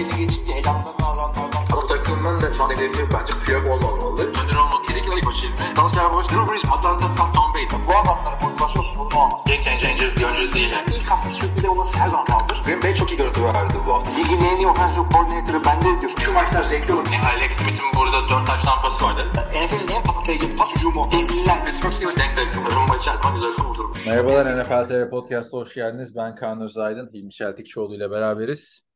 [0.00, 1.64] belli geçince elamdan adamlardan.
[1.72, 4.22] Bu takımın da şu an hedefi bence Piyok olmamalı.
[4.22, 5.76] Önder olmak kesinlikle ilk başı ilmi.
[5.76, 7.66] Dalsya Boş, Drew Brees, Atlanta, Tom, Tom Brady.
[7.88, 9.40] Bu adamların motivasyon sorunu olmaz.
[9.46, 10.70] Game changer bir oyuncu değil.
[10.70, 10.86] Yani.
[10.96, 12.62] İlk hafta sürpriz olması her zaman kaldır.
[12.64, 14.10] Green Bay çok iyi görüntü verdi bu hafta.
[14.10, 16.12] Ligin en iyi offensive coordinator'ı bende diyor.
[16.24, 17.06] Şu maçlar zevkli olur.
[17.12, 19.22] Yani Alex Smith'in burada 4 taş tampası vardı.
[19.34, 21.08] NFL'in en patlayıcı pas hücumu.
[21.12, 21.64] Devliler.
[21.64, 22.74] Pittsburgh Steelers denk denk.
[22.76, 24.06] Rumba içerisinde güzel kurdurmuş.
[24.06, 26.16] Merhabalar NFL TR Podcast'a hoş geldiniz.
[26.16, 28.89] Ben Kaan Özaydın, Hilmi Çeltikçioğlu ile beraberiz.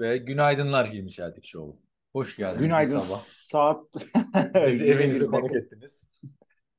[0.00, 1.76] Ve günaydınlar Hilmi Çeltikçioğlu.
[2.12, 2.64] Hoş geldiniz.
[2.64, 3.18] Günaydın sabah.
[3.20, 3.84] saat.
[4.66, 6.10] Bizi bir konuk ettiniz.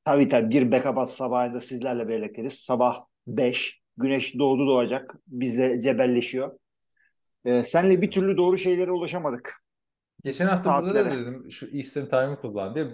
[0.04, 2.52] Tabii tabii bir backup sabahında sizlerle birlikteyiz.
[2.52, 3.80] Sabah 5.
[3.96, 5.14] Güneş doğdu doğacak.
[5.26, 6.58] Bizle cebelleşiyor.
[7.44, 9.62] Ee, senle bir türlü doğru şeylere ulaşamadık.
[10.24, 12.86] Geçen hafta burada da dedim şu Eastern Time'ı kullan diye.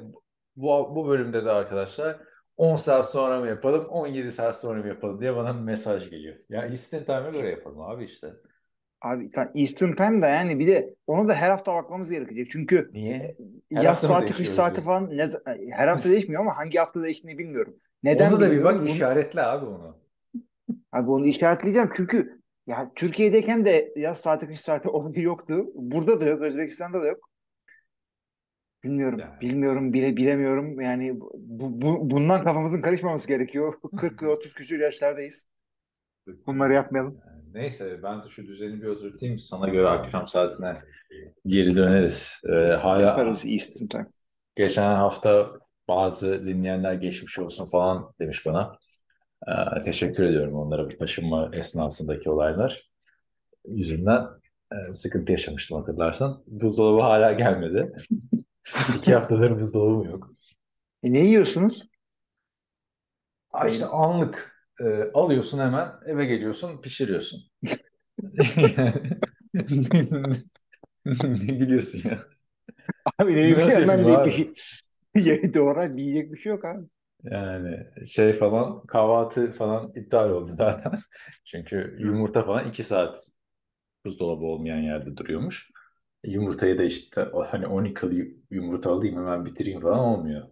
[0.56, 2.20] Bu, bu bölümde de arkadaşlar
[2.56, 6.36] 10 saat sonra mı yapalım, 17 saat sonra mı yapalım diye bana mesaj geliyor.
[6.48, 8.34] Ya Eastern Time'a göre yapalım abi işte.
[9.00, 12.50] Abi Eastern Time da yani bir de onu da her hafta bakmamız gerekecek.
[12.50, 13.36] Çünkü Niye?
[13.72, 17.38] Her yaz saati, kış saati falan ne, z- her hafta değişmiyor ama hangi hafta değiştiğini
[17.38, 17.76] bilmiyorum.
[18.02, 19.98] Neden Onu da bir bak Bunu- işaretle abi onu.
[20.92, 25.66] Abi onu işaretleyeceğim çünkü ya Türkiye'deyken de yaz saati kış saati olayı yoktu.
[25.74, 27.28] Burada da yok, Özbekistan'da da yok.
[28.84, 29.41] Bilmiyorum, Yani.
[29.41, 30.80] bilmiyorum, bile bilemiyorum.
[30.80, 33.74] Yani bu, bu- bundan kafamızın karışmaması gerekiyor.
[33.98, 35.48] 40 ve 30 küsur yaşlardayız.
[36.46, 37.20] Bunları yapmayalım.
[37.26, 39.38] Yani neyse ben de şu düzeni bir oturtayım.
[39.38, 40.82] Sana göre akşam saatine
[41.46, 42.41] geri döneriz.
[42.48, 44.06] Ee, hala Yaparız Eastern Time.
[44.56, 45.50] geçen hafta
[45.88, 48.78] bazı dinleyenler geçmiş olsun falan demiş bana.
[49.48, 52.88] Ee, teşekkür ediyorum onlara bu taşınma esnasındaki olaylar
[53.66, 54.26] yüzünden
[54.72, 56.42] e, sıkıntı yaşamıştım hatırlarsan.
[56.46, 57.92] Buzdolabı hala gelmedi.
[58.98, 60.30] İki haftadır buzdolabım yok.
[61.02, 61.88] E, ne yiyorsunuz?
[63.52, 67.41] Aa, işte anlık e, alıyorsun hemen eve geliyorsun pişiriyorsun.
[71.05, 72.19] Ne gülüyorsun ya?
[73.19, 74.53] Abi ne bileyim yapayım bir, şey.
[75.55, 76.87] Doğru yiyecek bir şey yok abi.
[77.25, 80.93] Yani şey falan kahvaltı falan iptal oldu zaten.
[81.44, 83.19] Çünkü yumurta falan iki saat
[84.05, 85.71] buzdolabı olmayan yerde duruyormuş.
[86.25, 90.49] Yumurtayı da işte hani 12 yumurta alayım hemen bitireyim falan olmuyor.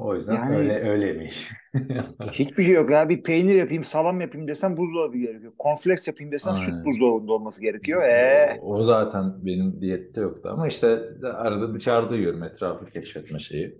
[0.00, 1.48] O yüzden Yani- öyle öyle yemeyiz.
[2.32, 3.08] Hiçbir şey yok ya.
[3.08, 5.52] Bir peynir yapayım, salam yapayım desen buzdolabı gerekiyor.
[5.62, 6.64] Cornflakes yapayım desen Aynen.
[6.64, 8.02] süt buzdolabında olması gerekiyor.
[8.02, 13.78] Ee, O, zaten benim diyette yoktu ama işte arada dışarıda yiyorum etrafı keşfetme şeyi.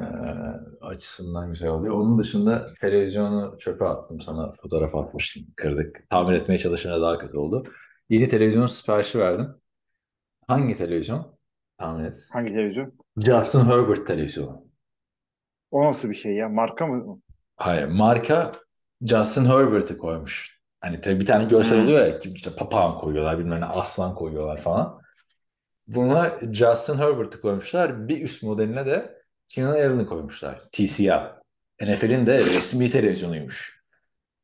[0.00, 0.02] Ee,
[0.80, 1.94] açısından güzel oluyor.
[1.94, 5.42] Onun dışında televizyonu çöpe attım sana fotoğraf atmıştım.
[5.56, 6.10] Kırdık.
[6.10, 7.64] Tamir etmeye çalışana daha kötü oldu.
[8.08, 9.48] Yeni televizyon siparişi verdim.
[10.48, 11.26] Hangi televizyon?
[11.78, 12.26] Tahmin et.
[12.32, 12.92] hangi televizyon?
[13.16, 14.69] Justin Herbert televizyonu.
[15.70, 16.48] O nasıl bir şey ya?
[16.48, 17.20] Marka mı?
[17.56, 18.52] Hayır, marka
[19.02, 20.60] Justin Herbert'ı koymuş.
[20.80, 21.84] Hani tabii bir tane görsel Hmm.
[21.84, 25.00] oluyor ya, işte papağan koyuyorlar, bilmem ne aslan koyuyorlar falan.
[25.86, 28.08] Bunlar Justin Herbert'ı koymuşlar.
[28.08, 30.62] Bir üst modeline de Keenan Allen'ı koymuşlar.
[30.72, 31.40] TCL.
[31.82, 33.80] NFL'in de resmi televizyonuymuş.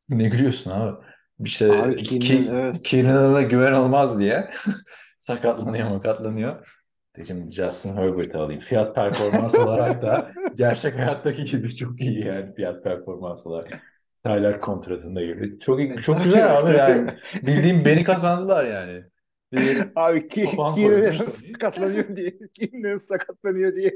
[0.09, 0.97] Ne gülüyorsun abi?
[1.45, 2.83] İşte Abi Keenan, evet.
[2.83, 4.51] Keenan Allen'a güven olmaz diye
[5.19, 6.76] sakatlanıyor makatlanıyor.
[7.17, 8.61] Dedim Justin Herbert'ı alayım.
[8.61, 13.83] Fiyat performans olarak da gerçek hayattaki gibi çok iyi yani fiyat performans olarak.
[14.25, 15.59] Tyler kontratında gibi.
[15.59, 17.09] Çok çok güzel abi yani.
[17.43, 19.05] Bildiğim beni kazandılar yani.
[19.53, 21.31] Bir- Abi ki, tabii.
[21.31, 22.33] sakatlanıyor diye.
[22.75, 23.93] Allen sakatlanıyor diye.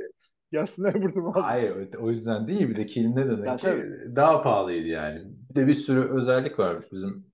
[0.53, 1.41] Yasin Erburt'u aldı.
[1.41, 4.17] Hayır o yüzden değil bir de Kiel ne demek Ya ki tabii.
[4.17, 5.23] daha pahalıydı yani.
[5.51, 7.27] Bir de bir sürü özellik varmış bizim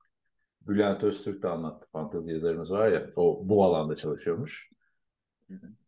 [0.69, 1.86] Bülent Öztürk de anlattı.
[1.92, 4.70] Fantezi yazarımız var ya o bu alanda çalışıyormuş.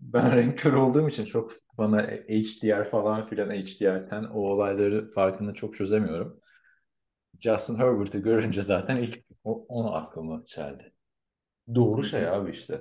[0.01, 5.77] Ben renk körü olduğum için çok bana HDR falan filan HDR'ten o olayları farkını çok
[5.77, 6.41] çözemiyorum.
[7.41, 10.93] Justin Herbert'ı görünce zaten ilk onu aklıma çeldi.
[11.75, 12.81] Doğru şey abi işte.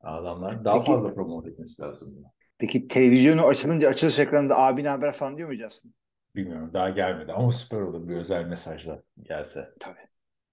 [0.00, 2.24] Adamlar daha Peki- fazla promote etmesi lazım.
[2.58, 5.94] Peki televizyonu açılınca açılış ekranında abi haber falan diyor mu Yasin?
[6.36, 9.70] Bilmiyorum daha gelmedi ama süper olur bir özel mesajla gelse.
[9.80, 9.98] Tabii.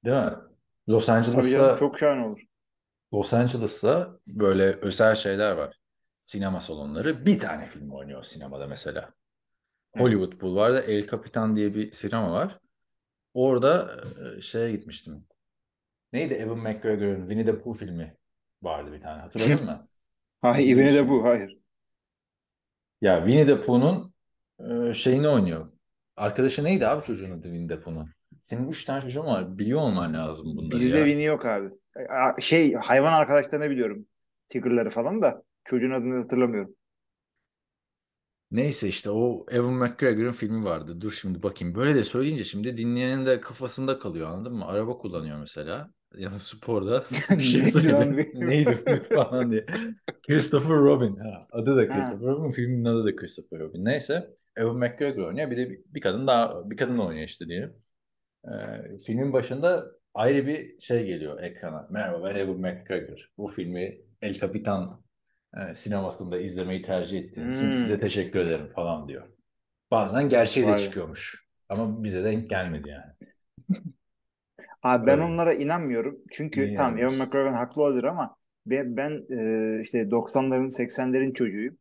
[0.06, 0.34] Değil mi?
[0.90, 2.40] Los Tabii Angeles'ta canım çok şahane olur.
[3.14, 5.80] Los Angeles'ta böyle özel şeyler var.
[6.20, 7.26] Sinema salonları.
[7.26, 9.08] Bir tane film oynuyor sinemada mesela.
[9.98, 12.60] Hollywood Boulevard'da El Capitan diye bir sinema var.
[13.34, 14.02] Orada
[14.38, 15.26] e, şeye gitmiştim.
[16.14, 18.18] Neydi Evan McGregor'ın Winnie the Pooh filmi
[18.62, 19.22] vardı bir tane.
[19.22, 19.88] Hatırladın mı?
[20.42, 21.24] Hayır, Winnie de bu.
[21.24, 21.58] Hayır.
[23.02, 24.14] Ya Winnie the Pooh'un
[24.60, 25.72] e, şeyini oynuyor.
[26.16, 28.10] Arkadaşı neydi abi çocuğun adı Winnie the Pooh'un?
[28.40, 29.58] Senin üç tane çocuğun var.
[29.58, 30.98] Biliyor olman lazım bunları Bizde.
[30.98, 31.70] Winnie yok abi.
[32.42, 34.06] Şey hayvan arkadaşlarını biliyorum.
[34.50, 35.44] Tigger'ları falan da.
[35.66, 36.76] Çocuğun adını hatırlamıyorum.
[38.52, 41.02] Neyse işte o Evan McGregor'ın filmi vardı.
[41.02, 41.76] Dur şimdi bakayım.
[41.76, 44.66] Böyle de söyleyince şimdi dinleyenin de kafasında kalıyor anladın mı?
[44.66, 45.92] Araba kullanıyor mesela.
[46.18, 47.04] ya da sporda
[47.38, 48.32] bir şey Neydi lan söyledi.
[48.34, 48.84] Neydi
[49.14, 49.66] falan diye.
[50.28, 51.16] Christopher Robin.
[51.18, 51.96] Ha, adı da Ha.
[51.96, 52.52] Christopher Robin.
[52.52, 53.86] Filmin adı da Christopher Robin.
[53.86, 54.30] Neyse.
[54.56, 55.52] Evan McGregor oynuyor.
[55.52, 57.74] Bir de bir, bir kadın daha bir kadın oynuyor işte diyelim.
[58.46, 61.88] Ee, filmin başında ayrı bir şey geliyor ekrana.
[61.92, 63.30] Merhaba ben Evan McGregor.
[63.38, 65.02] Bu filmi El Capitan
[65.58, 67.72] e, sinemasında izlemeyi tercih ettiğiniz için Hmm.
[67.72, 69.28] size teşekkür ederim falan diyor.
[69.92, 71.48] Bazen gerçeği de çıkıyormuş.
[71.70, 73.14] Ama bize denk gelmedi yani.
[74.84, 75.22] Abi ben Öyle.
[75.22, 76.20] onlara inanmıyorum.
[76.32, 77.18] Çünkü Niye Evan inanmıyorsun?
[77.18, 78.36] McGregor haklı olabilir ama
[78.66, 79.12] ben, ben
[79.80, 81.78] e, işte 90'ların 80'lerin çocuğuyum.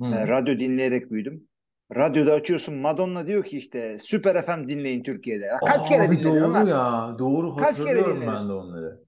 [0.00, 0.04] Hı.
[0.10, 1.47] E, radyo dinleyerek büyüdüm.
[1.96, 5.44] Radyoda açıyorsun Madonna diyor ki işte Süper FM dinleyin Türkiye'de.
[5.44, 7.16] Ya kaç Aa, kere dinledin doğru ya.
[7.18, 8.34] Doğru Kaç kere hatırlıyorum dinledin?
[8.34, 9.00] ben de onları.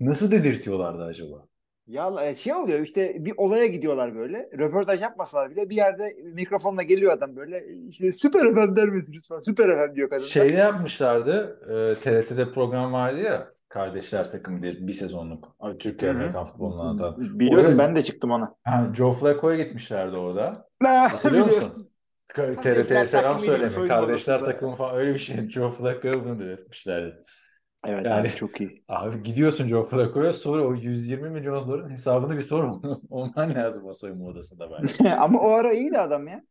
[0.00, 1.46] Nasıl dedirtiyorlardı acaba?
[1.86, 4.50] Ya e, şey oluyor işte bir olaya gidiyorlar böyle.
[4.58, 7.64] Röportaj yapmasalar bile bir yerde mikrofonla geliyor adam böyle.
[7.88, 9.40] işte Süper FM der misiniz falan.
[9.40, 10.22] Süper FM diyor kadın.
[10.22, 10.28] da.
[10.28, 11.60] Şeyde yapmışlardı.
[11.70, 13.53] E, TRT'de program vardı ya.
[13.74, 15.56] Kardeşler takımı diye bir sezonluk.
[15.60, 16.18] Abi, Türkiye Hı hı.
[16.18, 17.38] Amerikan futbolunu anlatan.
[17.40, 18.54] Biliyorum Oraya- ben de çıktım ona.
[18.64, 20.68] Ha, Joe Flacco'ya gitmişlerdi orada.
[20.84, 21.90] Hatırlıyor musun?
[22.28, 23.88] TRT'ye selam söyleme.
[23.88, 25.36] Kardeşler takımı falan öyle bir şey.
[25.50, 27.24] Joe Flacco'ya bunu diretmişlerdi.
[27.86, 28.84] Evet Yani- abi çok iyi.
[28.88, 32.80] Abi gidiyorsun Joe Flacco'ya sonra o 120 milyon doların hesabını bir sor.
[33.10, 35.14] Olman lazım o soyunma odasında bence.
[35.14, 36.42] Ama o ara iyiydi adam ya.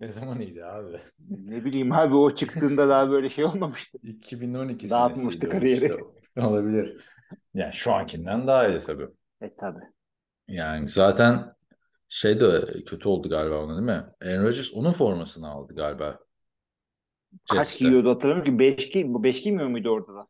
[0.00, 1.00] Ne zaman iyiydi abi?
[1.28, 3.98] Ne bileyim abi o çıktığında daha böyle şey olmamıştı.
[4.02, 5.82] 2012 Dağıtmıştı kariyeri.
[5.84, 5.96] işte.
[6.36, 7.04] Olabilir.
[7.54, 9.06] Yani şu ankinden daha iyi tabii.
[9.40, 9.84] E tabii.
[10.48, 11.54] Yani zaten
[12.08, 14.04] şey de kötü oldu galiba ona değil mi?
[14.22, 16.18] Aaron Rodgers onun formasını aldı galiba.
[17.50, 17.84] Kaç Jets'te.
[17.84, 18.58] giyiyordu hatırlamıyorum ki.
[18.58, 20.26] 5 giy 5 giymiyor muydu orada da?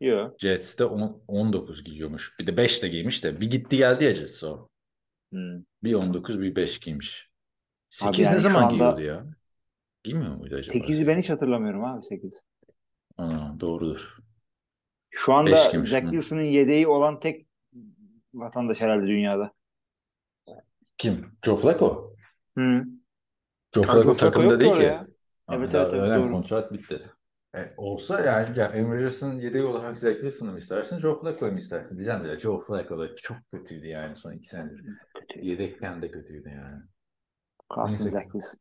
[0.00, 0.40] Yok.
[0.40, 2.36] Jets'te on- 19 giyiyormuş.
[2.40, 3.40] Bir de 5 de giymiş de.
[3.40, 4.68] Bir gitti geldi ya Jets'e o.
[5.32, 5.62] Hmm.
[5.82, 7.30] Bir 19 bir 5 giymiş.
[8.02, 9.26] Abi 8 yani ne zaman anda- giyiyordu ya?
[10.04, 10.78] Giymiyor muydu acaba?
[10.78, 12.42] 8'i ben hiç hatırlamıyorum abi 8.
[13.18, 14.18] Aa, doğrudur.
[15.10, 15.82] Şu anda hı.
[15.82, 17.46] Wilson'ın yedeği olan tek
[18.34, 19.52] vatandaş herhalde dünyada.
[20.98, 21.26] Kim?
[21.44, 22.14] Joe Flacco.
[22.58, 22.84] Hı.
[23.74, 24.92] Joe Flacco takımda değil ki.
[25.46, 26.32] Ama Evet, evet, evet, doğru.
[26.32, 27.10] kontrat bitti.
[27.54, 31.58] E, olsa yani ya Aaron Rodgers'ın yedeği olarak Zach Wilson'ı mı istersin, Joe Flacco'yu mu
[31.58, 31.96] istersin?
[31.96, 34.84] Diyeceğim de Joe Flacco da çok kötüydü yani son iki senedir.
[35.14, 35.46] Kötü.
[35.46, 36.82] Yedekten de kötüydü yani.
[37.68, 38.18] Kalsın Neyse.
[38.18, 38.60] Zach Wilson.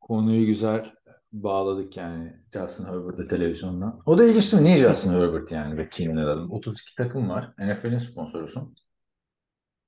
[0.00, 0.94] Konuyu güzel
[1.32, 4.00] bağladık yani Justin Herbert'ı televizyondan.
[4.06, 4.68] O da ilginç değil mi?
[4.68, 6.48] Niye Justin Herbert yani ve Keenan Allen?
[6.48, 7.52] 32 takım var.
[7.58, 8.74] NFL'in sponsorusun.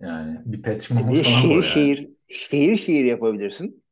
[0.00, 0.62] Yani bir
[0.98, 1.88] Bir de Mahomes falan şehir var yani.
[1.88, 3.84] şehir şehir şehir yapabilirsin.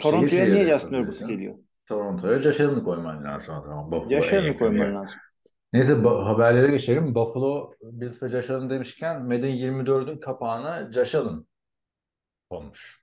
[0.00, 1.58] Toronto'ya şehir niye Justin Herbert geliyor?
[1.86, 3.90] Toronto'ya Josh Allen'ı koyman lazım o zaman.
[3.92, 5.20] Buffalo'ya Josh Allen'ı yakın koyman lazım.
[5.72, 7.14] Neyse haberlere geçelim.
[7.14, 11.44] Buffalo Bills ve Josh Allen demişken Madden 24'ün kapağına Josh Allen
[12.50, 12.99] konmuş.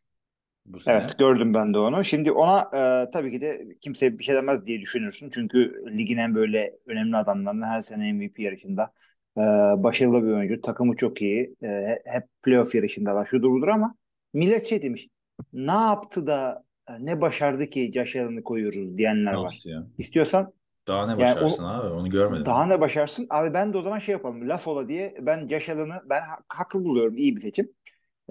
[0.67, 0.95] Bu sene.
[0.97, 2.03] Evet gördüm ben de onu.
[2.03, 5.29] Şimdi ona e, tabii ki de kimse bir şey demez diye düşünürsün.
[5.33, 8.91] Çünkü ligin en böyle önemli adamlarından her sene MVP yarışında.
[9.37, 9.41] E,
[9.83, 10.61] başarılı bir oyuncu.
[10.61, 11.55] Takımı çok iyi.
[11.63, 13.25] E, hep playoff yarışındalar.
[13.25, 13.95] Şudur budur ama
[14.33, 15.07] millet şey demiş.
[15.53, 19.43] Ne yaptı da e, ne başardı ki Allen'ı koyuyoruz diyenler var.
[19.45, 19.87] Nasıl ya?
[19.97, 20.53] İstiyorsan
[20.87, 21.87] Daha ne Yani başarsın o- abi?
[21.87, 22.45] Onu görmedim.
[22.45, 23.27] daha ne başarsın?
[23.29, 24.49] Abi ben de o zaman şey yapalım.
[24.49, 27.17] Laf ola diye ben Allen'ı ben ha- haklı buluyorum.
[27.17, 27.71] iyi bir seçim.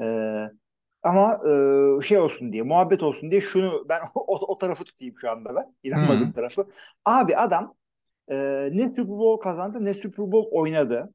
[0.00, 0.02] Ee,
[1.06, 1.40] ama
[1.98, 5.54] e, şey olsun diye, muhabbet olsun diye şunu ben o, o tarafı tutayım şu anda
[5.54, 5.74] ben.
[5.82, 6.32] İnanmadığım Hı.
[6.32, 6.66] tarafı.
[7.04, 7.74] Abi adam
[8.28, 8.36] e,
[8.72, 11.14] ne Super Bowl kazandı ne Super Bowl oynadı.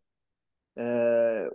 [0.78, 0.84] E,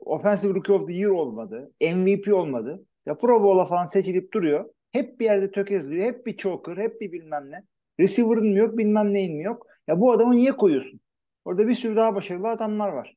[0.01, 1.73] Offensive Rookie of the Year olmadı.
[1.95, 2.85] MVP olmadı.
[3.07, 4.71] Ya Pro Bowl'a falan seçilip duruyor.
[4.93, 6.05] Hep bir yerde tökezliyor.
[6.05, 7.63] Hep bir choker, hep bir bilmem ne.
[8.01, 9.67] Receiver'ın mı yok, bilmem neyin mi yok.
[9.89, 11.01] Ya bu adamı niye koyuyorsun?
[11.45, 13.17] Orada bir sürü daha başarılı adamlar var.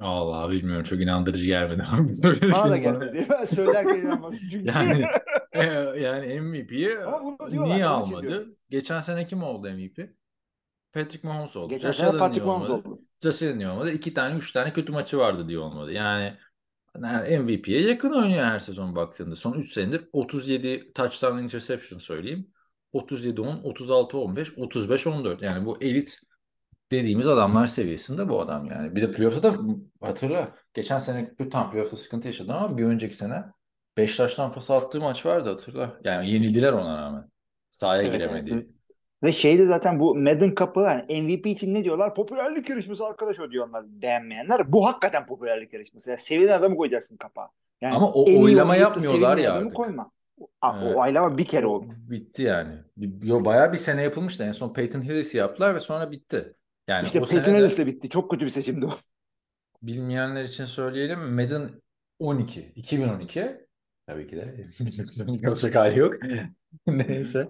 [0.00, 1.82] Allah bilmiyorum çok inandırıcı gelmedi.
[2.52, 3.26] Bana da gelmedi.
[3.30, 4.66] Ben söylerken inanmadım çünkü.
[4.74, 5.04] Yani
[5.52, 5.64] e,
[6.00, 6.88] yani MVP'yi
[7.50, 8.56] niye almadı?
[8.70, 10.10] Geçen sene kim oldu MVP?
[10.92, 11.68] Patrick Mahomes oldu.
[11.68, 13.00] Geçen Josh sene Allen Patrick Mahomes oldu.
[13.22, 13.90] Josh Allen niye olmadı?
[13.90, 15.92] İki tane, üç tane kötü maçı vardı diye olmadı.
[15.92, 16.34] Yani
[17.02, 19.36] yani MVP'ye yakın oynuyor her sezon baktığında.
[19.36, 22.50] Son 3 senedir 37 touchdown interception söyleyeyim.
[22.92, 25.44] 37-10, 36-15, 35-14.
[25.44, 26.20] Yani bu elit
[26.92, 28.96] dediğimiz adamlar seviyesinde bu adam yani.
[28.96, 29.58] Bir de playoff'ta da
[30.00, 30.54] hatırla.
[30.74, 33.44] Geçen sene tam playoff'ta sıkıntı yaşadı ama bir önceki sene
[33.96, 36.00] Beşiktaş'tan pas attığı maç vardı hatırla.
[36.04, 37.30] Yani yenildiler ona rağmen.
[37.70, 38.52] Sahaya Evet, giremedi.
[38.54, 38.66] evet.
[39.22, 42.14] Ve şeyde zaten bu Madden Cup'ı yani MVP için ne diyorlar?
[42.14, 44.72] Popülerlik yarışması arkadaş o diyorlar beğenmeyenler.
[44.72, 46.10] Bu hakikaten popülerlik yarışması.
[46.10, 47.48] Yani sevilen adamı koyacaksın kapağa.
[47.80, 49.76] Yani Ama o oylama yapmıyorlar ya adamı artık.
[49.76, 50.10] koyma.
[50.60, 50.96] Aa, Evet.
[50.96, 51.86] O oylama bir kere oldu.
[51.96, 52.74] Bitti yani.
[53.22, 54.44] Yo, bayağı bir sene yapılmıştı.
[54.44, 56.54] En son Peyton Hillis'i yaptılar ve sonra bitti.
[56.88, 58.08] Yani işte o Peyton sene de Ellis'le bitti.
[58.08, 58.90] Çok kötü bir seçimdi o.
[59.82, 61.34] bilmeyenler için söyleyelim.
[61.34, 61.70] Madden
[62.18, 63.66] 12, 2012
[64.06, 64.68] tabii ki de
[65.48, 66.14] olacak hali yok.
[66.86, 67.48] Neyse.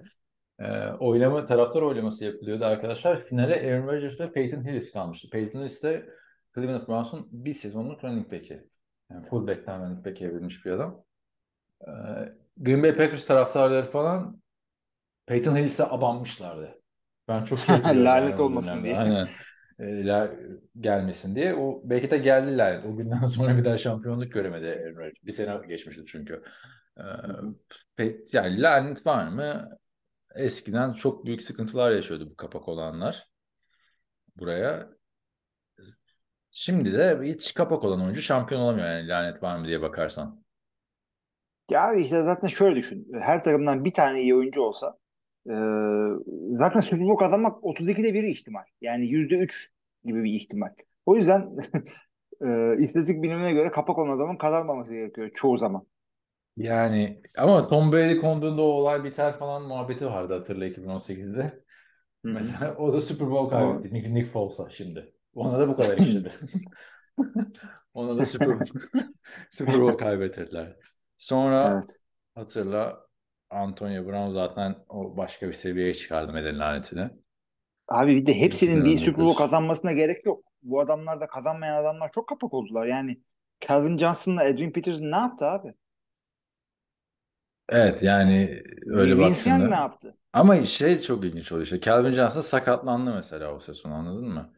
[0.59, 3.25] Ee, oylama, taraftar oylaması yapılıyordu arkadaşlar.
[3.25, 5.31] Finale Aaron Rodgers ve Peyton Hillis kalmıştı.
[5.31, 6.11] Peyton Hillis de
[6.55, 8.69] Cleveland Browns'un bir sezonluk running back'i.
[9.11, 11.05] Yani fullback'ten running back'e evrilmiş bir adam.
[11.81, 11.89] Ee,
[12.57, 14.43] Green Bay Packers taraftarları falan
[15.27, 16.78] Peyton Hillis'e abanmışlardı.
[17.29, 17.59] Ben çok
[17.95, 18.97] Lanet olmasın diye.
[18.99, 19.29] Aynen.
[19.81, 20.31] La-
[20.81, 21.55] gelmesin diye.
[21.55, 22.85] O belki de geldi lanet.
[22.87, 25.25] O günden sonra bir daha şampiyonluk göremedi Rodgers.
[25.25, 26.43] Bir sene geçmişti çünkü.
[26.99, 27.03] Ee,
[27.99, 29.79] pe- yani lanet var mı?
[30.35, 33.29] Eskiden çok büyük sıkıntılar yaşıyordu bu kapak olanlar
[34.37, 34.89] buraya.
[36.51, 40.45] Şimdi de hiç kapak olan oyuncu şampiyon olamıyor yani lanet var mı diye bakarsan.
[41.71, 43.09] Ya işte zaten şöyle düşün.
[43.21, 44.99] Her takımdan bir tane iyi oyuncu olsa
[45.49, 45.55] e,
[46.59, 48.65] zaten Super Bowl kazanmak 32'de bir ihtimal.
[48.81, 49.69] Yani %3
[50.05, 50.75] gibi bir ihtimal.
[51.07, 51.57] O yüzden
[52.47, 55.87] e, istatistik bilimine göre kapak olan adamın kazanmaması gerekiyor çoğu zaman.
[56.57, 61.43] Yani ama Tom Brady konduğunda o olay biter falan muhabbeti vardı hatırla 2018'de.
[62.25, 62.33] Hı hı.
[62.33, 63.95] Mesela o da Super Bowl kaybetti.
[63.95, 65.13] Nick, Nick Foles'a şimdi.
[65.35, 66.33] Ona da bu kadar işledi.
[67.95, 68.59] Ona da Super,
[69.51, 70.77] Super Bowl kaybettirdiler.
[71.17, 71.97] Sonra Evet.
[72.35, 73.08] hatırla
[73.51, 77.11] Antonio Brown zaten o başka bir seviyeye çıkardı Meden lanetini.
[77.89, 78.99] Abi bir de hepsinin bir 2019.
[78.99, 80.45] Super Bowl kazanmasına gerek yok.
[80.63, 82.87] Bu adamlar da kazanmayan adamlar çok kapak oldular.
[82.87, 83.21] Yani
[83.61, 85.75] Calvin Johnson'la Adrian Peterson ne yaptı abi?
[87.69, 89.69] Evet yani öyle baktığında.
[89.69, 90.17] ne yaptı?
[90.33, 91.81] Ama şey çok ilginç oluyor işte.
[91.81, 94.53] Calvin Johnson sakatlandı mesela o sezon anladın mı?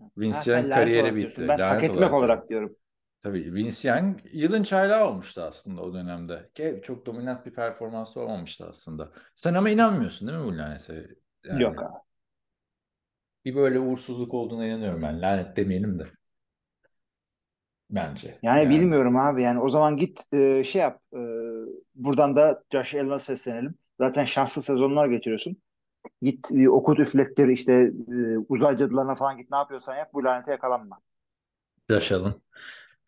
[0.00, 1.48] Ha, Vince sen Young lanet kariyeri bitti.
[1.48, 2.76] Ben hak Lanet etmek olarak olarak diyorum.
[3.22, 6.50] Tabii Vince Young yılın çaylağı olmuştu aslında o dönemde.
[6.54, 9.12] Ki çok dominant bir performansı olmamıştı aslında.
[9.34, 11.06] Sen ama inanmıyorsun değil mi bu lanete?
[11.44, 11.98] Yani Yok abi.
[13.44, 15.22] bir böyle uğursuzluk olduğuna inanıyorum ben.
[15.22, 16.04] Lanet demeyelim de.
[17.90, 18.38] Bence.
[18.42, 19.42] Yani, Yani bilmiyorum abi.
[19.42, 21.00] Yani o zaman git e, şey yap.
[21.12, 21.18] e,
[21.94, 23.74] buradan da Josh Allen'a seslenelim.
[24.00, 25.56] Zaten şanslı sezonlar geçiriyorsun.
[26.22, 27.72] Git e, okut üflettir işte
[28.08, 30.10] e, uzay cadılarına falan git ne yapıyorsan yap.
[30.14, 31.00] Bu lanete yakalanma.
[31.88, 32.42] yaşayalım.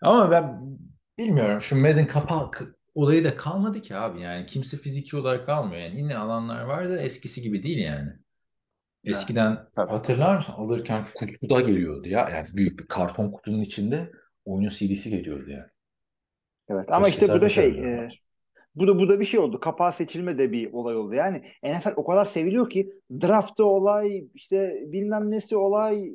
[0.02, 0.60] Ama ben
[1.18, 2.62] bilmiyorum şu Madden kapak
[2.94, 6.98] olayı da kalmadı ki abi yani kimse fiziki olarak kalmıyor yani yine alanlar var da
[6.98, 8.12] eskisi gibi değil yani.
[9.04, 9.90] Eskiden tabii.
[9.90, 14.12] hatırlar mısın alırken kutuda geliyordu ya yani büyük bir karton kutunun içinde
[14.44, 15.66] oyunun CD'si geliyordu yani.
[16.68, 18.08] Evet ama Keşke işte bu da şey e,
[18.74, 19.60] bu da bu da bir şey oldu.
[19.60, 21.14] Kapağı seçilme de bir olay oldu.
[21.14, 26.12] Yani NFL o kadar seviliyor ki draftı olay, işte bilmem nesi olay,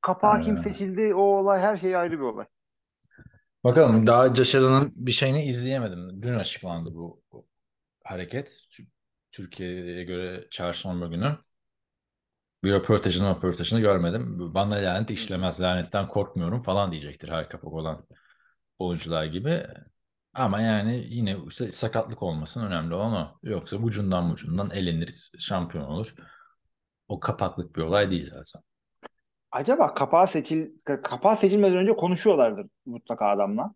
[0.00, 0.62] kapağı kim Aynen.
[0.62, 2.46] seçildi o olay her şey ayrı bir olay.
[3.64, 6.22] Bakalım daha Allen'ın bir şeyini izleyemedim.
[6.22, 7.46] Dün açıklandı bu, bu
[8.04, 8.48] hareket.
[8.72, 8.88] Tü-
[9.32, 11.38] Türkiye'ye göre çarşamba günü.
[12.64, 14.54] Bir röportajını röportajını görmedim.
[14.54, 18.06] Bana lanet işlemez, lanetten korkmuyorum falan diyecektir her kapak olan
[18.78, 19.66] oyuncular gibi.
[20.34, 23.38] Ama yani yine sa- sakatlık olmasın önemli olan o.
[23.48, 26.14] Yoksa ucundan ucundan elenir, şampiyon olur.
[27.08, 28.62] O kapaklık bir olay değil zaten.
[29.52, 33.74] Acaba kapağı seçil kapağı seçilmeden önce konuşuyorlardır mutlaka adamla.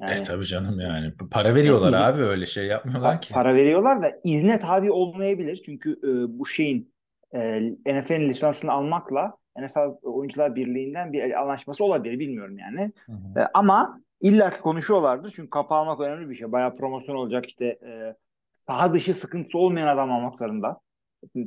[0.00, 1.12] E Yani tabii canım yani.
[1.30, 3.34] Para veriyorlar izne- abi öyle şey yapmıyorlar ki.
[3.34, 5.62] para veriyorlar da izne tabi olmayabilir.
[5.66, 6.94] Çünkü e, bu şeyin
[7.32, 12.92] e, NFL'in lisansını almakla NFL Oyuncular Birliği'nden bir anlaşması olabilir bilmiyorum yani.
[13.06, 13.40] Hı hı.
[13.40, 15.32] E, ama illa ki konuşuyorlardır.
[15.36, 16.52] Çünkü kapağı almak önemli bir şey.
[16.52, 18.14] Bayağı promosyon olacak işte e,
[18.54, 20.80] saha dışı sıkıntısı olmayan adam almak zorunda.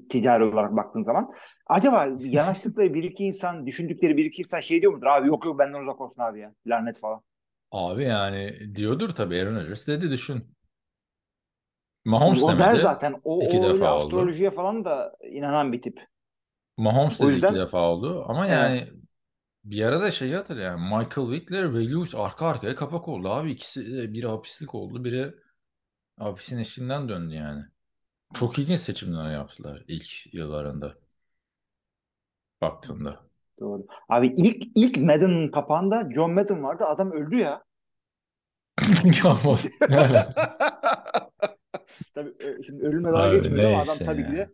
[0.09, 1.33] Ticari olarak baktığın zaman.
[1.67, 5.05] Acaba yanaştıkları bir iki insan, düşündükleri bir iki insan şey diyor mudur?
[5.05, 6.53] Abi yok yok benden uzak olsun abi ya.
[6.67, 7.21] Lanet falan.
[7.71, 10.55] Abi yani diyordur tabii Aaron Rodgers dedi düşün.
[12.05, 12.77] Mahomes O der demedi.
[12.77, 13.21] zaten.
[13.23, 14.05] O, iki o defa oldu.
[14.05, 16.01] astrolojiye falan da inanan bir tip.
[16.77, 18.25] Mahomes dedi yüzden iki defa oldu.
[18.27, 18.55] Ama Evet.
[18.57, 18.89] yani
[19.63, 23.51] bir ara da şeyi hatır yani Michael Vickler ve Lewis arka arkaya kapak oldu abi.
[23.51, 25.33] İkisi biri hapislik oldu, biri
[26.19, 27.63] hapisin eşiğinden döndü yani.
[28.33, 30.95] Çok ilginç seçimler yaptılar ilk yıllarında
[32.61, 33.19] baktığında.
[33.59, 33.85] Doğru.
[34.09, 36.85] Abi ilk ilk Madden'ın kapağında John Madden vardı.
[36.85, 37.63] Adam öldü ya.
[39.89, 40.57] Alaka?
[42.15, 44.49] Tabii e, şimdi ölümle dalga Abi geçmiyoruz ama adam tabii ki de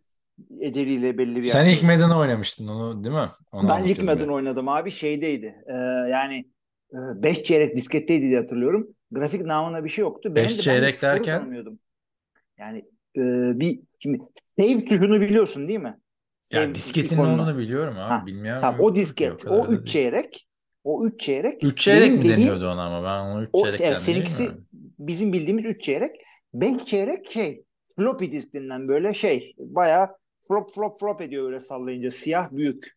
[0.60, 1.84] eceliyle belli bir Sen ilk.
[1.84, 3.30] Madden oynamıştın onu değil mi?
[3.52, 5.56] Onu Ben ilk Madden oynadım abi şeydeydi.
[5.68, 5.74] Ee,
[6.12, 6.46] yani
[6.94, 8.88] 5 çeyrek disketteydi diye hatırlıyorum.
[9.12, 10.36] Grafik namına bir şey yoktu.
[10.36, 11.78] Benim Beş de ben de çeyrek skoru derken.
[12.58, 12.86] Yani
[13.18, 13.22] e,
[13.60, 14.20] bir şimdi
[14.60, 16.00] save tuşunu biliyorsun değil mi?
[16.52, 17.34] ya Save disketin ne ikonunu.
[17.34, 18.10] olduğunu biliyorum abi.
[18.10, 19.88] Ha, Bilmeyen tamam o disket, o da 3 değil.
[19.88, 20.48] çeyrek,
[20.84, 23.80] o 3 çeyrek Üç çeyrek mi dediğim deniyordu ona ama ben onu üç o çeyrek
[23.90, 24.68] dendiğini seninkisi bilmiyorum.
[25.00, 26.12] bizim bildiğimiz 3 çeyrek.
[26.54, 27.64] 5 çeyrek şey
[27.96, 30.08] floppy disk denilen böyle şey bayağı
[30.48, 32.92] flop flop flop ediyor öyle sallayınca siyah büyük.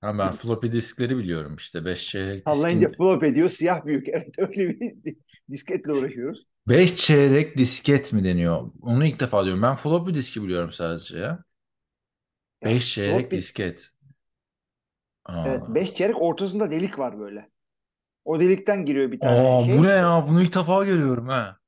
[0.00, 4.08] Ha ben floppy diskleri biliyorum işte 5 çeyrek Sallayınca diskin flop ediyor siyah büyük.
[4.12, 5.16] Evet öyle bir
[5.50, 6.47] disketle uğraşıyoruz.
[6.68, 8.70] 5 çeyrek disket mi deniyor?
[8.82, 9.62] Onu ilk defa diyorum.
[9.62, 11.44] Ben floppy diski biliyorum sadece ya.
[12.62, 13.90] Ya, 5 çeyrek floppy- disket.
[15.24, 15.48] Aa.
[15.48, 17.50] Evet 5 çeyrek ortasında delik var böyle.
[18.24, 19.78] O delikten giriyor bir tane Aa, şey.
[19.78, 20.26] bu ne ya?
[20.28, 21.58] Bunu ilk defa görüyorum ha.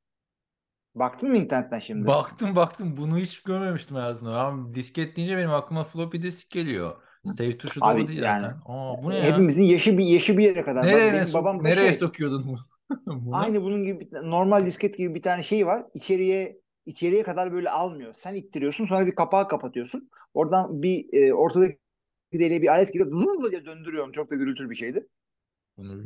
[0.95, 2.07] Baktın mı internetten şimdi?
[2.07, 4.35] Baktım baktım bunu hiç görmemiştim hayatımda.
[4.35, 6.97] Ben disket deyince benim aklıma floppy disk geliyor.
[7.25, 8.61] Save tuşu da Abi o değil yani, zaten.
[8.66, 9.25] Aa, bu ne ya?
[9.25, 10.83] Hepimizin yaşı bir yaşı bir yere kadar.
[10.83, 12.59] Bak, Nereye, benim babam da nereye şey, sokuyordun bunu?
[13.06, 13.37] Bunu?
[13.37, 15.87] Aynı bunun gibi normal disket gibi bir tane şey var.
[15.94, 18.14] İçeriye içeriye kadar böyle almıyor.
[18.14, 20.11] Sen ittiriyorsun sonra bir kapağı kapatıyorsun.
[20.35, 21.78] Oradan bir e, ortadaki
[22.32, 23.11] deliğe bir alet giriyor.
[23.11, 24.12] Zırr diye döndürüyorum.
[24.12, 25.06] Çok da gürültülü bir şeydi.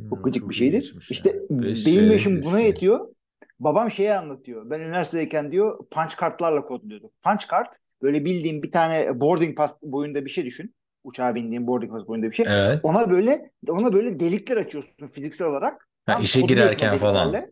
[0.09, 0.83] Çok gıcık bir şeydi.
[1.09, 1.61] İşte ya.
[1.63, 2.65] Beş benim yaşım buna disket.
[2.65, 3.07] yetiyor.
[3.59, 4.69] Babam şeyi anlatıyor.
[4.69, 7.11] Ben üniversitedeyken diyor punch kartlarla kodluyorduk.
[7.23, 10.75] Punch kart böyle bildiğim bir tane boarding pass boyunda bir şey düşün.
[11.03, 12.45] Uçağa bindiğin boarding pass boyunda bir şey.
[12.49, 12.79] Evet.
[12.83, 15.87] Ona böyle ona böyle delikler açıyorsun fiziksel olarak.
[16.05, 17.45] Ha, Tam işe girerken falan.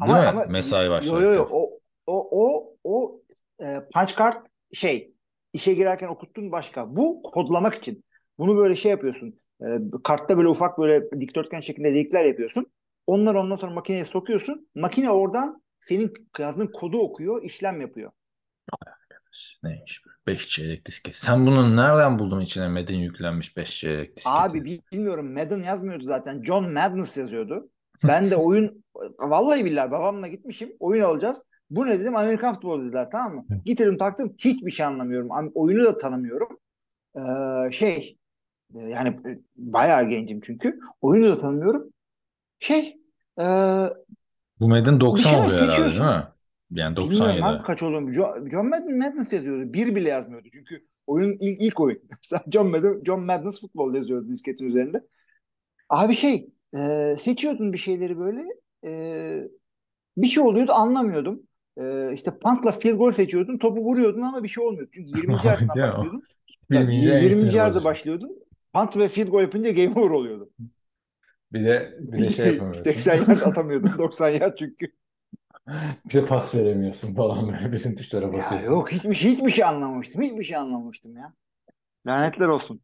[0.00, 0.42] Değil mi?
[0.46, 1.08] Mesai başlarken.
[1.08, 3.20] Yo yo yo o o o o
[3.60, 5.12] e, punch card şey
[5.52, 6.96] işe girerken okuttun başka.
[6.96, 8.04] Bu kodlamak için.
[8.38, 9.40] Bunu böyle şey yapıyorsun.
[9.62, 9.66] E,
[10.04, 12.66] kartta böyle ufak böyle dikdörtgen şeklinde delikler yapıyorsun.
[13.06, 14.68] Onları ondan sonra makineye sokuyorsun.
[14.74, 18.12] Makine oradan senin yazdığın kodu okuyor, işlem yapıyor.
[19.62, 20.10] Neymiş bu?
[20.26, 21.16] 5 çeyrek disket.
[21.16, 24.34] Sen bunu nereden buldun içine Madden yüklenmiş 5 çeyrek disketi?
[24.36, 26.42] Abi bilmiyorum Madden yazmıyordu zaten.
[26.42, 27.70] John Madness yazıyordu.
[28.04, 28.84] Ben de oyun
[29.18, 30.72] vallahi billahi babamla gitmişim.
[30.80, 31.42] Oyun alacağız.
[31.70, 32.16] Bu ne dedim?
[32.16, 33.44] Amerikan futbolu dediler tamam mı?
[33.64, 34.34] Getirdim taktım.
[34.38, 35.28] Hiçbir şey anlamıyorum.
[35.28, 36.48] Am- Oyunu da tanımıyorum.
[37.16, 37.20] Ee,
[37.72, 38.18] şey
[38.74, 40.80] e, yani e, bayağı gencim çünkü.
[41.00, 41.92] Oyunu da tanımıyorum.
[42.58, 42.96] Şey
[43.40, 43.44] e,
[44.60, 46.24] Bu Madden 90 şeyler oluyor herhalde değil mi?
[46.70, 47.44] Yani bilmiyorum 97.
[47.44, 48.12] abi kaç olduğunu.
[48.12, 49.72] John, John Madness yazıyordu.
[49.72, 50.48] Bir bile yazmıyordu.
[50.52, 51.98] Çünkü oyun ilk, ilk oyun.
[52.10, 55.00] Mesela John Madden, John Madness futbol yazıyordu disketin üzerinde.
[55.88, 58.42] Abi şey e, seçiyordun bir şeyleri böyle
[58.86, 59.48] e,
[60.16, 61.42] bir şey oluyordu anlamıyordum.
[61.80, 64.90] E, işte puntla field goal seçiyordun topu vuruyordun ama bir şey olmuyordu.
[64.94, 65.32] Çünkü 20.
[65.44, 65.92] yardından Değil mi?
[65.92, 66.22] başlıyordun.
[66.70, 67.40] En 20.
[67.40, 68.38] sinir yarda başlıyordun.
[68.74, 70.50] Punt ve field goal yapınca game over oluyordu.
[71.52, 72.82] Bir de bir de şey yapamıyorsun.
[72.82, 73.98] 80 yard atamıyordun.
[73.98, 74.86] 90 yard çünkü.
[76.06, 78.66] Bir de pas veremiyorsun falan böyle bütün tuşlara Ya basıyorsun.
[78.72, 80.22] yok hiçbir şey, hiçbir şey anlamamıştım.
[80.22, 81.32] Hiçbir şey anlamamıştım ya.
[82.06, 82.80] Lanetler olsun.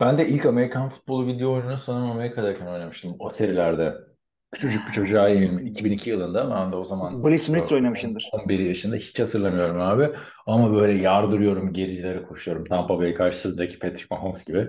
[0.00, 3.16] Ben de ilk Amerikan futbolu video oyununu sanırım Amerika'dayken oynamıştım.
[3.18, 3.94] O serilerde.
[4.52, 5.70] Küçücük bir çocuğa yenilmiş.
[5.70, 8.30] 2002 yılında ben de o zaman Blitz Blitz oynamışsındır.
[8.32, 10.10] 11 yaşında hiç hatırlamıyorum abi.
[10.46, 12.64] Ama böyle yardırıyorum, gerilere koşuyorum.
[12.64, 14.68] Tampa Bay karşısındaki Patrick Mahomes gibi.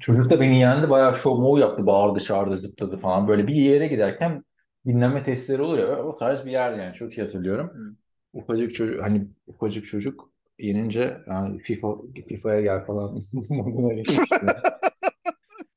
[0.00, 0.90] Çocuk da beni yendi.
[0.90, 1.86] Bayağı show move yaptı.
[1.86, 3.28] Bağırdı, çağırdı, zıpladı falan.
[3.28, 4.44] Böyle bir yere giderken
[4.86, 6.04] dinlenme testleri oluyor.
[6.04, 6.94] O tarz bir yer yani.
[6.94, 7.70] Çok iyi hatırlıyorum.
[7.74, 7.94] Hı.
[8.32, 11.88] Ufacık çocuk, hani ufacık çocuk yenince yani FIFA,
[12.28, 14.36] FIFA'ya gel falan moduna geçmişti.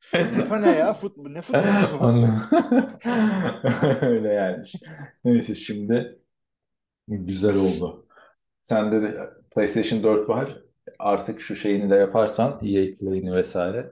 [0.01, 0.93] FIFA ne ya?
[0.93, 1.59] Futbol, ne futbol?
[1.99, 2.41] Anladım.
[4.01, 4.63] Öyle yani.
[5.25, 6.19] Neyse şimdi
[7.07, 8.07] güzel oldu.
[8.63, 10.61] Sende de PlayStation 4 var.
[10.99, 13.91] Artık şu şeyini de yaparsan EA Play'ini vesaire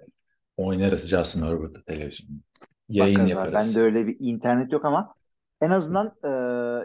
[0.57, 2.43] oynarız Justin Herbert'ı televizyonda.
[2.89, 3.47] Yayın Bakarız abi.
[3.47, 3.53] yaparız.
[3.53, 5.13] Ben de öyle bir internet yok ama
[5.61, 6.29] en azından e,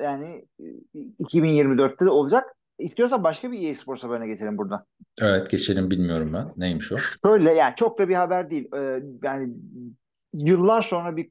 [0.05, 2.57] yani e, 2024'te de olacak.
[2.79, 4.85] İstiyorsan başka bir EA Sports haberine geçelim buradan.
[5.21, 6.53] Evet geçelim bilmiyorum ben.
[6.57, 6.97] Neymiş o?
[7.25, 8.69] Şöyle yani çok da bir haber değil.
[8.77, 9.55] E, yani
[10.33, 11.29] yıllar sonra bir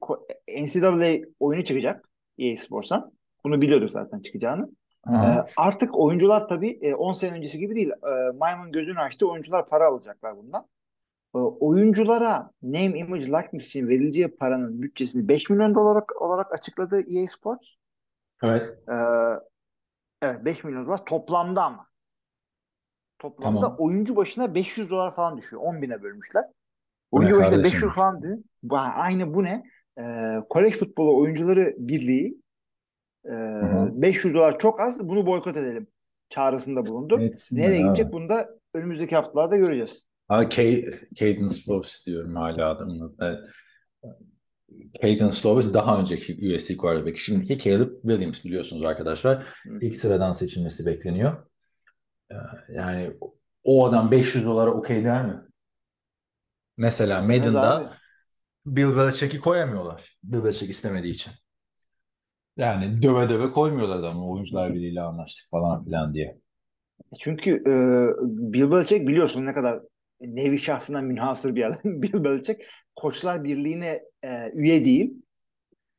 [0.62, 3.12] NCAA oyunu çıkacak EA Sports'tan.
[3.46, 4.70] Bunu biliyorduk zaten çıkacağını.
[5.08, 5.34] Aha.
[5.34, 7.90] E, artık oyuncular tabii e, 10 sene öncesi gibi değil.
[7.90, 9.30] E, maymun gözünü açtı.
[9.30, 10.66] Oyuncular para alacaklar bundan.
[11.36, 17.28] E, oyunculara name, image, likeness için verileceği paranın bütçesini 5 milyon dolar olarak açıkladı EA
[17.28, 17.68] Sports.
[18.44, 18.78] Evet.
[18.90, 18.96] E,
[20.22, 21.88] evet 5 milyon dolar toplamda ama.
[23.20, 23.76] Toplamda Tamam.
[23.80, 25.62] oyuncu başına 500 dolar falan düşüyor.
[25.66, 26.44] 10 bine bölmüşler.
[27.12, 27.74] Oyuncu başına kardeşim?
[27.74, 28.44] 500 falan.
[28.64, 29.64] Bu- Aynı bu ne?
[30.00, 30.04] E,
[30.50, 32.42] Kolej Futbolu Oyuncuları Birliği
[33.26, 33.90] e, hı.
[34.02, 35.88] 500 dolar çok az bunu boykot edelim
[36.30, 37.22] çağrısında bulundu.
[37.22, 37.84] Etsinler Nereye abi.
[37.84, 40.06] gidecek bunu da önümüzdeki haftalarda göreceğiz.
[40.30, 43.16] Abi Ca- Caden Slovis diyorum hala adamın.
[43.22, 43.40] Evet.
[45.02, 47.18] Caden Slovis daha önceki USC quarterback.
[47.18, 49.48] Şimdiki Caleb Williams biliyorsunuz arkadaşlar.
[49.82, 51.46] İlk sıradan seçilmesi bekleniyor.
[52.32, 52.36] Ee,
[52.70, 53.14] Yani
[53.64, 55.42] o adam 500 dolara okey der mi?
[56.78, 57.94] Mesela Madden'da.
[58.66, 60.18] Bill Belichick'i koyamıyorlar.
[60.24, 61.32] Bill Belichick istemediği için.
[62.58, 64.30] Yani döve döve koymuyorlar adamı.
[64.30, 66.40] Oyuncular Birliği'yle anlaştık falan filan diye.
[67.20, 67.74] Çünkü e,
[68.54, 69.80] Bill Belichick biliyorsun ne kadar
[70.24, 71.80] nevi şahsına münhasır bir adam.
[72.02, 75.14] Bill Belichick Koçlar Birliği'ne e, üye değil.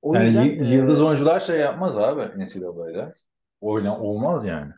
[0.02, 3.12] O Yani yüzden y- e, yıldız oyuncular şey yapmaz abi NCAA'de.
[3.60, 4.72] Oyna olmaz yani.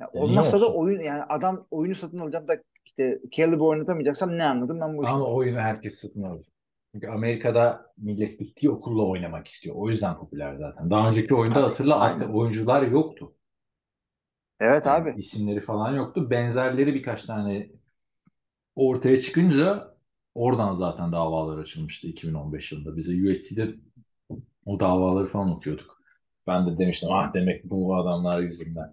[0.00, 2.54] ya niye olmazsa da oyun yani adam oyunu satın alacağım da
[2.86, 5.14] işte Caleb'ı oynatamayacaksam ne anladım ben bu işten.
[5.14, 6.46] Ama oyunu herkes satın alır.
[6.94, 9.76] Çünkü Amerika'da millet gittiği okulla oynamak istiyor.
[9.78, 10.90] O yüzden popüler zaten.
[10.90, 12.28] Daha önceki oyunda hatırla aynen.
[12.28, 13.34] oyuncular yoktu.
[14.60, 15.14] Evet Yani abi.
[15.20, 16.30] isimleri falan yoktu.
[16.30, 17.70] Benzerleri birkaç tane
[18.76, 19.94] ortaya çıkınca
[20.34, 22.96] oradan zaten davalar açılmıştı 2015 yılında.
[22.96, 23.74] Bize USC'de
[24.66, 26.00] o davaları falan okuyorduk.
[26.46, 28.92] Ben de demiştim ah demek bu adamlar yüzünden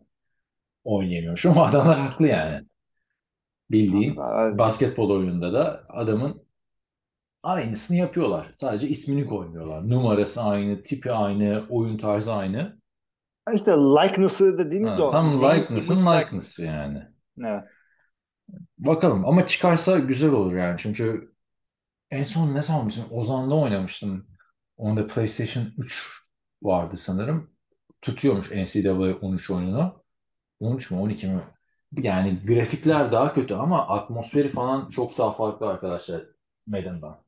[0.84, 2.66] oynayamıyormuş ama adamlar haklı yani.
[3.72, 6.42] Bildiğin Abi, basketbol oyununda da adamın
[7.44, 8.50] aynısını yapıyorlar.
[8.54, 9.90] Sadece ismini koymuyorlar.
[9.90, 12.78] Numarası aynı, tipi aynı, oyun tarzı aynı.
[13.54, 15.12] İşte likeness'ı dediğimiz Ha, de o.
[15.12, 17.04] tam likeness'ın image likeness'ı yani.
[17.46, 17.64] Evet.
[18.78, 20.76] Bakalım ama çıkarsa güzel olur yani.
[20.80, 21.34] Çünkü
[22.12, 24.28] en son ne bizim Ozan'da oynamıştım.
[24.78, 26.10] Onda PlayStation 3
[26.64, 27.52] vardı sanırım.
[28.02, 30.04] Tutuyormuş NCAA 13 oyununu.
[30.60, 31.42] 13 mu 12 mi?
[31.98, 36.24] Yani grafikler daha kötü ama atmosferi falan çok daha farklı arkadaşlar
[36.68, 37.24] Madden'dan.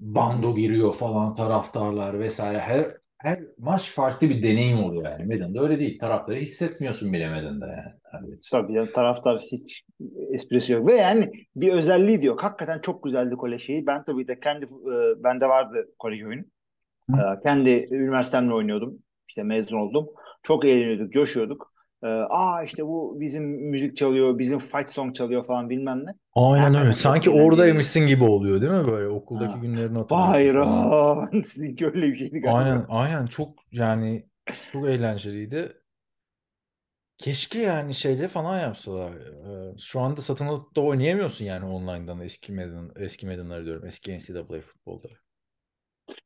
[0.00, 2.60] Bando giriyor falan taraftarlar vesaire.
[2.60, 5.24] Her her maç farklı bir deneyim oluyor yani.
[5.24, 5.98] Madden'da öyle değil.
[5.98, 7.92] Taraftarı hissetmiyorsun bile Madden'da yani.
[8.02, 9.82] Hani Tabii ya taraftar hiç
[10.32, 10.88] esprisi yok.
[10.88, 12.40] Ve yani bir özelliği diyor.
[12.40, 13.86] Hakikaten çok güzeldi kolej şeyi.
[13.86, 16.44] Ben tabii de kendi e, bende vardı kolej oyunu.
[17.10, 18.98] E, kendi üniversitemle oynuyordum.
[19.28, 20.08] İşte mezun oldum.
[20.42, 21.72] Çok eğleniyorduk, coşuyorduk.
[22.02, 26.14] E, Aa işte bu bizim müzik çalıyor, bizim fight song çalıyor falan bilmem ne.
[26.34, 26.92] Aynen Hakikaten öyle.
[26.92, 29.58] Sanki oradaymışsın gibi oluyor değil mi böyle okuldaki Ha.
[29.60, 29.98] günlerini.
[30.10, 31.30] Bayram.
[31.44, 32.58] Sizinki öyle bir şeydi galiba.
[32.58, 34.28] Aynen aynen çok yani
[34.72, 35.72] çok eğlenceliydi.
[37.18, 39.12] Keşke yani şeyle falan yapsalar.
[39.74, 43.86] Ee, Şu anda satın alıp da oynayamıyorsun yani online'dan eski Madden, eski Madden'ları diyorum.
[43.86, 45.08] Eski NCAA futbolda.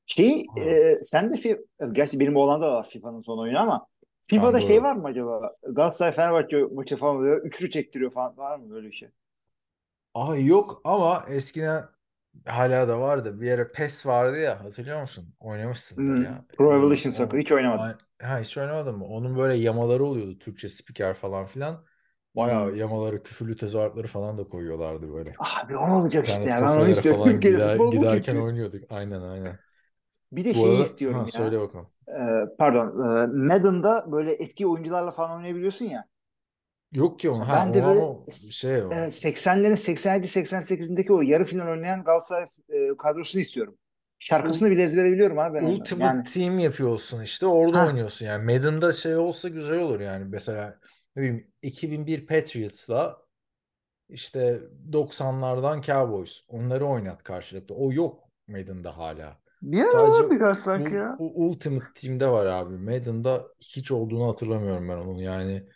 [0.07, 1.59] Şey, e, sen de FIFA,
[1.93, 3.87] gerçi benim oğlan da var FIFA'nın son oyunu ama
[4.31, 4.83] Tamam, şey doğru.
[4.83, 5.57] var mı acaba?
[5.63, 7.43] Galatasaray Fenerbahçe maçı falan oluyor.
[7.45, 8.37] Üçlü çektiriyor falan.
[8.37, 9.09] Var mı böyle bir şey?
[10.15, 11.89] Aa yok ama eskiden
[12.47, 13.41] hala da vardı.
[13.41, 15.35] Bir yere PES vardı ya hatırlıyor musun?
[15.41, 16.25] Oynamışsındır Hmm.
[16.25, 16.45] ya.
[16.57, 17.95] Pro Evolution Soccer hiç oynamadım.
[18.23, 19.07] Ha hiç oynamadın mı?
[19.07, 20.39] Onun böyle yamaları oluyordu.
[20.39, 21.87] Türkçe spiker falan filan.
[22.37, 22.77] Bayağı Hmm.
[22.77, 25.39] yamaları, küfürlü tezahüratları falan da koyuyorlardı böyle.
[25.39, 26.63] Abi o olacak işte İnternet ya.
[26.63, 27.21] Ben onu istiyorum.
[27.21, 28.37] falan gider, giderken çünkü.
[28.37, 28.85] oynuyorduk.
[28.93, 29.61] Aynen aynen.
[30.33, 31.53] Bir de Bu şeyi arada istiyorum ha, ya.
[31.53, 31.92] söyle bakalım.
[32.09, 32.13] Ee,
[32.59, 32.87] pardon.
[32.87, 36.05] e, Madden'da böyle eski oyuncularla falan oynayabiliyorsun ya.
[36.93, 37.49] Yok ki onu.
[37.49, 38.91] Ha, Ben de o böyle ama şey o.
[38.93, 43.79] Evet, 80'lerin 87-88'indeki o yarı final oynayan Galatasaray e, kadrosunu istiyorum.
[44.19, 45.65] Şarkısını bile ezbere biliyorum abi ben.
[45.67, 47.87] Ultimate Yani Team yapıyorsun işte orada Ha.
[47.87, 48.45] oynuyorsun yani.
[48.45, 50.25] Madden'da şey olsa güzel olur yani.
[50.25, 50.79] Mesela
[51.17, 53.23] ne bileyim 2001 Patriots'la
[54.09, 54.61] işte
[54.93, 57.75] 90'lardan Cowboys onları oynat karşılıklı.
[57.75, 59.42] O yok Madden'da hala.
[59.63, 61.19] Bir ara vardı galiba sanki ya.
[61.19, 62.79] U- Ultimate Team'de var abi.
[62.79, 65.19] Madden'da hiç olduğunu hatırlamıyorum ben onun.
[65.19, 65.69] Yani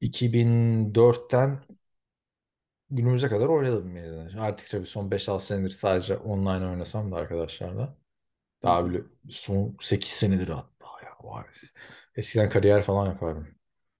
[0.00, 1.60] 2004'ten
[2.90, 4.42] günümüze kadar oynadım Madden'ı.
[4.42, 7.96] Artık tabii son 5-6 senedir sadece online oynasam da arkadaşlarla.
[8.64, 11.10] Daha bile son 8 senedir hatta ya.
[11.22, 11.44] Vay.
[12.16, 13.48] Eskiden kariyer falan yapardım.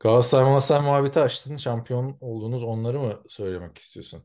[0.00, 1.56] Galatasaray Galatasaray muhabbeti açtın.
[1.56, 4.24] Şampiyon olduğunuz onları mı söylemek istiyorsun?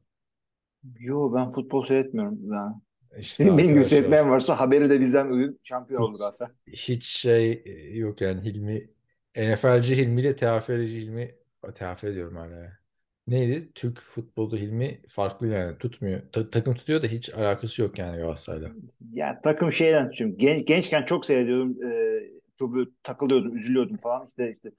[0.99, 2.51] Yo ben futbol seyretmiyorum.
[2.53, 2.75] Yani.
[3.19, 5.60] İşte Senin benim gibi seyretmeyen varsa haberi de bizden duyun.
[5.63, 6.54] Şampiyon olur Galatasaray.
[6.67, 8.89] hiç şey e, yok yani Hilmi
[9.36, 11.36] NFL'ci Hilmi ile TFL'ci Hilmi
[11.75, 12.80] TFL diyorum hala.
[13.28, 13.73] Neydi?
[13.73, 16.21] Türk futbolu Hilmi farklı yani tutmuyor.
[16.32, 18.75] Ta- takım tutuyor da hiç alakası yok yani Galatasaray'la.
[19.13, 21.84] Ya takım şeyden çünkü gen, gençken çok seyrediyordum.
[21.84, 22.19] E,
[22.60, 24.25] çok böyle takılıyordum, üzülüyordum falan.
[24.28, 24.69] İşte işte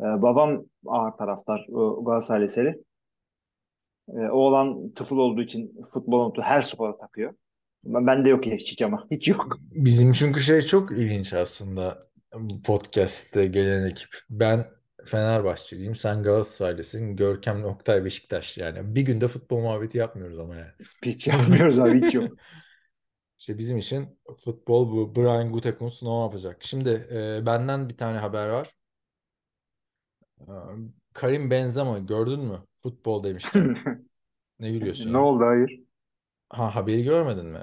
[0.00, 2.82] e, babam ağır taraftar o Galatasaray Liseli.
[4.08, 7.34] E, oğlan tıfıl olduğu için futbol her spora takıyor.
[7.84, 9.06] Ben, bende yok ya hiç ama.
[9.10, 9.58] Hiç yok.
[9.72, 12.00] Bizim çünkü şey çok ilginç aslında
[12.64, 14.08] podcast'te gelen ekip.
[14.30, 14.66] Ben
[15.04, 18.94] Fenerbahçeliyim, sen Galatasaraylısın, Görkem Oktay Beşiktaş yani.
[18.94, 20.70] Bir günde futbol muhabbeti yapmıyoruz ama yani.
[21.04, 22.30] Hiç yapmıyoruz abi hiç yok.
[23.38, 25.16] İşte bizim için futbol bu.
[25.16, 26.56] Brian Gutekunst ne yapacak?
[26.60, 28.74] Şimdi e, benden bir tane haber var.
[30.40, 30.52] E,
[31.12, 32.58] Karim Benzema gördün mü?
[32.76, 33.76] Futbol demişken.
[34.60, 35.80] Ne gülüyorsun ne oldu hayır?
[36.48, 37.58] Ha haberi görmedin mi?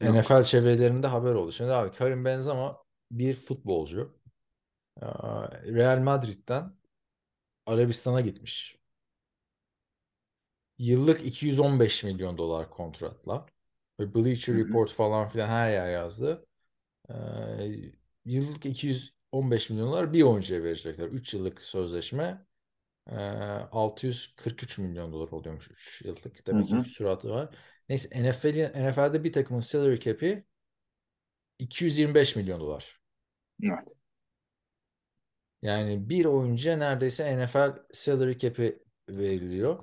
[0.00, 0.14] Yok.
[0.14, 1.52] NFL çevrelerinde haber oldu.
[1.52, 4.18] Şimdi abi Karim Benzema bir futbolcu.
[5.02, 5.06] Ee,
[5.74, 6.72] Real Madrid'den
[7.66, 8.78] Arabistan'a gitmiş.
[10.78, 13.46] Yıllık 215 milyon dolar kontratla.
[14.00, 14.68] Ve Bleacher Hı hı.
[14.68, 16.46] Report falan filan her yer yazdı.
[17.10, 17.14] Ee,
[18.24, 21.06] yıllık 215 milyon dolar bir oyuncuya verecekler.
[21.06, 22.46] 3 yıllık sözleşme.
[23.10, 23.16] Ee,
[23.72, 26.46] 643 milyon dolar oluyormuş 3 yıllık.
[26.46, 27.56] Demek ki süratı var.
[27.88, 30.46] Neyse NFL, NFL'de bir takımın salary cap'i
[31.58, 33.00] 225 milyon dolar.
[33.62, 33.96] Evet.
[35.62, 39.82] Yani bir oyuncuya neredeyse NFL salary cap'i veriliyor.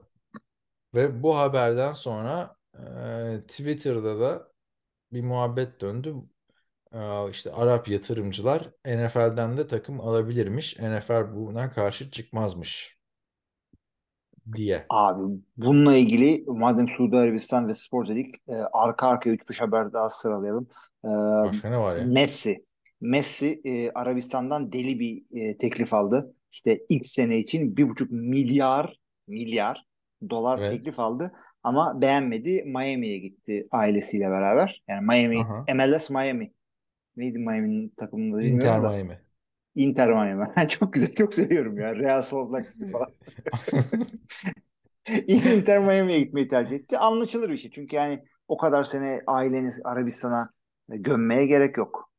[0.93, 4.51] Ve bu haberden sonra e, Twitter'da da
[5.13, 6.15] bir muhabbet döndü.
[6.93, 10.79] E, işte Arap yatırımcılar NFL'den de takım alabilirmiş.
[10.79, 12.97] NFL buna karşı çıkmazmış.
[14.55, 14.85] Diye.
[14.89, 15.21] Abi
[15.57, 20.67] bununla ilgili madem Suudi Arabistan ve spor dedik e, arka arkaya 3-5 haber daha sıralayalım.
[21.05, 21.07] E,
[21.47, 22.05] Başka ne var ya?
[22.05, 22.65] Messi.
[23.01, 26.35] Messi e, Arabistan'dan deli bir e, teklif aldı.
[26.51, 29.85] İşte ilk sene için bir buçuk milyar milyar
[30.29, 30.71] dolar Evet.
[30.71, 31.31] teklif aldı.
[31.63, 32.63] Ama beğenmedi.
[32.65, 34.83] Miami'ye gitti ailesiyle beraber.
[34.87, 35.65] Yani Miami, Aha.
[35.75, 36.51] MLS Miami.
[37.17, 38.89] Neydi Miami'nin takımında Inter bilmiyorum da.
[38.89, 39.19] Miami.
[39.75, 40.45] Inter Miami.
[40.69, 41.95] çok güzel, çok seviyorum ya.
[41.95, 43.07] Real Salt Lake City falan.
[45.27, 46.97] Inter Miami'ye gitmeyi tercih etti.
[46.97, 47.71] Anlaşılır bir şey.
[47.71, 50.49] Çünkü yani o kadar sene aileni Arabistan'a
[50.87, 52.11] gömmeye gerek yok.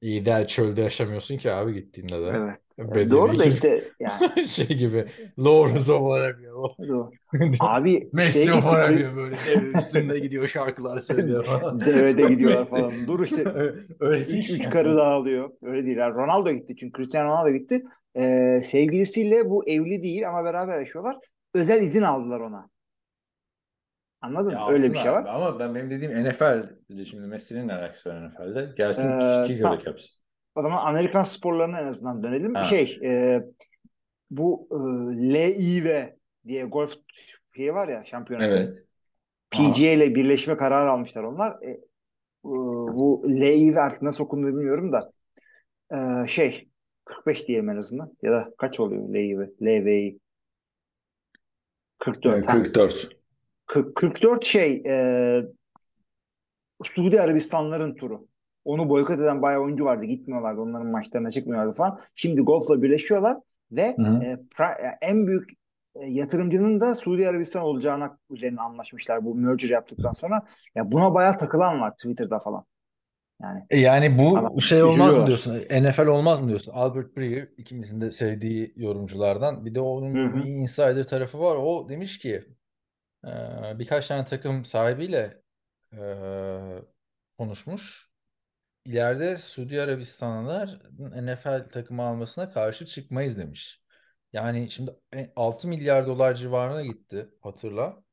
[0.00, 2.26] İyi de çölde yaşamıyorsun ki abi gittiğinde de.
[2.36, 2.61] Evet.
[2.90, 3.54] Bedevi Doğru da gibi.
[3.54, 4.46] işte yani.
[4.48, 6.50] şey gibi Lawrence of Arabia.
[7.58, 8.68] Abi Messi of gitti.
[8.68, 9.36] Arabia böyle
[9.74, 11.80] üstünde gidiyor şarkılar söylüyor falan.
[11.80, 13.06] Devede gidiyorlar falan.
[13.06, 13.44] Dur işte.
[14.00, 14.46] Öyle değil.
[14.50, 15.50] üç karı daha alıyor.
[15.62, 15.96] Öyle değil.
[15.96, 16.76] Yani Ronaldo gitti.
[16.80, 17.82] Çünkü Cristiano Ronaldo gitti.
[18.16, 21.16] Ee, sevgilisiyle bu evli değil ama beraber yaşıyorlar.
[21.54, 22.70] Özel izin aldılar ona.
[24.20, 24.72] Anladın Ya mı?
[24.72, 25.24] Öyle bir şey var.
[25.26, 26.76] Ama ben benim dediğim NFL.
[27.04, 28.74] Şimdi Messi'nin alakası var NFL'de?
[28.76, 29.80] Gelsin Ee, kick tamam.
[29.86, 30.21] yapsın.
[30.54, 32.54] O zaman Amerikan sporlarına en azından dönelim.
[32.54, 32.64] Ha.
[32.64, 33.42] Şey, e,
[34.30, 34.76] bu e,
[35.32, 36.06] LIV
[36.46, 36.94] diye golf
[37.56, 38.56] şeyi var ya şampiyonası.
[38.56, 38.86] Evet.
[39.50, 41.62] PGA ile birleşme kararı almışlar onlar.
[41.62, 41.80] E, e,
[42.44, 45.12] bu LIV artık nasıl okunduğunu bilmiyorum da
[45.92, 46.68] e, şey
[47.04, 48.12] 45 diyelim en azından.
[48.22, 49.40] Ya da kaç oluyor LIV?
[49.62, 50.18] LVI
[51.98, 52.48] 44.
[52.48, 52.52] ha.
[52.52, 53.16] 44.
[53.66, 55.44] 40 44 şey e,
[56.84, 58.28] Suudi Arabistanların turu.
[58.64, 60.04] Onu boykot eden bayağı oyuncu vardı.
[60.04, 60.60] Gitmiyorlardı.
[60.60, 62.00] Onların maçlarına çıkmıyorlardı falan.
[62.14, 63.36] Şimdi golfla birleşiyorlar
[63.72, 64.24] ve Hı hı.
[64.24, 65.50] e, pra- en büyük
[65.94, 70.42] e, yatırımcının da Suudi Arabistan olacağına üzerine anlaşmışlar bu merger yaptıktan sonra.
[70.74, 72.64] Ya buna bayağı takılan var Twitter'da falan.
[73.42, 75.26] Yani E Yani bu Adam şey olmaz mı üzülüyorlar.
[75.26, 75.54] diyorsun?
[75.70, 76.72] NFL olmaz mı diyorsun?
[76.72, 79.64] Albert Breer ikimizin de sevdiği yorumculardan.
[79.66, 80.36] Bir de onun Hı hı.
[80.36, 81.56] bir insider tarafı var.
[81.56, 82.44] O demiş ki
[83.26, 83.30] e,
[83.78, 85.42] birkaç tane takım sahibiyle
[87.38, 88.11] konuşmuş.
[88.84, 93.82] İleride Suudi Arabistanlılar NFL takımı almasına karşı çıkmayız demiş.
[94.32, 98.04] Yani şimdi e, 6 milyar dolar civarına gitti hatırla.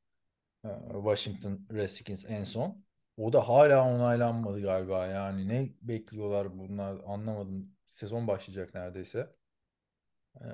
[0.66, 2.84] E, Washington Redskins en son.
[3.18, 5.08] O da hala onaylanmadı galiba.
[5.08, 7.72] Yani ne bekliyorlar bunlar anlamadım.
[7.86, 9.36] Sezon başlayacak neredeyse.
[10.42, 10.46] Ee,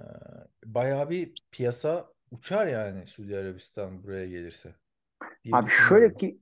[0.66, 4.76] bayağı bir piyasa uçar yani Suudi Arabistan buraya gelirse
[5.52, 6.40] abi şöyle ki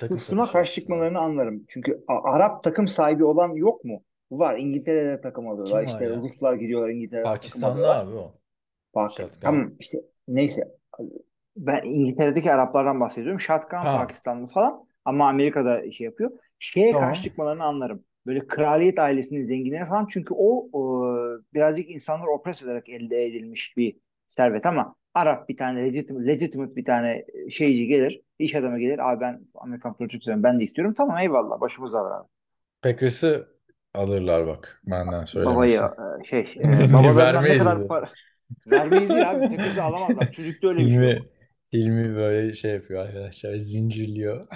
[0.00, 1.64] takım şuna karşı çıkmalarını anlarım.
[1.68, 4.02] Çünkü Arap takım sahibi olan yok mu?
[4.30, 4.58] Var.
[4.58, 5.86] İngiltere'de takım alıyorlar.
[5.86, 6.10] Kim var İşte ya?
[6.16, 8.04] Ruslar gidiyorlar İngiltere'de takım Pakistanlı alıyorlar.
[8.04, 8.34] abi o.
[8.94, 9.40] Bak, Şatkan.
[9.40, 9.98] tamam işte
[10.28, 10.68] neyse.
[11.56, 13.40] Ben İngiltere'deki Araplardan bahsediyorum.
[13.40, 13.96] Şatkan Ha.
[13.98, 16.30] Pakistanlı falan ama Amerika'da şey yapıyor.
[16.58, 17.08] Şeye Tamam.
[17.08, 18.04] karşı çıkmalarını anlarım.
[18.26, 21.04] Böyle kraliyet ailesinin zenginleri falan çünkü o, o
[21.54, 26.84] birazcık insanları opres ederek elde edilmiş bir servet ama Arap bir tane legitimate, legitimate bir
[26.84, 29.10] tane şeyci gelir, iş adamı gelir.
[29.12, 30.42] Abi ben Amerikan futbolu çok seviyorum.
[30.42, 30.94] Ben de istiyorum.
[30.96, 31.60] Tamam eyvallah.
[31.60, 32.28] Başımıza var abi.
[32.82, 33.48] Packers'ı
[33.94, 35.82] alırlar bak benden Babayı söylemesi.
[36.22, 38.08] e, şey e, babalarından ne kadar para
[38.72, 39.48] vermeyiz değil abi.
[39.48, 40.32] Packers'ı alamazlar.
[40.32, 41.22] Çocukta öyle bir şey yok.
[41.72, 44.46] Hilmi, böyle şey yapıyor arkadaşlar zincirliyor.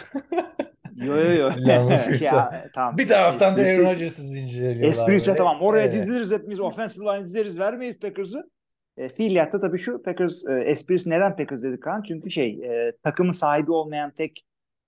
[0.97, 1.51] Yo yo yo.
[1.59, 2.43] Lambert Şey, Field'da.
[2.43, 2.99] a- tamam.
[2.99, 5.61] Bir taraftan da Aaron Rodgers'ı zincirliyorlar Esprisi tamam.
[5.61, 5.95] Oraya Evet.
[5.95, 6.61] diziliriz hepimiz.
[6.61, 7.59] Offensive line dizeriz.
[7.59, 8.51] Vermeyiz Packers'ı.
[8.97, 12.03] E, fiiliyatta tabii şu Packers e, esprisi neden Packers dedik Kaan?
[12.03, 14.45] Çünkü şey e, takımın sahibi olmayan tek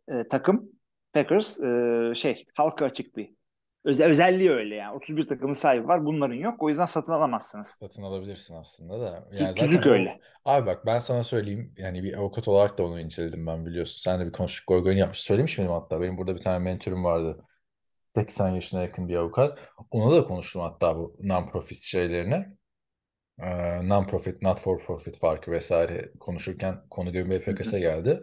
[0.09, 0.71] e, takım
[1.13, 3.37] Packers e, şey halka açık bir
[3.85, 4.97] öze, özelliği öyle yani.
[4.97, 6.05] 31 takımın sahibi var.
[6.05, 6.63] Bunların yok.
[6.63, 7.69] O yüzden satın alamazsınız.
[7.81, 9.29] Satın alabilirsin aslında da.
[9.33, 10.21] Yani tüzük zaten öyle.
[10.45, 11.75] Abi bak ben sana söyleyeyim.
[11.77, 13.99] Yani bir avukat olarak da onu inceledim ben biliyorsun.
[13.99, 15.21] Sen de bir konuştuk goygoyunu yapmış.
[15.21, 16.01] Söylemiş miydim hatta?
[16.01, 17.45] Benim burada bir tane mentorum vardı.
[18.15, 19.59] 80 yaşına yakın bir avukat.
[19.91, 22.47] Ona da konuştum hatta bu non-profit şeylerini.
[23.39, 28.21] Non-profit, not for profit farkı vesaire konuşurken konu Bay Packers'a geldi.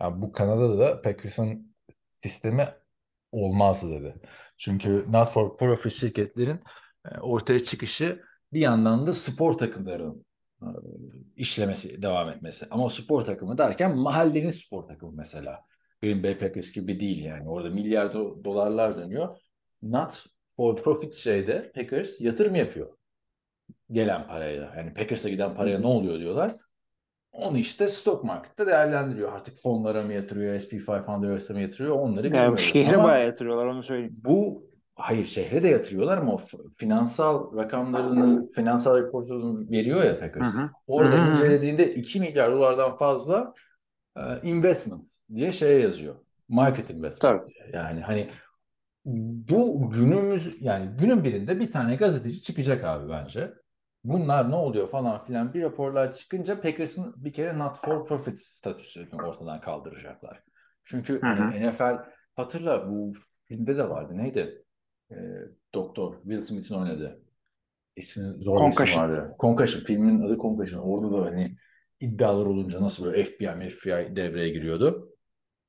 [0.00, 1.74] Yani bu Kanada'da da Packers'ın
[2.10, 2.68] sistemi
[3.32, 4.14] olmazdı dedi.
[4.56, 6.60] Çünkü not for profit şirketlerin
[7.20, 8.22] ortaya çıkışı
[8.52, 10.26] bir yandan da spor takımlarının
[11.36, 12.66] işlemesi, devam etmesi.
[12.70, 15.60] Ama o spor takımı derken mahallenin spor takımı mesela.
[16.02, 17.48] Green Bay Packers gibi değil yani.
[17.48, 19.36] Orada milyar do- dolarlar dönüyor.
[19.82, 20.24] Not
[20.56, 22.96] for profit şeyde Packers yatırım yapıyor.
[23.90, 24.74] Gelen parayla.
[24.76, 26.52] Yani Packers'a giden paraya ne oluyor diyorlar.
[27.32, 29.32] Onu işte stock markette değerlendiriyor.
[29.32, 32.60] Artık fonlara mı yatırıyor, SP500'a mı yatırıyor onları Yani bilmiyoruz.
[32.60, 34.14] şehre Ama bayağı yatırıyorlar onu söyleyeyim.
[34.24, 36.40] bu hayır şehre de yatırıyorlar ama
[36.78, 40.54] finansal rakamlarını, finansal raporlarını veriyor ya Packers.
[40.54, 40.70] Hı hı.
[40.86, 41.30] Orada Hı hı.
[41.36, 43.52] incelediğinde 2 milyar dolardan fazla
[44.16, 45.02] e, investment
[45.34, 46.14] diye şeye yazıyor.
[46.48, 47.48] Market investment Tabii.
[47.54, 47.70] diye.
[47.72, 48.26] Yani hani
[49.04, 53.52] bu günümüz yani günün birinde bir tane gazeteci çıkacak abi bence.
[54.04, 59.22] Bunlar ne oluyor falan filan bir raporlar çıkınca Packers'ın bir kere not for profit statüsünü
[59.22, 60.42] ortadan kaldıracaklar.
[60.84, 61.54] Çünkü Hı hı.
[61.54, 61.98] e, NFL
[62.36, 63.12] hatırla bu
[63.48, 64.64] filmde de vardı neydi?
[65.10, 65.16] E,
[65.74, 67.22] Doktor Will Smith'in oynadığı.
[67.96, 69.02] İsmi zor bir isim Concussion.
[69.02, 69.34] vardı.
[69.38, 69.84] Concussion.
[69.84, 70.82] Filmin adı Concussion.
[70.82, 71.56] Orada da hani
[72.00, 75.08] iddialar olunca nasıl böyle FBI, FBI devreye giriyordu.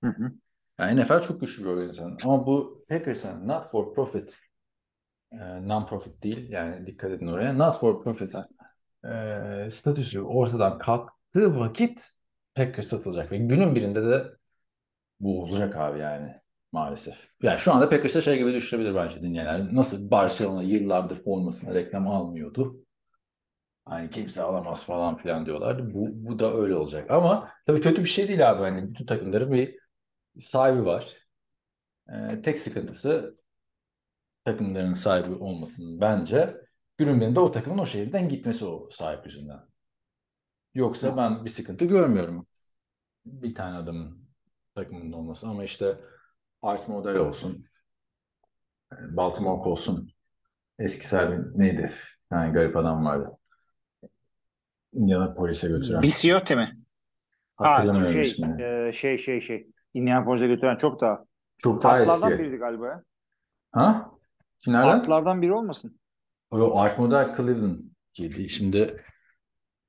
[0.04, 0.32] Hı hı.
[0.80, 2.18] Yani NFL çok güçlü bir organizasyon.
[2.24, 4.36] Ama bu Packers'ın not for profit
[5.40, 7.54] non-profit değil yani dikkat edin oraya.
[7.54, 8.36] Not for profit
[9.06, 12.10] e, statüsü ortadan kalktığı vakit
[12.56, 14.24] Packers satılacak ve günün birinde de
[15.20, 16.36] bu olacak abi yani
[16.72, 17.28] maalesef.
[17.42, 19.76] Yani şu anda Packers'a şey gibi düşünebilir bence dinleyenler.
[19.76, 22.86] Nasıl Barcelona yıllardır formasına reklam almıyordu.
[23.86, 25.94] Hani kimse alamaz falan filan diyorlardı.
[25.94, 27.12] Bu, bu da öyle olacak.
[27.12, 28.62] Ama tabii kötü bir şey değil abi.
[28.62, 29.80] Hani bütün takımların bir
[30.40, 31.18] sahibi var.
[32.10, 33.38] Ee, tek sıkıntısı
[34.46, 36.58] takımların sahibi olmasının bence
[36.98, 39.60] günün birinde o takımın o şehirden gitmesi o sahip yüzünden.
[40.74, 42.48] Yoksa ben bir sıkıntı görmüyorum.
[43.26, 44.30] Bir tane adamın
[44.76, 45.98] takımının olması ama işte
[46.62, 47.66] Art Model olsun,
[49.12, 50.10] Baltimore olsun,
[50.80, 51.92] eski sahibi neydi?
[52.32, 53.32] Yani garip adam vardı.
[54.94, 56.02] Indiana polise götüren.
[56.02, 56.78] Bisiote mi?
[57.56, 58.64] Ha, Hatırlamıyorum şey, ismini.
[58.64, 59.68] e, şey şey şey.
[59.94, 61.24] Indianapolis'e götüren çok daha.
[61.58, 62.30] Çok daha eski.
[62.30, 63.04] biriydi galiba ya.
[63.72, 64.13] Ha?
[64.64, 64.88] Kimlerden?
[64.88, 66.00] Artlardan biri olmasın?
[66.52, 68.50] O Art Model Cleveland'ciydi.
[68.50, 69.04] Şimdi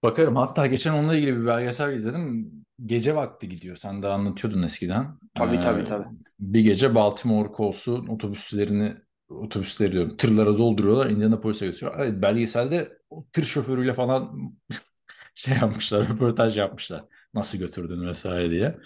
[0.02, 0.36] bakarım.
[0.36, 2.52] Hatta geçen onunla ilgili bir belgesel izledim.
[2.86, 3.76] Gece vakti gidiyor.
[3.76, 5.18] Sen de anlatıyordun eskiden.
[5.34, 6.06] Tabii Ee, tabii tabii.
[6.40, 8.96] Bir gece Baltimore Colts'un otobüslerini
[9.28, 11.10] otobüsleri diyorum tırlara dolduruyorlar.
[11.10, 12.06] Indianapolis'e götürüyorlar.
[12.06, 14.52] Evet, belgeselde o tır şoförüyle falan
[15.34, 17.04] şey yapmışlar, röportaj yapmışlar.
[17.34, 18.78] Nasıl götürdün vesaire diye.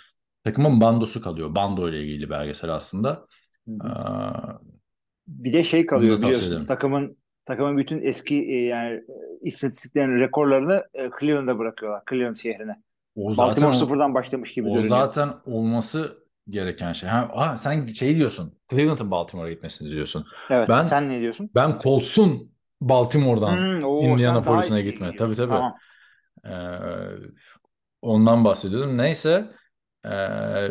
[0.45, 1.55] Takımın bandosu kalıyor.
[1.55, 3.27] Bando ile ilgili belgesel aslında.
[3.69, 3.89] Ee,
[5.29, 6.49] Bir de şey kalıyor Bunu biliyorsun.
[6.49, 6.67] ederim.
[6.67, 9.01] Takımın takımın bütün eski e, yani
[9.43, 12.03] istatistiklerin rekorlarını e, Cleveland'a bırakıyorlar.
[12.11, 12.77] Cleveland şehrine.
[13.17, 14.89] o Baltimore zaten sıfırdan başlamış gibi o görünüyor.
[14.89, 17.09] zaten olması gereken şey.
[17.09, 18.55] Ha, aa, sen şey diyorsun.
[18.71, 20.27] Cleveland'ın Baltimore'a gitmesini diyorsun.
[20.51, 20.69] Evet.
[20.69, 21.51] Ben- sen ne diyorsun?
[21.55, 25.17] Ben Colts'un Baltimore'dan Hmm, Indianapolis'ine daha eski gitme.
[25.17, 25.51] Tabii tabii.
[25.51, 25.75] Tamam.
[26.45, 26.51] Ee,
[28.03, 28.99] ondan bahsediyordum.
[28.99, 29.51] Neyse
[30.07, 30.69] ee,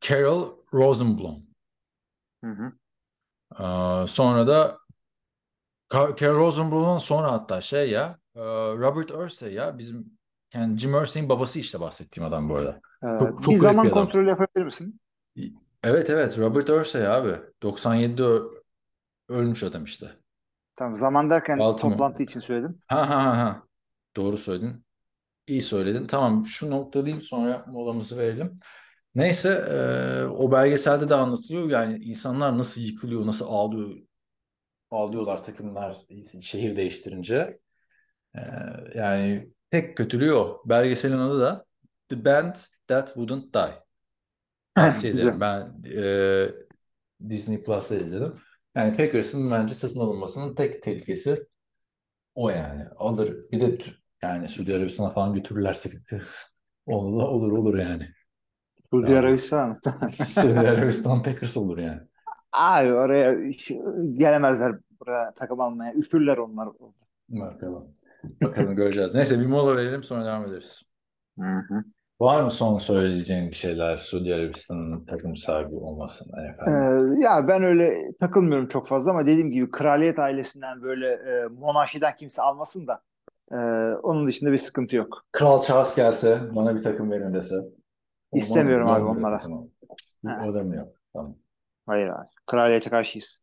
[0.00, 1.47] Carol Rosenblum.
[2.44, 2.72] Hı hı.
[3.54, 4.78] Ee, sonra da
[5.92, 8.40] Carol Rosenblum'dan sonra hatta şey ya ee,
[8.78, 10.18] Robert Irsay ya bizim
[10.54, 12.80] yani Jim Irsay'in babası işte bahsettiğim adam bu arada.
[13.02, 14.04] Ee, Çok- çok bir zaman bir adam.
[14.04, 15.00] kontrolü yapabilir misin?
[15.84, 17.36] Evet evet Robert Irsay abi.
[17.62, 18.48] 97'de ö-
[19.28, 20.10] ölmüş adam işte.
[20.76, 20.98] Tamam.
[20.98, 21.94] Zaman derken Baltimore.
[21.94, 22.78] toplantı için söyledim.
[22.88, 23.62] Ha ha ha ha.
[24.16, 24.84] Doğru söyledin.
[25.46, 26.06] İyi söyledin.
[26.06, 28.60] Tamam şu noktalayayım sonra molamızı verelim.
[29.18, 31.70] Neyse e, o belgeselde de anlatılıyor.
[31.70, 33.96] Yani insanlar nasıl yıkılıyor, nasıl ağlıyor,
[34.90, 35.96] ağlıyorlar takımlar
[36.40, 37.60] şehir değiştirince.
[38.34, 38.40] E,
[38.94, 40.62] yani tek kötülüğü o.
[40.66, 41.64] Belgeselin adı da
[42.08, 42.54] The Band
[42.86, 43.74] That Wouldn't Die.
[44.74, 45.40] Tavsiye ederim.
[45.40, 48.34] Ben e, Disney Plus'ta izledim.
[48.74, 51.46] Yani Packers'ın bence satın alınmasının tek tehlikesi
[52.34, 52.84] o yani.
[52.96, 53.36] Alır.
[53.52, 53.78] Bir de
[54.22, 55.90] yani Suudi Arabistan'a falan götürürlerse
[56.86, 58.17] olur, olur olur yani.
[58.92, 59.18] Suudi Ya.
[59.18, 59.78] Arabistan?
[60.08, 62.00] Suudi Arabistan Packers olur yani.
[62.52, 63.34] Abi oraya
[64.14, 65.92] gelemezler buraya takım almaya.
[65.94, 66.68] Üpürler onlar.
[67.28, 67.88] Bakalım.
[68.42, 69.14] Bakalım göreceğiz.
[69.14, 70.82] Neyse bir mola verelim sonra devam ederiz.
[71.38, 71.84] Hı hı.
[72.20, 77.20] Var mı son söyleyeceğin bir şeyler Suudi Arabistan'ın takım sahibi olmasından Ee, efendim?
[77.20, 82.42] ya ben öyle takılmıyorum çok fazla ama dediğim gibi kraliyet ailesinden böyle e, monarşiden kimse
[82.42, 83.02] almasın da
[83.52, 83.56] e,
[84.02, 85.24] onun dışında bir sıkıntı yok.
[85.32, 87.54] Kral Charles gelse bana bir takım verin dese.
[88.34, 89.38] İstemiyorum Olmaz abi onlara.
[89.38, 89.68] Tamam.
[90.26, 90.44] Ha.
[90.48, 90.88] O da mı yok?
[91.12, 91.36] Tamam.
[91.86, 92.26] Hayır abi.
[92.46, 93.42] Kraliyete karşıyız.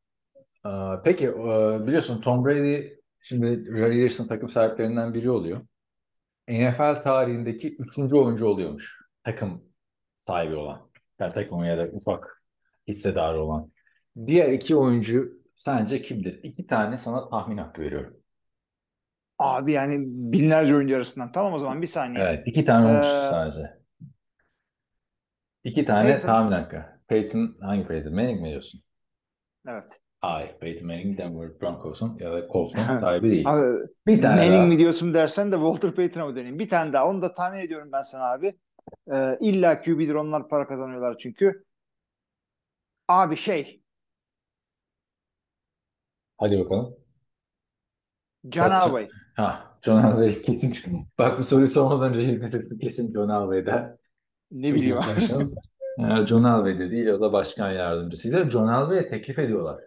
[0.65, 0.69] Ee,
[1.03, 2.89] Peki e, biliyorsun Tom Brady
[3.21, 5.61] şimdi Raiders'ın takım sahiplerinden biri oluyor.
[6.49, 9.01] NFL tarihindeki üçüncü oyuncu oluyormuş.
[9.23, 9.63] Takım
[10.19, 10.89] sahibi olan.
[11.19, 12.43] Yani takım ya da ufak
[12.88, 13.71] hissedarı olan.
[14.27, 16.39] Diğer iki oyuncu sence kimdir?
[16.43, 18.17] İki tane sana tahmin hakkı veriyorum.
[19.39, 21.31] Abi yani binlerce oyuncu arasından.
[21.31, 22.23] Tamam o zaman bir saniye.
[22.23, 23.84] Evet, iki tane olmuş Ee, sadece.
[25.66, 26.28] İki tane Peyton.
[26.28, 26.86] tahmin hakkı.
[27.07, 28.13] Peyton, hangi Peyton?
[28.13, 28.82] Manning mi diyorsun?
[29.68, 30.01] Evet.
[30.22, 33.45] Hayır, Peyton Manning Denver Broncos'un ya da Colts'un sahibi değil.
[33.49, 34.68] Abi Bir tane Manning daha.
[34.68, 36.59] mi diyorsun dersen de Walter Payton'a mı döneyim?
[36.59, 37.07] Bir tane daha.
[37.07, 38.53] Onu da tahmin ediyorum ben sana abi.
[39.13, 41.63] Ee, illa QB'dir onlar para kazanıyorlar çünkü.
[43.07, 43.82] Abi şey
[46.38, 46.95] Hadi bakalım.
[48.49, 49.09] John Elway.
[49.36, 50.74] Ha, John Elway kesin.
[51.18, 53.97] Bak bu soruyu sormadan önce kesin John Elway'de.
[54.51, 56.25] Ne bileyim abi.
[56.27, 58.49] John Elway de değil o da başkan yardımcısıydı.
[58.49, 59.81] John Elway'e teklif ediyorlar.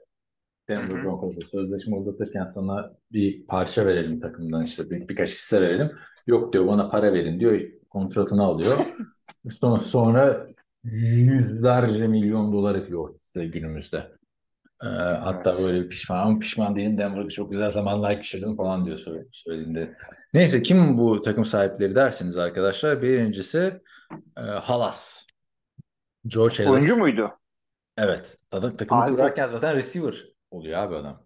[0.68, 1.04] Denver.
[1.04, 5.90] Broncos'la sözleşme uzatırken sana bir parça verelim takımdan işte bir, birkaç hisse verelim.
[6.26, 7.60] Yok diyor bana para verin diyor.
[7.90, 8.76] Kontratını alıyor.
[9.60, 10.46] Sonra, sonra
[10.84, 13.96] yüzlerce milyon dolar o hisse günümüzde.
[14.82, 14.86] Ee,
[15.20, 15.62] hatta Evet.
[15.68, 19.94] böyle pişman ama pişman değilim Denver'da çok güzel zamanlar geçirdim falan diyor söyle- söylediğinde.
[20.34, 23.80] Neyse kim bu takım sahipleri derseniz arkadaşlar birincisi
[24.36, 25.26] e, Halas.
[26.26, 26.70] George Halas.
[26.78, 27.30] Oyuncu muydu?
[27.96, 28.38] Evet.
[28.50, 31.22] Takım, takımı Abi- kurarken zaten receiver oluyor abi adam.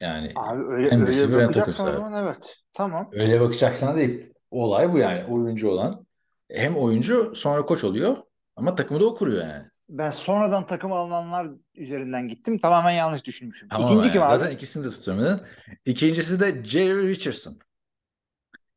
[0.00, 2.56] Yani Abi öyle Hem öyle receiver hem takım zaman evet.
[2.74, 3.08] Tamam.
[3.12, 4.32] öyle bakacaksan değil.
[4.50, 5.24] Olay bu yani.
[5.24, 6.06] Oyuncu olan.
[6.50, 8.16] Hem oyuncu sonra koç oluyor
[8.56, 9.66] ama takımı da o kuruyor yani.
[9.88, 12.58] Ben sonradan takım alınanlar üzerinden gittim.
[12.58, 13.68] Tamamen yanlış düşünmüşüm.
[13.68, 14.12] Tamam İkinci yani.
[14.12, 14.38] kim abi?
[14.38, 15.40] Zaten ikisini de tutamadım.
[15.84, 17.54] İkincisi de Jerry Richardson.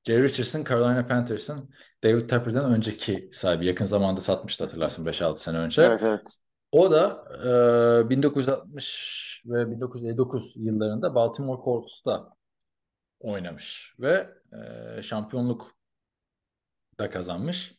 [0.04, 1.70] Jerry Richardson, Carolina Panthers'ın
[2.04, 3.66] David Tepper'dan önceki sahibi.
[3.66, 5.82] Yakın zamanda satmıştı hatırlarsın 5-6 sene önce.
[5.82, 6.36] Evet evet.
[6.72, 7.24] O da
[8.06, 12.30] e, 1960 ve 1959 yıllarında Baltimore Colts'ta
[13.20, 14.30] oynamış ve
[14.98, 15.76] e, şampiyonluk
[17.00, 17.76] da kazanmış.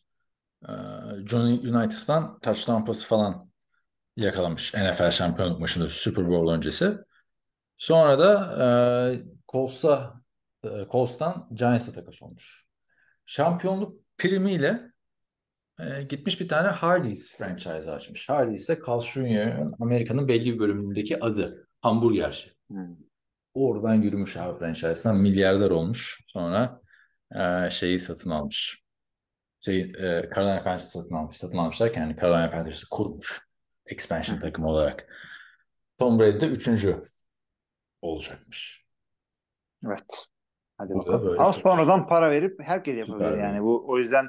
[0.63, 0.71] E,
[1.25, 3.49] John United'dan touchdown pası falan
[4.17, 6.97] yakalamış NFL şampiyonluk maçında Super Bowl öncesi.
[7.77, 10.22] Sonra da e, Colts'a
[10.91, 12.65] Colts'tan Giants'a takas olmuş.
[13.25, 14.91] Şampiyonluk primiyle
[15.79, 18.29] e, gitmiş bir tane Hardee's franchise açmış.
[18.29, 21.67] Hardee's de Carl Jr.'ın Amerika'nın belli bir bölümündeki adı.
[21.81, 22.51] Hamburgerci.
[22.67, 22.95] Hmm.
[23.53, 26.21] Oradan yürümüş abi franchise'dan milyarder olmuş.
[26.25, 26.81] Sonra
[27.35, 28.83] e, şeyi satın almış.
[29.59, 31.37] Şey, e, Carolina Panthers'ı satın almış.
[31.37, 33.41] Satın almış derken yani Carolina Panthers'ı kurmuş.
[33.85, 35.07] Expansion takımı olarak.
[35.97, 37.01] Tom Brady de üçüncü
[38.01, 38.85] olacakmış.
[39.85, 40.27] Evet.
[40.83, 41.35] Hadi bakalım.
[41.39, 43.63] Ama sonradan para verip herkes yapabilir Süper yani.
[43.63, 44.25] Bu o yüzden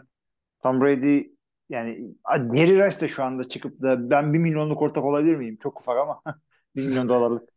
[0.63, 1.23] Tom Brady
[1.69, 2.15] yani
[2.57, 5.59] Jerry Rice de şu anda çıkıp da ben bir milyonluk ortak olabilir miyim?
[5.63, 6.23] Çok ufak ama
[6.77, 7.49] bir milyon dolarlık.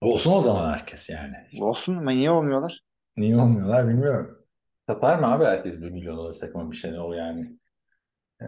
[0.00, 1.36] Olsun o zaman herkes yani.
[1.60, 2.80] Olsun ama niye olmuyorlar?
[3.16, 4.46] Niye olmuyorlar bilmiyorum.
[4.88, 7.58] Satar mı abi herkes bir milyon dolar takma bir şey o yani.
[8.42, 8.46] Ee,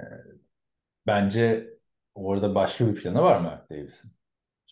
[1.06, 1.70] bence
[2.14, 4.12] orada başka bir planı var mı Davis'in?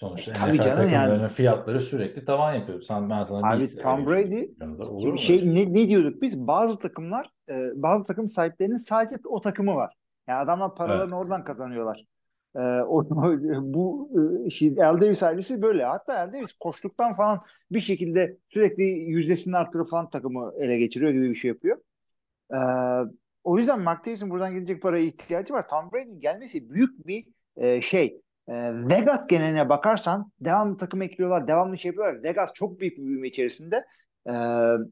[0.00, 1.28] Sonuçta Tabii NFL canım takımlarının yani.
[1.28, 2.80] fiyatları sürekli tavan yapıyor.
[2.82, 4.48] Sen, ben sana Abi Tom Brady.
[4.90, 6.46] Olur şey öyle ne, ne diyorduk biz?
[6.46, 9.94] Bazı takımlar e, bazı takım sahiplerinin sadece o takımı var.
[10.28, 12.04] Yani adamlar paralarını oradan kazanıyorlar.
[12.56, 13.04] E, o,
[13.62, 14.10] bu
[14.46, 15.84] e, şey, Al Davis ailesi böyle.
[15.84, 17.40] Hatta Al Davis koştuktan falan
[17.70, 21.78] bir şekilde sürekli yüzdesini arttırıp falan takımı ele geçiriyor gibi bir şey yapıyor.
[22.52, 22.58] E,
[23.44, 25.68] o yüzden Mark Davis'in buradan gelecek paraya ihtiyacı var.
[25.68, 27.26] Tom Brady'nin gelmesi büyük bir
[27.56, 28.20] e, şey.
[28.48, 28.52] E,
[28.88, 32.22] Vegas geneline bakarsan devamlı takım ekliyorlar, devamlı şey yapıyorlar.
[32.22, 33.84] Vegas çok büyük bir büyüme içerisinde.
[34.28, 34.32] Ee,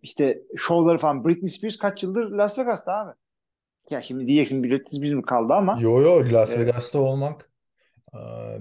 [0.02, 3.12] işte şovları falan Britney Spears kaç yıldır Las Vegas'ta abi.
[3.90, 6.58] Ya şimdi diyeceksin Spears mi kaldı ama Yo yo Las Evet.
[6.58, 7.50] Vegas'ta olmak
[8.14, 8.18] e,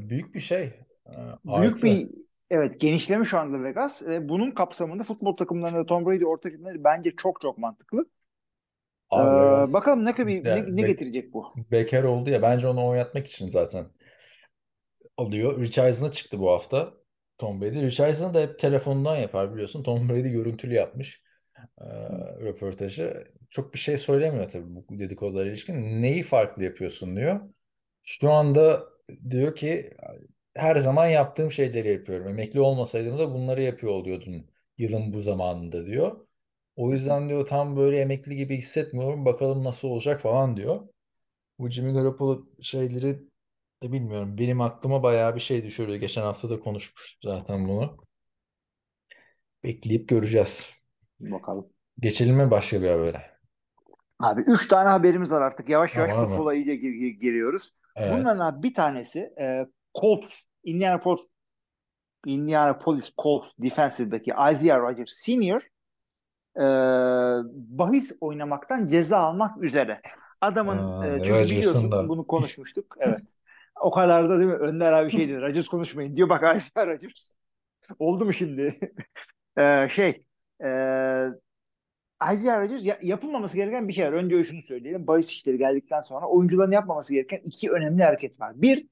[0.09, 0.63] büyük bir şey.
[0.63, 1.13] E,
[1.45, 1.83] büyük artı.
[1.83, 2.09] bir
[2.49, 7.15] evet genişleme şu anda Vegas ve bunun kapsamında futbol takımlarında Tom Brady ortak etmeleri bence
[7.15, 8.05] çok çok mantıklı.
[9.09, 9.35] Abi
[9.69, 11.45] Ee, bakalım ne, kadar- ne, ne getirecek bu?
[11.55, 13.85] bekar oldu ya bence onu oynatmak için zaten
[15.17, 15.61] alıyor.
[15.61, 16.93] Rich Eisen'a çıktı bu hafta
[17.37, 17.81] Tom Brady.
[17.81, 19.83] Rich Eisen da hep telefondan yapar biliyorsun.
[19.83, 21.21] Tom Brady görüntülü yapmış
[21.81, 21.85] e,
[22.41, 23.27] röportajı.
[23.49, 26.01] Çok bir şey söylemiyor tabii bu dedikodulara ilişkin.
[26.01, 27.39] Neyi farklı yapıyorsun diyor.
[28.03, 28.83] Şu anda
[29.29, 29.91] diyor ki
[30.55, 32.27] her zaman yaptığım şeyleri yapıyorum.
[32.27, 34.47] Emekli olmasaydım da bunları yapıyor oluyordum
[34.77, 36.27] yılın bu zamanında diyor.
[36.75, 39.25] O yüzden diyor tam böyle emekli gibi hissetmiyorum.
[39.25, 40.87] Bakalım nasıl olacak falan diyor.
[41.59, 43.19] Bu Jimmy Garoppolo şeyleri
[43.83, 44.37] de bilmiyorum.
[44.37, 45.95] Benim aklıma bayağı bir şey düşürdü.
[45.95, 47.97] Geçen hafta da konuşmuştuk zaten bunu.
[49.63, 50.73] Bekleyip göreceğiz.
[51.19, 51.67] Bakalım.
[51.99, 53.37] Geçelim mi başka bir habere?
[54.19, 55.69] Abi 3 tane haberimiz var artık.
[55.69, 57.71] Yavaş yavaş Tamam futbola iyice gir- gir- giriyoruz.
[57.95, 58.13] Evet.
[58.13, 59.65] Bunların abi bir tanesi e,
[60.01, 61.25] Colts, Indianapolis,
[62.25, 65.61] Indianapolis Colts defensive'daki Isaiah Rodgers Senior
[66.57, 66.65] e,
[67.53, 70.01] bahis oynamaktan ceza almak üzere.
[70.41, 72.09] Adamın e, çünkü Rodgers'ın biliyorsun da.
[72.09, 72.95] bunu konuşmuştuk.
[72.99, 73.19] Evet.
[73.81, 74.55] O kadar da değil mi?
[74.55, 75.41] Önder abi şey dedi.
[75.41, 76.29] Rodgers konuşmayın diyor.
[76.29, 77.31] Bak Isaiah Rodgers.
[77.99, 78.79] Oldu mu şimdi?
[79.57, 80.19] e, şey
[80.63, 80.69] e,
[82.33, 84.13] Isaiah Rodgers ya- yapılmaması gereken bir şey var.
[84.13, 85.07] Önce şunu söyleyelim.
[85.07, 88.61] Bahis işleri geldikten sonra oyuncuların yapmaması gereken iki önemli hareket var.
[88.61, 88.87] Bir,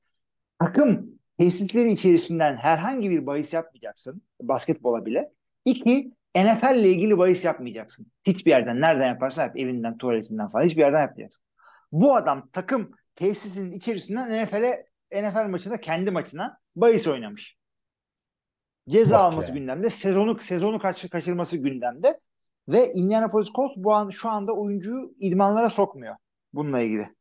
[0.59, 4.21] takım tesisleri içerisinden herhangi bir bahis yapmayacaksın.
[4.41, 5.31] Basketbola bile.
[5.65, 8.07] İki, NFL ile ilgili bahis yapmayacaksın.
[8.23, 9.57] Hiçbir yerden, nereden yaparsan yap.
[9.57, 11.43] Evinden, tuvaletinden falan hiçbir yerden yapmayacaksın.
[11.91, 17.57] Bu adam takım tesisinin içerisinden NFL'e NFL maçında kendi maçına bahis oynamış.
[18.89, 19.57] Ceza Bak alması ya.
[19.57, 22.19] gündemde, sezonu sezonu kaç, kaçırması gündemde
[22.67, 26.15] ve Indianapolis Colts bu an şu anda oyuncuyu idmanlara sokmuyor
[26.53, 27.15] bununla ilgili.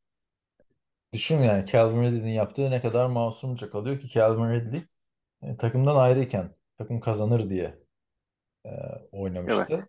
[1.13, 4.83] Düşün yani Calvin Ridley'nin yaptığı ne kadar masumca kalıyor ki Calvin Ridley
[5.43, 7.79] e, takımdan ayrıyken takım kazanır diye
[8.67, 8.71] e,
[9.13, 9.67] oynamıştı.
[9.69, 9.89] Evet.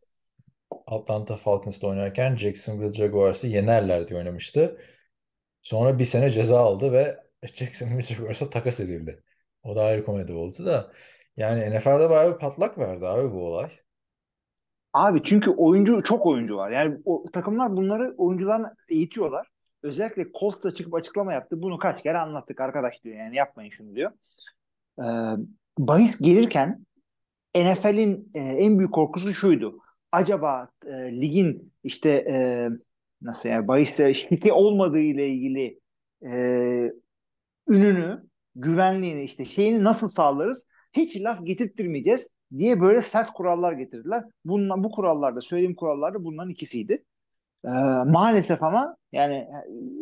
[0.87, 4.77] Atlanta Falcons'ta oynarken Jacksonville Jaguars'ı yenerler diye oynamıştı.
[5.65, 7.19] Sonra bir sene ceza aldı ve
[7.53, 9.23] Jacksonville Jaguars'a takas edildi.
[9.63, 10.91] O da ayrı komedi oldu da.
[11.37, 13.71] Yani NFL'de bayağı bir patlak verdi abi bu olay.
[14.93, 16.71] Abi çünkü oyuncu çok oyuncu var.
[16.71, 19.47] Yani o takımlar bunları oyuncularına eğitiyorlar.
[19.83, 21.61] Özellikle Colts da çıkıp açıklama yaptı.
[21.61, 23.17] Bunu kaç kere anlattık arkadaş diyor.
[23.17, 24.11] Yani yapmayın şunu diyor.
[24.99, 25.03] Ee,
[25.77, 26.85] bahis gelirken
[27.55, 29.79] NFL'in e, en büyük korkusu şuydu.
[30.11, 30.91] Acaba e,
[31.21, 32.69] ligin işte e,
[33.21, 35.79] nasıl yani bahiste şike olmadığı ile ilgili
[36.23, 36.31] e,
[37.69, 38.23] ününü,
[38.55, 40.67] güvenliğini işte şeyini nasıl sağlarız?
[40.93, 44.23] Hiç laf getirttirmeyeceğiz diye böyle sert kurallar getirdiler.
[44.45, 47.03] Bunlar, bu kurallarda söylediğim kurallarda bunların ikisiydi.
[47.65, 47.69] Ee,
[48.05, 49.47] maalesef ama yani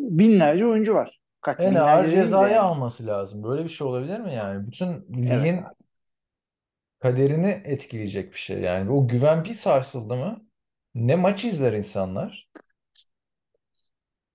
[0.10, 1.20] binlerce oyuncu var.
[1.42, 2.60] Kaç En ağır cezayı yani.
[2.60, 3.44] alması lazım.
[3.44, 4.68] Böyle bir şey olabilir mi yani?
[4.68, 5.64] Bütün ligin Evet.
[7.00, 8.60] kaderini etkileyecek bir şey.
[8.62, 10.46] Yani o güven bir sarsıldı mı
[10.96, 12.50] ne maç izler insanlar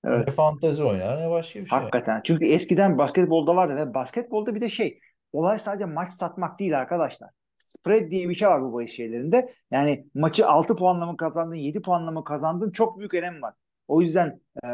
[0.04, 0.26] Evet.
[0.26, 1.78] ne fantezi oynar ne başka bir şey.
[1.78, 2.20] Hakikaten.
[2.24, 5.00] Çünkü eskiden basketbolda vardı ve basketbolda bir de şey
[5.32, 7.30] olay sadece maç satmak değil arkadaşlar.
[7.58, 9.54] Spread diye bir şey var bu bahis şeylerinde.
[9.70, 13.54] Yani maçı 6 puanla mı kazandın, 7 puanla mı kazandın çok büyük önemi var.
[13.88, 14.68] O yüzden e,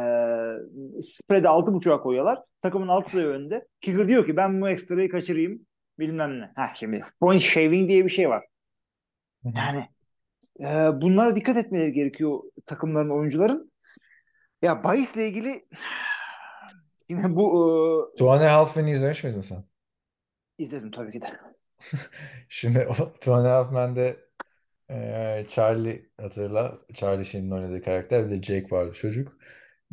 [1.02, 2.42] spread'i 6.5'a koyuyorlar.
[2.62, 3.66] Takımın 6 sayı önünde.
[3.80, 5.66] Kicker diyor ki ben bu ekstrayı kaçırayım
[5.98, 6.50] bilmem ne.
[6.56, 8.44] Ha şimdi point shaving diye bir şey var.
[9.42, 9.52] Hı hı.
[9.56, 9.88] Yani
[10.60, 13.72] e, bunlara dikkat etmeleri gerekiyor takımların, oyuncuların.
[14.64, 15.64] Ya bahisle ilgili
[17.06, 17.44] Şimdi bu
[18.14, 19.64] e, Two and a Half Men'i izlemiş miydin sen?
[20.58, 21.26] izledim tabii ki de.
[22.48, 24.16] Şimdi o Two and a Half Men'de
[24.90, 26.78] eee, Charlie hatırla.
[26.94, 28.26] Charlie Sheen'in oynadığı karakter.
[28.26, 29.38] Bir de Jake vardı çocuk.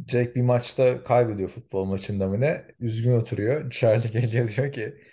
[0.07, 2.65] Jake bir maçta kaybediyor futbol maçında mı ne?
[2.79, 3.71] Üzgün oturuyor.
[3.71, 5.10] Charlie geliyor diyor ki eee, "Va-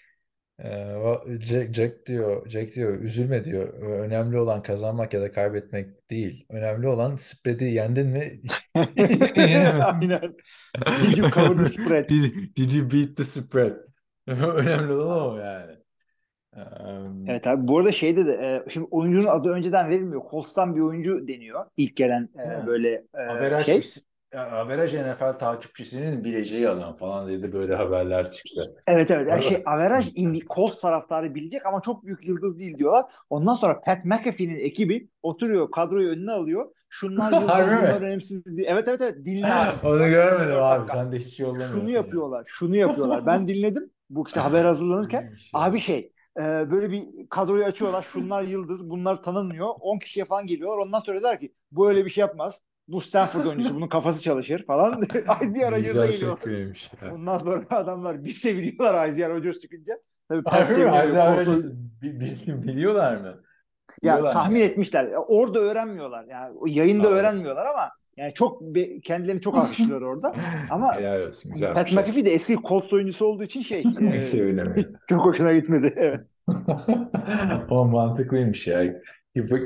[1.41, 3.69] Jack, Jack diyor Jack diyor üzülme diyor.
[3.83, 6.47] Önemli olan kazanmak ya da kaybetmek değil.
[6.49, 8.41] Önemli olan spread'i yendin mi?
[8.77, 10.35] Aynen.
[11.01, 12.09] Did you cover the spread?
[12.09, 13.77] Did, did you beat the spread?
[14.27, 15.77] Önemli olan o yani.
[16.57, 18.33] Um, Evet abi bu arada şeyde de
[18.67, 20.23] e, şimdi oyuncunun adı önceden verilmiyor.
[20.31, 21.67] Colts'tan bir oyuncu deniyor.
[21.77, 22.67] İlk gelen e, Ha.
[22.67, 23.83] böyle e, Averaj, şey.
[24.37, 28.75] Averaj NFL takipçisinin bileceği adam falan dedi böyle haberler çıktı.
[28.87, 29.29] Evet evet.
[29.29, 33.05] Yani şey averaj indi Colts taraftarı bilecek ama çok büyük yıldız değil diyorlar.
[33.31, 36.71] Ondan sonra Pat McAfee'nin ekibi oturuyor kadroyu önüne alıyor.
[36.89, 38.69] Şunlar yıldız önemsiz diye.
[38.71, 39.87] Evet evet evet dinle abi.
[39.87, 40.81] Onu görmedim abi.
[40.81, 40.97] dakika.
[40.97, 41.79] Sen de hiç yollamıyorsun.
[41.79, 41.97] Şunu ya.
[41.97, 42.45] yapıyorlar.
[42.47, 43.27] Şunu yapıyorlar.
[43.27, 43.91] Ben dinledim.
[44.11, 45.23] Bu işte haber hazırlanırken.
[45.23, 45.31] Ya.
[45.53, 48.07] Abi şey e, böyle bir kadroyu açıyorlar.
[48.13, 49.69] Şunlar yıldız, bunlar tanınmıyor.
[49.81, 50.87] 10 kişiye falan geliyorlar.
[50.87, 52.63] Ondan sonra der ki bu öyle bir şey yapmaz.
[52.89, 53.75] Bu Stanford oyuncusu.
[53.75, 55.03] Bunun kafası çalışır falan.
[55.03, 55.41] Isaiah
[55.73, 56.37] Rodgers'a Güzel geliyor.
[56.39, 57.15] sekmeymiş ya.
[57.15, 59.95] Ondan sonra adamlar bir seviniyorlar Isaiah Rodgers çıkınca.
[60.29, 61.05] Tabii sevinemiyor.
[61.05, 61.73] Isaiah Rodgers'ı
[62.03, 63.27] bi- bi- biliyorlar mı?
[63.27, 63.35] Ya
[64.03, 64.31] Biliyorlar mı?
[64.33, 65.09] tahmin etmişler.
[65.29, 66.25] Orada öğrenmiyorlar.
[66.31, 67.11] Yani o yayında Aa.
[67.11, 70.35] öğrenmiyorlar ama yani çok be- kendilerini çok alkışlıyor orada.
[70.71, 71.53] Ama Helal olsun.
[71.53, 71.99] Güzel Pat şey.
[71.99, 74.21] McAfee de eski Colts oyuncusu olduğu için şey e,
[75.09, 75.95] çok hoşuna gitmedi.
[75.97, 76.21] Evet.
[77.71, 78.95] o mantıklıymış ya.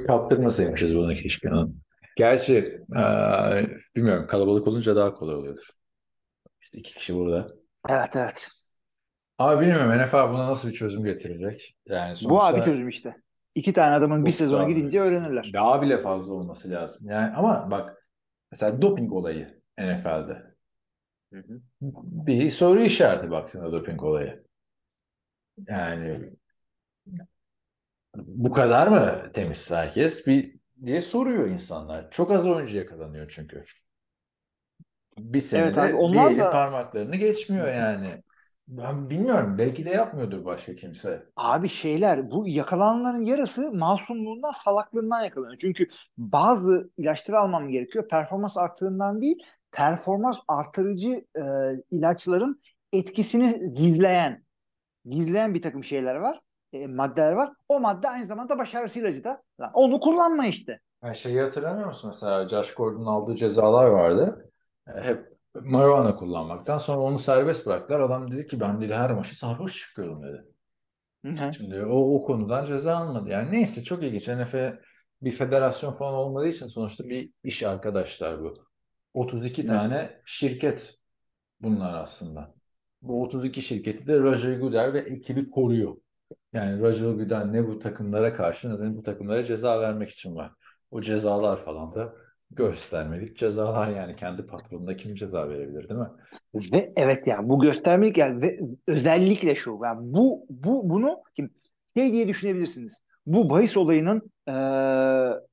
[0.06, 1.48] Kaptırmasaymışız bunu keşke.
[2.16, 5.68] Gerçi eee, bilmiyorum kalabalık olunca daha kolay oluyordur.
[6.62, 7.48] Biz iki kişi burada.
[7.90, 8.48] Evet evet.
[9.38, 11.76] Abi bilmiyorum NFL buna nasıl bir çözüm getirecek.
[11.86, 13.16] Yani Bu abi sonuçta çözüm işte.
[13.54, 15.50] İki tane adamın bir Çok sezona daha- gidince öğrenirler.
[15.54, 17.06] daha bile fazla olması lazım.
[17.10, 18.06] Yani ama bak
[18.52, 20.52] mesela doping olayı NFL'de.
[21.82, 24.44] Bir soru işareti baksana doping olayı.
[25.68, 26.30] Yani
[28.16, 30.26] bu kadar mı temiz herkes?
[30.26, 32.10] Bir diye soruyor insanlar.
[32.10, 33.64] Çok az oyuncu yakalanıyor çünkü.
[35.18, 38.22] Bir senede Evet abi, onlar bir eli da- parmaklarını geçmiyor yani.
[38.68, 39.58] Ben bilmiyorum.
[39.58, 41.32] Belki de yapmıyordur başka kimse.
[41.36, 45.58] Abi şeyler bu yakalananların yarısı masumluğundan salaklığından yakalanıyor.
[45.60, 48.08] Çünkü bazı ilaçları almam gerekiyor.
[48.08, 49.36] Performans arttığından değil
[49.72, 51.42] performans artırıcı e,
[51.90, 52.60] ilaçların
[52.92, 54.44] etkisini gizleyen
[55.04, 56.40] gizleyen bir takım şeyler var.
[56.72, 57.50] E, maddeler var.
[57.68, 59.42] O madde aynı zamanda baş ağrısı ilacı da.
[59.60, 60.80] Lan onu kullanma işte.
[61.04, 64.50] Yani şeyi hatırlamıyor musun mesela Josh Gordon'un aldığı cezalar vardı.
[64.96, 68.00] E, Hep marijuana kullanmaktan sonra onu serbest bıraktılar.
[68.00, 70.44] Adam dedi ki ben dedi her maçı sarhoş çıkıyorum dedi.
[71.50, 73.28] Şimdi o, o konudan ceza almadı.
[73.30, 74.28] Yani neyse çok ilginç.
[74.28, 74.78] NFL
[75.22, 78.54] bir federasyon falan olmadığı için sonuçta bir iş arkadaşlar bu.
[79.14, 79.70] 32 Evet.
[79.70, 80.94] tane şirket
[81.60, 82.54] bunlar aslında.
[83.02, 85.96] Bu 32 şirketi de Roger Goodell ve ekibi koruyor.
[86.52, 90.52] Yani Roger Goodell ne bu takımlara karşı ne de bu takımlara ceza vermek için var.
[90.90, 92.14] O cezalar falan da
[92.50, 96.08] göstermelik cezalar yani kendi patronuna kim ceza verebilir değil mi?
[96.54, 101.50] Ve evet yani bu göstermelik yani ve özellikle şu yani bu bu bunu kim
[101.96, 103.02] şey diye düşünebilirsiniz.
[103.26, 104.52] Bu bahis olayının e,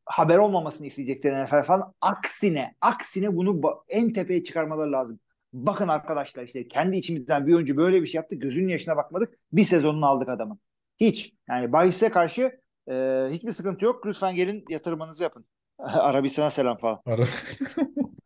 [0.05, 1.93] haber olmamasını isteyecekleri NFL falan.
[2.01, 5.19] Aksine, aksine bunu en tepeye çıkarmaları lazım.
[5.53, 8.36] Bakın arkadaşlar işte kendi içimizden bir oyuncu böyle bir şey yaptı.
[8.36, 9.34] Gözünün yaşına bakmadık.
[9.53, 10.59] Bir sezonunu aldık adamın.
[11.00, 11.34] Hiç.
[11.50, 12.60] Yani bahise karşı
[12.91, 12.93] e,
[13.32, 14.06] hiçbir sıkıntı yok.
[14.06, 15.45] Lütfen gelin yatırımınızı yapın.
[15.80, 17.02] Arabistan'a selam falan.
[17.06, 17.28] Ara-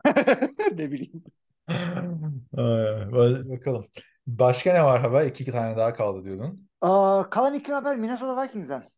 [0.78, 1.24] ne bileyim.
[2.58, 3.86] Ay, Bakalım.
[4.28, 5.26] Başka ne var haber?
[5.26, 6.70] İki tane daha kaldı diyordun.
[6.82, 8.90] Aa, kalan iki haber Minnesota Vikings'den.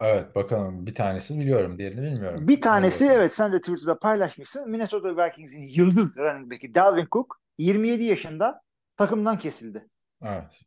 [0.00, 0.86] Evet bakalım.
[0.86, 1.78] Bir tanesi biliyorum.
[1.78, 2.48] Diğerini bilmiyorum.
[2.48, 3.20] Bir tanesi bakalım.
[3.20, 4.70] evet sen de Twitter'da paylaşmışsın.
[4.70, 8.62] Minnesota Vikings'in yıldız running back'i Dalvin Cook 27 yaşında
[8.96, 9.88] takımdan kesildi.
[10.22, 10.60] Evet.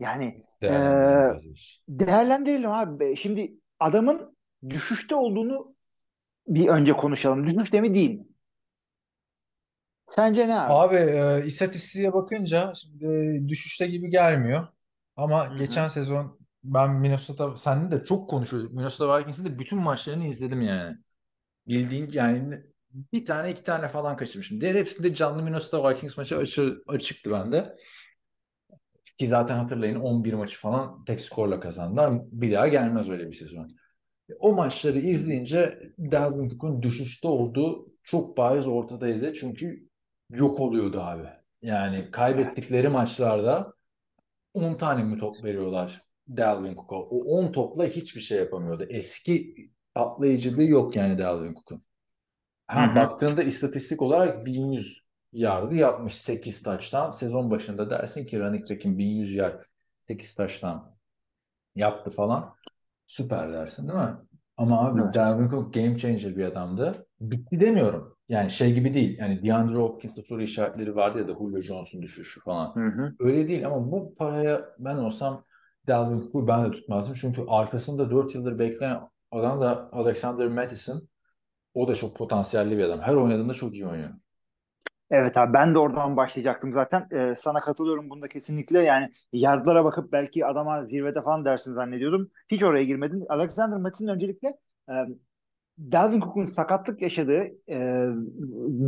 [0.00, 1.82] Yani Diyorsun.
[1.88, 3.16] değerlendirelim abi.
[3.16, 4.36] Şimdi adamın
[4.70, 5.74] düşüşte olduğunu
[6.46, 7.46] bir önce konuşalım.
[7.46, 8.26] Düşüşte mi değil mi?
[10.08, 10.72] Sence ne abi?
[10.72, 14.68] Abi e, istatistiğe bakınca şimdi düşüşte gibi gelmiyor.
[15.16, 15.58] Ama Hı hı.
[15.58, 18.72] geçen sezon ben Minnesota seninle de çok konuşuyorduk.
[18.72, 20.96] Minnesota Vikings'in de bütün maçlarını izledim yani.
[21.68, 22.60] Bildiğin yani
[23.12, 24.60] bir tane iki tane falan kaçırmışım.
[24.60, 27.76] Diğer hepsinde canlı Minnesota Vikings maçı açı, açıktı bende.
[29.16, 32.20] Ki zaten hatırlayın 11 maçı falan tek skorla kazandılar.
[32.32, 33.70] Bir daha gelmez öyle bir sezon.
[34.38, 39.32] O maçları izleyince Dalvin Cook'un düşüşte olduğu çok bariz ortadaydı.
[39.32, 39.88] Çünkü
[40.30, 41.28] yok oluyordu abi.
[41.62, 43.74] Yani kaybettikleri maçlarda
[44.54, 46.96] 10 tane mi top veriyorlar Dalvin Cook'a?
[46.96, 48.86] O 10 topla hiçbir şey yapamıyordu.
[48.88, 51.84] Eski atlayıcılığı yok yani Dalvin Cook'un.
[52.66, 57.12] Ha, baktığında istatistik olarak 1100 yardı yapmış 8 taştan.
[57.12, 59.60] Sezon başında dersin ki running back'in 1100 yard
[59.98, 60.96] 8 taştan
[61.74, 62.54] yaptı falan.
[63.06, 64.16] Süper dersin değil mi?
[64.56, 65.14] Ama abi Evet.
[65.14, 67.06] Dalvin Cook game changer bir adamdı.
[67.20, 68.16] Bitti demiyorum.
[68.28, 69.18] Yani şey gibi değil.
[69.18, 72.74] Yani DeAndre Hopkins'te soru işaretleri vardı ya da Julio Jones'un düşüşü falan.
[72.76, 73.14] Hı hı.
[73.18, 75.44] Öyle değil ama bu paraya ben olsam
[75.86, 77.14] Dalvin Cook'u ben de tutmazdım.
[77.14, 81.08] Çünkü arkasında 4 yıldır bekleyen adam da Alexander Mattison.
[81.74, 83.00] O da çok potansiyelli bir adam.
[83.00, 84.10] Her oynadığında çok iyi oynuyor.
[85.12, 87.08] Evet abi ben de oradan başlayacaktım zaten.
[87.12, 88.78] Ee, sana katılıyorum bunda kesinlikle.
[88.78, 92.30] Yani yardlara bakıp belki adama zirvede falan dersin zannediyordum.
[92.50, 93.24] Hiç oraya girmedin.
[93.28, 94.48] Alexander Mattis'in öncelikle
[94.88, 94.92] e,
[95.78, 98.06] Dalvin Cook'un sakatlık yaşadığı e,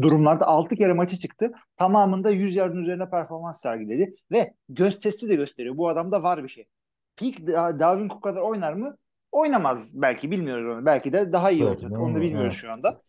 [0.03, 1.53] durumlarda 6 kere maçı çıktı.
[1.77, 4.15] Tamamında 100 yardın üzerine performans sergiledi.
[4.33, 5.77] Ve göz testi de gösteriyor.
[5.77, 6.69] Bu adamda var bir şey.
[7.17, 8.97] Peak Da- Dalvin Cook kadar oynar mı?
[9.33, 10.87] Oynamaz belki bilmiyoruz onu.
[10.87, 11.93] Belki de daha iyi olacak.
[11.93, 12.61] Onu da bilmiyoruz evet.
[12.61, 13.03] şu anda.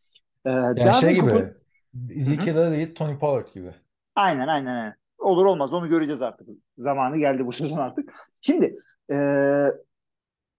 [0.46, 1.65] Ee, Yani Dalvin şey Cook'un gibi
[2.10, 3.74] Ezekiel Elliott, Tony Pollard gibi.
[4.16, 4.96] Aynen aynen aynen.
[5.18, 6.50] Olur olmaz onu göreceğiz artık.
[6.78, 8.14] Zamanı geldi bu sezon artık.
[8.42, 8.76] Şimdi
[9.10, 9.72] eee,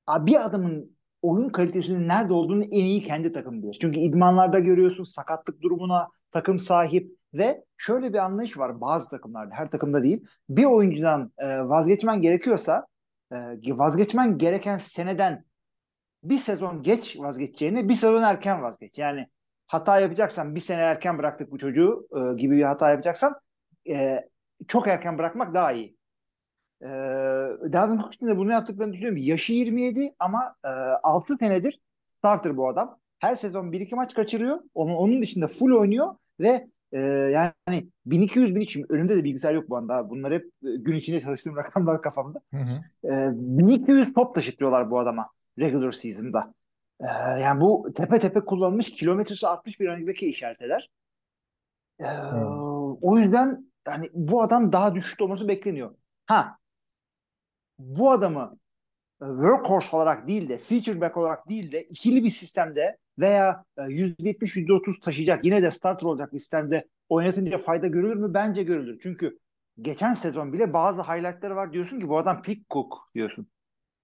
[0.08, 3.78] bir adamın oyun kalitesinin nerede olduğunu en iyi kendi takım bilir.
[3.80, 9.70] Çünkü idmanlarda görüyorsun sakatlık durumuna takım sahip ve şöyle bir anlayış var bazı takımlarda her
[9.70, 10.24] takımda değil.
[10.48, 12.86] Bir oyuncudan e, vazgeçmen gerekiyorsa
[13.32, 15.44] e, vazgeçmen gereken seneden
[16.22, 18.98] bir sezon geç vazgeçeceğine bir sezon erken vazgeç.
[18.98, 19.26] Yani
[19.66, 23.34] hata yapacaksan bir sene erken bıraktık bu çocuğu e, gibi bir hata yapacaksan
[23.88, 24.28] e,
[24.68, 25.96] çok erken bırakmak daha iyi.
[26.82, 26.86] E,
[27.72, 29.18] Dalvin Cook için de bunu yaptıklarını düşünüyorum.
[29.18, 30.68] Yaşı 27 ama e,
[31.02, 31.80] 6 senedir
[32.18, 32.98] starter bu adam.
[33.18, 34.58] Her sezon 1-2 maç kaçırıyor.
[34.74, 39.76] Onun, onun dışında full oynuyor ve e, yani 1200 1300 önümde de bilgisayar yok bu
[39.76, 40.10] anda.
[40.10, 42.40] Bunlar hep e, gün içinde çalıştığım rakamlar kafamda.
[42.54, 43.12] Hı hı.
[43.12, 46.54] E, 1200 top taşıtıyorlar bu adama regular season'da.
[47.00, 47.06] E,
[47.40, 50.90] yani bu tepe tepe kullanılmış kilometresi 60 bir running back'e işaret eder.
[52.00, 52.08] E,
[53.02, 55.94] o yüzden yani bu adam daha düşük olması bekleniyor.
[56.26, 56.58] Ha
[57.78, 58.58] bu adamı
[59.22, 63.82] e, workhorse olarak değil de feature back olarak değil de ikili bir sistemde veya e,
[63.82, 68.34] %70 %30 taşıyacak yine de starter olacak bir sistemde oynatınca fayda görülür mü?
[68.34, 69.00] Bence görülür.
[69.02, 69.38] Çünkü
[69.80, 73.48] geçen sezon bile bazı highlightları var diyorsun ki bu adam pick cook diyorsun.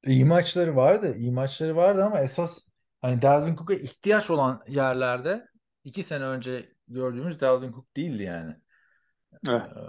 [0.07, 1.15] İyi maçları vardı.
[1.17, 2.59] iyi maçları vardı ama esas
[3.03, 5.49] hani Dalvin Cook'a ihtiyaç olan yerlerde
[5.85, 8.57] iki sene önce gördüğümüz Dalvin Cook değildi yani.
[9.49, 9.63] Evet.
[9.63, 9.81] Ee,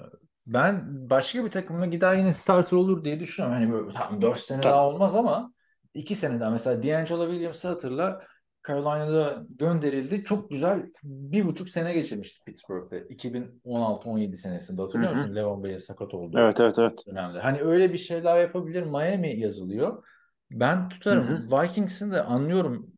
[0.48, 3.58] Ben başka bir takımla gider yine starter olur diye düşünüyorum.
[3.58, 4.72] Hani böyle tam 4 sene Tabii.
[4.72, 5.54] daha olmaz ama
[5.94, 6.50] 2 sene daha.
[6.50, 8.24] Mesela D'Angelo Williams'ı hatırla
[8.68, 10.24] Carolina'da gönderildi.
[10.24, 13.08] Çok güzel bir buçuk sene geçirmişti Pittsburgh'te.
[13.10, 15.36] 2016-17 senesinde hatırlıyor musun?
[15.36, 17.04] Levan Bey'in sakat olduğu Evet evet evet.
[17.08, 17.40] dönemde.
[17.40, 18.84] Hani öyle bir şeyler yapabilir.
[18.84, 20.04] Miami yazılıyor.
[20.52, 21.28] Ben tutarım.
[21.28, 22.93] Hı Vikings'in de anlıyorum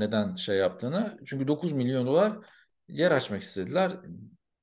[0.00, 1.18] neden şey yaptığını.
[1.26, 2.32] Çünkü 9 milyon dolar
[2.88, 3.92] yer açmak istediler.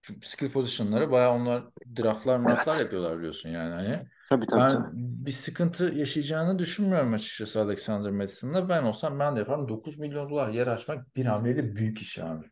[0.01, 1.63] Çünkü skill position'lara bayağı onlar
[1.97, 2.81] draftlar draftlar Evet.
[2.81, 3.73] yapıyorlar biliyorsun yani.
[3.73, 4.89] Hani Tabii tabii ben tabii.
[4.93, 8.69] bir sıkıntı yaşayacağını düşünmüyorum açıkçası Alexander Madison'la.
[8.69, 9.69] Ben olsam ben de yaparım.
[9.69, 12.45] 9 milyon dolar yer açmak bir hamleyle büyük iş abi.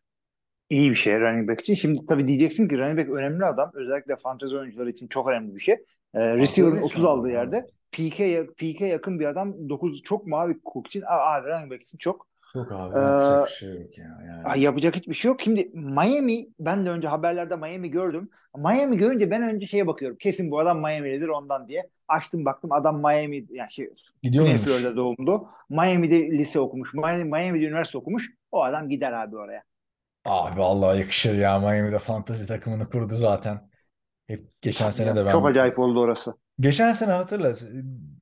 [0.70, 1.74] İyi bir şey running back için.
[1.74, 3.72] Şimdi tabii diyeceksin ki running back önemli adam.
[3.74, 5.76] Özellikle fantezi oyuncuları için çok önemli bir şey.
[6.14, 10.58] Ee, receiver'ın Fantezi 30 için aldığı yerde peak'e peak'e yakın bir adam 9 çok abi
[10.74, 11.04] Cook için?
[11.08, 12.29] Abi running back için çok.
[12.56, 14.18] Yok abi Ee, yapacak bir şey yok ya.
[14.28, 14.62] Yani.
[14.62, 15.42] Yapacak hiçbir şey yok.
[15.42, 18.30] Şimdi Miami ben de önce haberlerde Miami gördüm.
[18.58, 20.18] Miami görünce ben önce şeye bakıyorum.
[20.18, 21.90] Kesin bu adam Miami'lidir ondan diye.
[22.08, 23.90] Açtım baktım adam Miami yani şey,
[24.24, 25.48] Gidiyor Güney doğumlu.
[25.70, 26.94] Miami'de lise okumuş.
[26.94, 28.32] Miami, Miami'de üniversite okumuş.
[28.52, 29.64] O adam gider abi oraya.
[30.26, 31.60] Abi vallahi yakışır ya.
[31.60, 33.70] Miami'de fantasy takımını kurdu zaten.
[34.28, 36.34] Hep geçen sene de ben Çok acayip oldu orası.
[36.60, 37.54] Geçen sene hatırla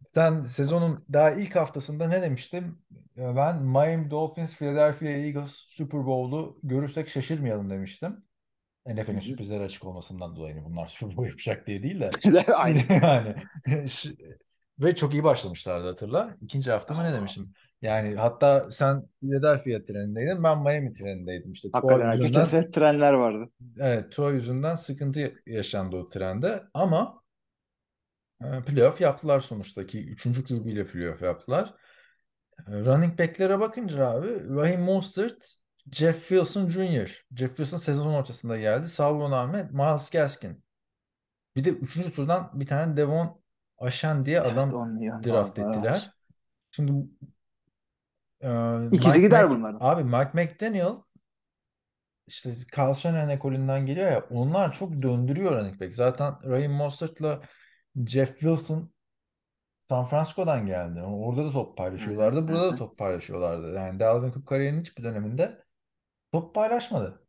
[0.07, 2.77] sen sezonun daha ilk haftasında ne demiştim?
[3.17, 8.23] Ya Ben Miami Dolphins, Philadelphia Eagles Super Bowl'u görürsek şaşırmayalım demiştim.
[8.85, 12.11] NFL'in sürprizleri açık olmasından dolayı hani bunlar Super Bowl yapacak diye değil de.
[12.55, 12.83] Aynen.
[12.89, 13.35] Yani
[14.79, 16.37] ve çok iyi başlamışlardı hatırla.
[16.41, 17.53] İkinci hafta mı ne demiştim?
[17.81, 21.51] Yani hatta sen Philadelphia trenинdeydin, ben Miami trenindeydim.
[21.51, 22.11] İşte Hakikaten.
[22.11, 23.49] Geçen yüzünden, sene trenler vardı.
[23.79, 27.21] evet, Tua yüzünden sıkıntı yaşandı o trende ama
[28.41, 31.73] e, playoff yaptılar sonuçta ki üçüncü ile playoff yaptılar.
[32.67, 35.53] Running back'lere bakınca abi Raheem Mostert,
[35.91, 37.25] Jeff Wilson Jr.
[37.35, 38.87] Jeff Wilson sezon ortasında geldi.
[38.87, 40.63] Salvon Ahmet, Miles Gaskin.
[41.55, 43.41] Bir de üçüncü turdan bir tane Devon
[43.77, 44.69] Aşan diye Evet, adam
[45.23, 46.11] draft var, ettiler.
[46.71, 47.07] Şimdi
[48.41, 48.49] e,
[48.91, 49.77] İkisi Mike gider Mc- bunların.
[49.81, 50.93] Abi Mike McDaniel
[52.27, 55.93] işte Carl Shanahan ekolünden geliyor ya onlar çok döndürüyor running back.
[55.93, 57.41] Zaten Raheem Mostert'la
[58.05, 58.91] Jeff Wilson
[59.89, 61.01] San Francisco'dan geldi.
[61.01, 62.47] Orada da top paylaşıyorlardı.
[62.47, 63.73] Burada da top paylaşıyorlardı.
[63.73, 65.63] Yani Dalvin Cook kariyerinin hiçbir döneminde
[66.31, 67.23] top paylaşmadı.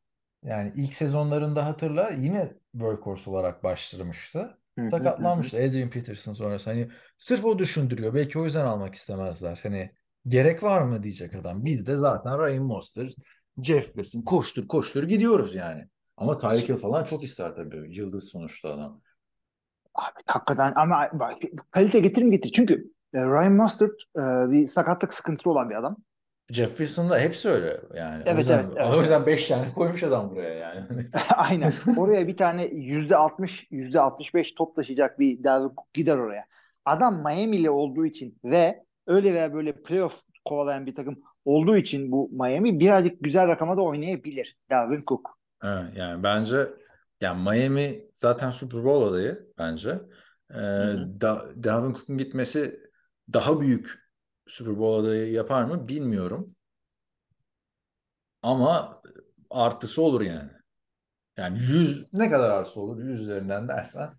[0.44, 4.58] Yani ilk sezonlarında hatırla yine workhorse olarak başlamıştı.
[4.90, 6.70] Sakatlanmıştı Adrian Peterson sonrası.
[6.70, 6.88] Hani
[7.18, 8.14] sırf o düşündürüyor.
[8.14, 9.60] Belki o yüzden almak istemezler.
[9.62, 9.92] Hani
[10.26, 11.64] gerek var mı diyecek adam.
[11.64, 13.14] Biz de zaten Raheem Mostert,
[13.62, 15.88] Jeff Wilson koştur koştur gidiyoruz yani.
[16.16, 17.96] Ama Tyreek Hill falan çok ister tabii.
[17.96, 19.02] Yıldız sonuçta adam.
[19.98, 21.32] Abi hakikaten ama bak,
[21.70, 22.52] kalite getirim getir.
[22.52, 22.74] Çünkü
[23.14, 24.20] e, Ryan Mostert e,
[24.50, 25.96] bir sakatlık sıkıntısı olan bir adam.
[26.50, 28.22] Jeff Wilson da hepsi öyle yani.
[28.26, 30.86] O Evet, yüzden, evet, o yüzden 5 tane koymuş adam buraya yani.
[31.36, 31.72] Aynen.
[31.96, 36.44] Oraya bir tane yüzde 60, yüzde 65 top taşıyacak bir Dalvin Cook gider oraya.
[36.84, 42.30] Adam Miami'li olduğu için ve öyle veya böyle playoff kovalayan bir takım olduğu için bu
[42.32, 45.38] Miami birazcık güzel rakama da oynayabilir Dalvin Cook.
[45.64, 46.66] Evet, yani bence
[47.20, 50.00] yani Miami zaten Super Bowl adayı bence.
[50.50, 50.56] Ee,
[51.20, 52.80] da, Dalvin Cook'un gitmesi
[53.32, 54.08] daha büyük
[54.46, 56.54] Super Bowl adayı yapar mı bilmiyorum.
[58.42, 59.02] Ama
[59.50, 60.50] artısı olur yani.
[61.36, 63.04] Yani 100 ne kadar artısı olur?
[63.04, 64.10] 100 üzerinden dersen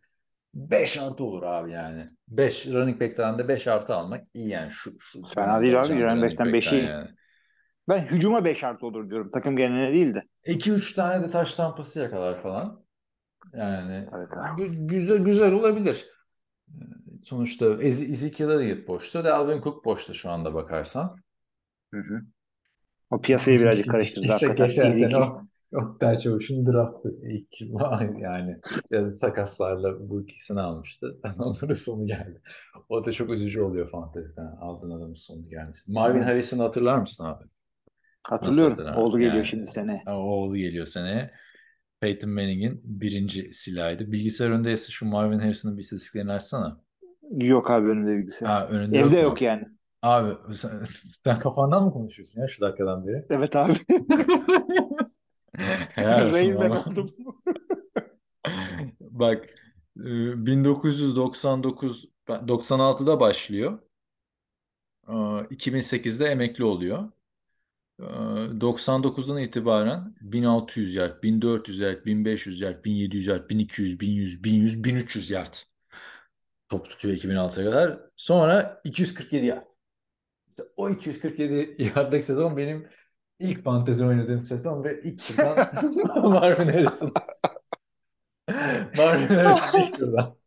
[0.54, 2.10] 5 artı olur abi yani.
[2.28, 4.72] 5 running back'ten de 5 artı almak iyi yani.
[4.72, 5.90] Şu, şu Fena değil abi.
[5.90, 7.08] Running back'ten back'ten beşi- yani.
[7.90, 9.32] Ben hücuma 5 artı olur diyorum.
[9.34, 10.24] Takım geneline değil de.
[10.46, 12.84] 2-3 tane de taş tampası yakalar falan.
[13.54, 16.08] Yani Evet gü- güzel güzel olabilir.
[16.70, 16.74] Ee,
[17.24, 21.16] Sonuçta Ez- Ezekiel Elliott boşta, Dalvin Cook boşta şu anda bakarsan.
[21.94, 22.22] Hı hı.
[23.12, 24.68] O piyasayı birazcık karıştırdı Geçen- hakikaten.
[24.68, 25.42] Geçen sene o
[25.74, 27.62] Oktay Çavuş'un draftı ilk
[28.22, 28.58] yani
[28.92, 31.20] ya takaslarla bu ikisini almıştı.
[31.40, 32.42] Onların sonu geldi.
[32.90, 34.46] O da çok üzücü oluyor fanteziden.
[34.62, 35.80] Aldığın adamın sonu gelmiş.
[35.88, 36.22] Marvin.
[36.22, 37.44] Harrison'ı hatırlar mısın abi?
[38.24, 38.78] Hatırlıyorum.
[38.86, 39.02] Nasıl?
[39.02, 40.04] Oğlu geliyor Yani- şimdi seneye.
[40.08, 41.32] O oğlu geliyor seneye.
[42.02, 44.12] Peyton Manning'in birinci silahıydı.
[44.12, 46.82] Bilgisayar önündeyse şu Marvin Harrison'ın bir istatistiklerini açsana.
[47.32, 48.48] Yok abi önünde bilgisayar.
[48.50, 49.22] Ha, önünde Evde mu?
[49.22, 49.68] yok yani.
[50.02, 50.72] Abi sen,
[51.24, 53.26] sen kafandan mı konuşuyorsun ya şu dakikadan beri?
[53.30, 53.74] Evet abi.
[55.90, 56.86] Helal olsun Rain Man ama.
[56.88, 57.10] oldum.
[59.02, 59.46] Bak
[59.98, 63.80] e, 1999 96'da başlıyor.
[65.08, 67.12] E, 2008'de emekli oluyor.
[68.00, 68.04] E,
[68.62, 75.56] 99'dan itibaren 1600 yard, 1400 yard, 1500 yard, 1700 yard, 1200, 1100, 1100, 1300 yard
[76.70, 78.00] top tutuyor 2006'ya kadar.
[78.16, 79.66] Sonra 247 yard.
[80.50, 82.88] İşte o 247 yardlık sezon benim
[83.40, 85.58] ilk fantezi oynadığım sezon ve ilk turdan
[86.32, 87.14] Marvin Harrison.
[88.98, 90.40] Marvin Harrison ilk turdan.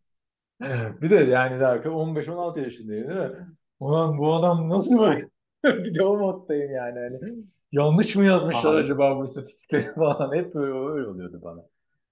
[1.02, 3.46] Bir de yani daha 15-16 yaşındayım değil mi?
[3.80, 5.28] Ulan bu adam nasıl böyle?
[5.84, 6.98] bir de o moddayım yani.
[7.00, 7.34] Hani
[7.72, 8.80] yanlış mı yazmışlar Abi.
[8.80, 10.34] acaba bu istatistikleri falan?
[10.36, 11.60] Hep öyle, öyle oluyordu bana.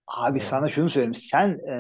[0.07, 0.43] Abi Evet.
[0.43, 1.15] sana şunu söyleyeyim.
[1.15, 1.75] Sen e,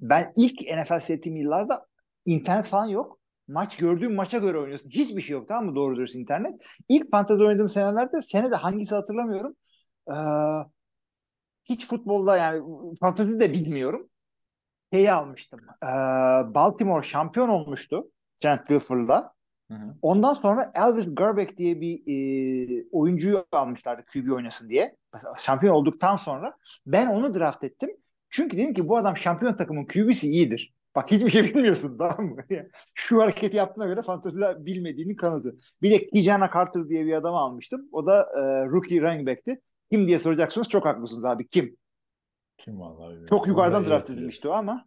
[0.00, 1.86] ben ilk NFL seyrettiğim yıllarda
[2.26, 3.20] internet falan yok.
[3.48, 4.90] Maç gördüğün maça göre oynuyorsun.
[4.90, 5.74] Hiçbir şey yok tamam mı?
[5.76, 6.54] Doğru dürüst internet.
[6.88, 9.56] İlk fantezi oynadığım senelerde sene de hangisi hatırlamıyorum.
[10.10, 10.14] E,
[11.64, 12.62] hiç futbolda yani
[13.00, 14.08] fantezi de bilmiyorum.
[14.94, 15.60] Şeyi almıştım.
[15.82, 15.86] E,
[16.54, 18.10] Baltimore şampiyon olmuştu.
[18.42, 19.34] Trent Wilford'la.
[19.70, 19.94] Hı hı.
[20.02, 24.96] Ondan sonra Elvis Gerbeck diye bir e, oyuncuyu almışlardı QB oynasın diye.
[25.38, 26.56] Şampiyon olduktan sonra
[26.86, 27.90] ben onu draft ettim.
[28.30, 30.74] Çünkü dedim ki bu adam şampiyon takımın QB'si iyidir.
[30.94, 32.44] Bak hiçbir şey bilmiyorsun tamam mı?
[32.94, 35.56] Şu hareketi yaptığına göre fantezide bilmediğinin kanıtı.
[35.82, 37.88] Bir de Kijana Carter diye bir adamı almıştım.
[37.92, 39.60] O da e, rookie running back'ti.
[39.92, 41.46] Kim diye soracaksınız çok haklısınız abi.
[41.46, 41.76] Kim?
[42.58, 43.26] Kim vallahi.
[43.28, 44.86] Çok yukarıdan draft edilmişti o ama.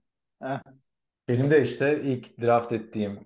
[1.28, 3.20] Benim de işte ilk draft ettiğim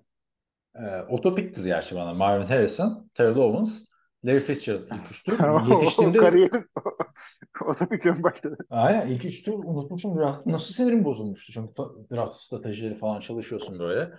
[0.78, 2.14] e, otopikti gerçi bana.
[2.14, 3.88] Marvin Harrison, Terrell Owens,
[4.24, 5.36] Larry Fitzgerald ilk üçtü.
[5.44, 6.64] o Yetiştiğimde kariyerin
[7.66, 8.56] otopik ön başladı.
[8.70, 10.46] Aynen ilk üçtü unutmuşum draft.
[10.46, 11.52] Nasıl sinirim bozulmuştu.
[11.52, 11.72] Çünkü
[12.12, 14.10] draft stratejileri falan çalışıyorsun böyle.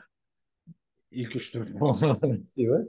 [1.11, 2.81] İlk receiver.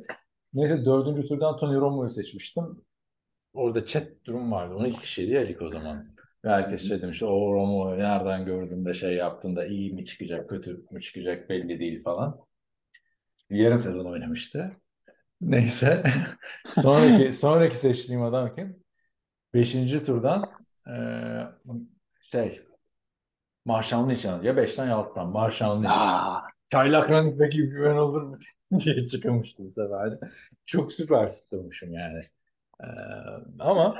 [0.54, 2.64] Neyse dördüncü turdan Tony Romo'yu seçmiştim.
[3.52, 4.74] Orada chat durum vardı.
[4.74, 6.06] 12 kişiydi ya lig o zaman.
[6.44, 10.48] Ve herkes şey demiş, o Romo'yu nereden gördün de şey yaptın da iyi mi çıkacak,
[10.48, 12.40] kötü mü çıkacak belli değil falan.
[13.50, 14.72] Yarım sezon oynamıştı.
[15.40, 16.04] Neyse.
[16.66, 18.76] sonraki sonraki seçtiğim adam kim?
[19.54, 20.50] Beşinci turdan
[20.86, 21.48] eee
[22.20, 22.62] şey
[24.10, 24.46] Lynch yani.
[24.46, 25.90] Ya beşten ya alttan Lynch.
[25.90, 28.38] Aa, Çaylak running gibi güven olur mu
[28.80, 30.18] diye çıkmıştı bu sefer.
[30.66, 32.20] Çok süper tutturmuşum yani.
[32.80, 32.86] Ee,
[33.58, 33.96] ama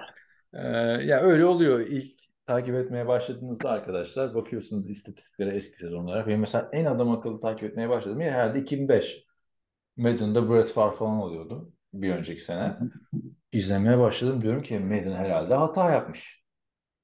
[0.53, 0.59] e,
[1.05, 1.81] ya öyle oluyor.
[1.81, 2.13] İlk
[2.47, 6.27] takip etmeye başladığınızda arkadaşlar bakıyorsunuz istatistiklere eski sezonlara.
[6.27, 9.30] Benim mesela en adam akıllı takip etmeye başladım ya herhalde 2005.
[10.01, 12.77] Madden'da Brett Favre falan oluyordu bir önceki sene.
[13.53, 16.45] İzlemeye başladım diyorum ki Madden herhalde hata yapmış.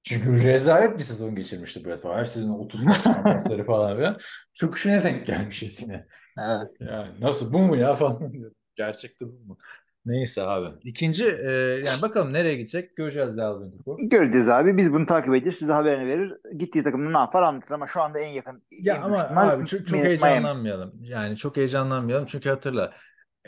[0.02, 2.14] Çünkü rezalet bir sezon geçirmişti Brett Favre.
[2.18, 4.18] Her sezon 30 taştan pasları falan filan.
[4.54, 6.06] Çok işine denk gelmişiz yine.
[6.38, 6.70] evet.
[6.80, 8.54] Yani nasıl bu mu ya falan diyorum.
[8.76, 9.58] Gerçekte bu mu?
[10.06, 10.68] Neyse abi.
[10.84, 11.50] İkinci e,
[11.86, 14.08] yani bakalım nereye gidecek göreceğiz Dalvin Cook'u.
[14.08, 14.76] Göreceğiz abi.
[14.76, 15.58] Biz bunu takip edeceğiz.
[15.58, 16.32] Size haberini verir.
[16.58, 18.62] Gittiği takımda ne yapar anlatır ama şu anda en yakın.
[18.70, 20.92] Ya en ama ihtimal abi çok, çok heyecanlanmayalım.
[21.00, 22.92] Yani çok heyecanlanmayalım çünkü hatırla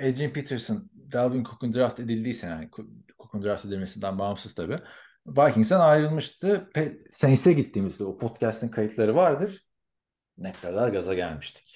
[0.01, 2.69] Adrian Peterson Dalvin Cook'un draft edildiyse yani
[3.19, 4.79] Cook'un draft edilmesinden bağımsız tabii.
[5.27, 6.71] Vikings'ten ayrılmıştı.
[6.75, 9.67] Pe Saints'e gittiğimizde o podcast'in kayıtları vardır.
[10.39, 11.68] Ne kadar gaza gelmiştik.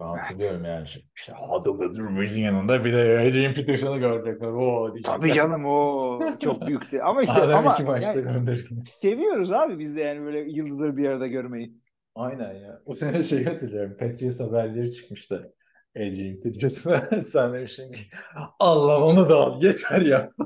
[0.00, 0.86] Ben hatırlıyorum yani.
[1.16, 4.46] İşte Huddle'da Brees'in yanında bir de Adrian Peterson'ı görecekler.
[4.48, 4.94] Oo.
[5.04, 7.00] Tabii canım o çok büyüktü.
[7.00, 11.08] Ama işte Adam ama iki maçta yani seviyoruz abi biz de yani böyle yıldızları bir
[11.08, 11.74] arada görmeyi.
[12.14, 12.80] Aynen ya.
[12.86, 13.96] O sene şey hatırlıyorum.
[14.00, 15.52] Patriots haberleri çıkmıştı.
[15.96, 18.02] Adrian Peterson'a sen demiştin ki
[18.60, 20.30] Allah onu da al yeter ya.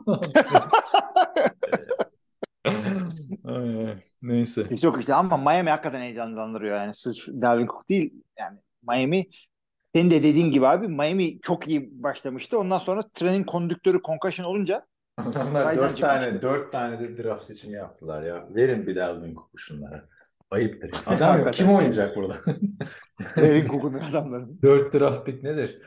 [3.44, 3.96] Ay, ay.
[4.22, 4.76] Neyse.
[4.76, 6.94] Çok işte ama Miami hakikaten heyecanlandırıyor yani.
[6.94, 8.59] Sırf Dalvin Cook değil yani
[8.89, 9.26] Miami
[9.95, 12.59] senin de dediğin gibi abi Miami çok iyi başlamıştı.
[12.59, 14.87] Ondan sonra trenin kondüktörü concussion olunca
[15.18, 18.49] Raydan dört tane, dört tane de draft seçimi yaptılar ya.
[18.55, 20.05] Verin bir Dalvin Cook'u şunlara.
[20.51, 20.91] Ayıptır.
[21.07, 21.53] Adam yok.
[21.53, 22.35] Kim oynayacak burada?
[23.37, 24.59] Dalvin Cook'un adamların.
[24.62, 25.83] Dört draft pick nedir?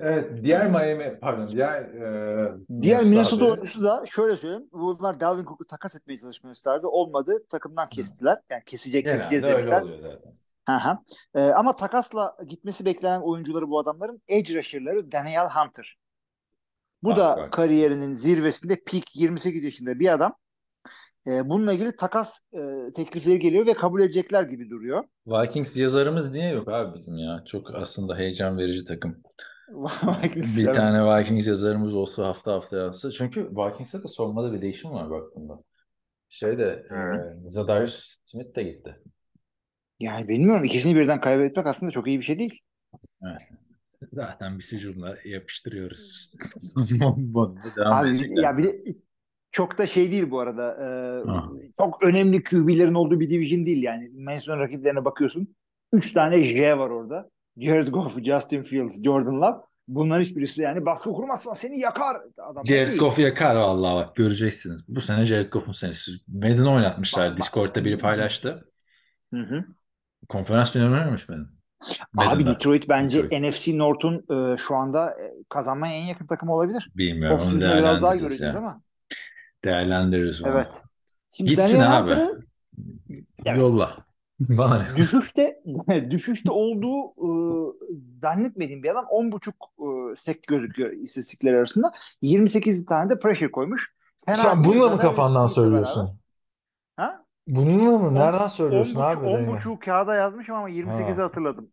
[0.00, 4.68] Evet, diğer Miami, pardon, diğer e, Diğer Minnesota oyuncusu da şöyle söyleyeyim.
[4.72, 6.86] Bunlar Dalvin Cook'u takas etmeye gösterdi.
[6.86, 7.32] Olmadı.
[7.48, 8.38] Takımdan kestiler.
[8.50, 9.84] Yani kesecek Genelde keseceğiz demişler.
[10.68, 10.98] Hı hı.
[11.34, 15.96] Ee, ama takasla gitmesi beklenen oyuncuları bu adamların edge rusher'ları Daniel Hunter.
[17.02, 17.52] Bu Bak, da bak.
[17.52, 20.34] kariyerinin zirvesinde peak 28 yaşında bir adam.
[21.26, 25.04] Ee, bununla ilgili takas e, teklifleri geliyor ve kabul edecekler gibi duruyor.
[25.26, 27.44] Vikings yazarımız niye yok abi bizim ya?
[27.46, 29.22] Çok aslında heyecan verici takım.
[30.22, 33.10] Vikings, Bir tane Vikings yazarımız olsa hafta hafta yazsa.
[33.10, 35.58] Çünkü Vikings'te de savunmada bir değişim var baktığında.
[36.28, 39.02] Şeyde e, Zadarius Smith de gitti.
[40.02, 40.64] Yani bilmiyorum.
[40.64, 42.60] ikisini birden kaybetmek aslında çok iyi bir şey değil.
[44.12, 46.34] Zaten bir hücumla yapıştırıyoruz.
[47.84, 48.42] Abi edecekler.
[48.42, 48.84] ya bir de
[49.52, 50.76] çok da şey değil bu arada.
[50.80, 51.48] Ee, Ha.
[51.78, 54.10] çok önemli QB'lerin olduğu bir division değil yani.
[54.14, 55.54] Manson rakiplerine bakıyorsun.
[55.92, 57.30] Üç tane J var orada.
[57.58, 59.56] Jared Goff, Justin Fields, Jordan Love.
[59.88, 62.16] Bunların hiçbirisi yani baskı kurmazsan seni yakar.
[62.38, 62.96] Adamlar Jared.
[62.98, 64.84] Goff yakar vallahi bak göreceksiniz.
[64.88, 66.12] Bu sene Jared Goff'un senesi.
[66.28, 67.24] Madden oynatmışlar.
[67.24, 67.42] Bak, bak.
[67.42, 68.68] Discord'da biri paylaştı.
[69.34, 69.64] Hı hı.
[70.28, 71.28] Konferans finali oynamış
[72.12, 72.36] Madden.
[72.36, 72.46] Abi.
[72.46, 73.42] Detroit bence Detroit.
[73.42, 76.90] NFC North'un e, şu anda e, kazanmaya en yakın takım olabilir.
[76.96, 77.40] Bilmiyorum.
[77.52, 78.60] Onu biraz daha göreceğiz ya.
[78.60, 78.80] ama.
[79.64, 80.52] Değerlendiririz onu.
[80.52, 80.82] Evet.
[81.30, 82.10] Şimdi Gitsin Daniel abi.
[82.10, 82.42] Hunter'ı
[83.46, 83.60] Evet.
[83.60, 83.96] Yolla.
[84.40, 84.96] Bana ne?
[84.96, 85.62] düşüşte
[86.10, 87.28] düşüşte olduğu e,
[88.22, 91.92] zannetmediğim bir adam 10.5 e, sek gözüküyor istatistikler arasında.
[92.22, 93.92] 28 tane de pressure koymuş.
[94.24, 96.21] Fena Sen bununla mı kafandan Smith'le beraber.
[97.46, 98.14] Bununla mı?
[98.14, 99.24] Nereden söylüyorsun 10.5 abi?
[99.24, 99.48] Daniel?
[99.48, 101.24] 10.5 kağıda yazmışım ama 28'i Ha.
[101.24, 101.70] hatırladım.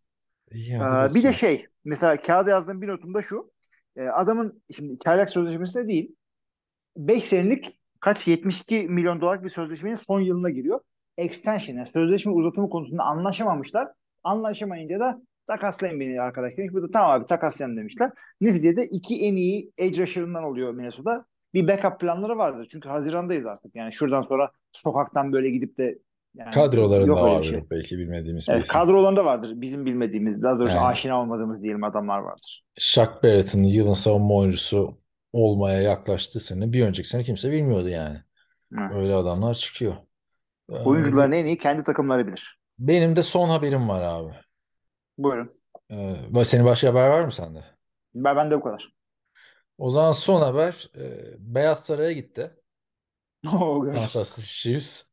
[0.51, 3.51] İyi, Ee, bir de şey mesela kağıda yazdığım bir notumda şu.
[3.95, 6.15] Ee, adamın şimdi çaylak sözleşmesi de değil.
[6.97, 10.79] 5 senelik kaç 72 milyon dolarlık bir sözleşmenin son yılına giriyor.
[11.17, 13.87] Extension yani sözleşme uzatımı konusunda anlaşamamışlar.
[14.23, 16.73] Anlaşamayınca da takaslayın beni arkadaş demiş.
[16.73, 18.11] Bu da tamam abi takaslayalım demişler.
[18.41, 21.25] Neticede iki en iyi edge rusher'ından oluyor Minnesota.
[21.53, 22.67] Bir backup planları vardır.
[22.71, 23.75] Çünkü Haziran'dayız artık.
[23.75, 25.99] Yani şuradan sonra sokaktan böyle gidip de
[26.35, 27.63] Yani Kadrolarında vardır şey.
[27.71, 28.73] belki bilmediğimiz bir Evet, isim.
[28.73, 29.53] kadrolarında vardır.
[29.55, 30.85] Bizim bilmediğimiz, daha doğrusu Yani.
[30.85, 32.63] aşina olmadığımız diyelim adamlar vardır.
[32.79, 35.01] Shaq Barrett'ın yılın savunma oyuncusu
[35.33, 38.17] olmaya yaklaştığı sene bir önceki sene kimse bilmiyordu yani.
[38.73, 38.93] Hı.
[38.93, 39.95] Öyle adamlar çıkıyor.
[40.69, 42.59] Ee, Oyuncuların en iyi kendi takımları bilir.
[42.79, 44.33] Benim de son haberim var abi.
[45.17, 45.51] Buyurun.
[45.91, 47.63] Ee, senin başka haber var mı sende?
[48.13, 48.93] Ben, ben de bu kadar.
[49.77, 52.51] O zaman son haber e, Beyaz Saray'a gitti.
[53.91, 55.03] Kansas City Chiefs.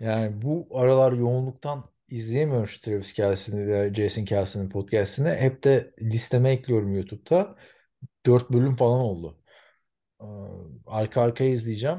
[0.00, 5.28] Yani bu aralar yoğunluktan izleyemiyorum şu Travis Kelce'ni ve Jason Kelce'nin podcast'ini.
[5.28, 7.56] Hep de listeme ekliyorum YouTube'da.
[8.26, 9.38] 4 bölüm falan oldu.
[10.20, 10.24] Ee,
[10.86, 11.98] Arka arkaya izleyeceğim.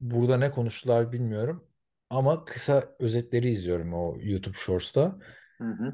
[0.00, 1.68] Burada ne konuştular bilmiyorum.
[2.10, 5.18] Ama kısa özetleri izliyorum o YouTube Shorts'ta.
[5.60, 5.92] Hı hı.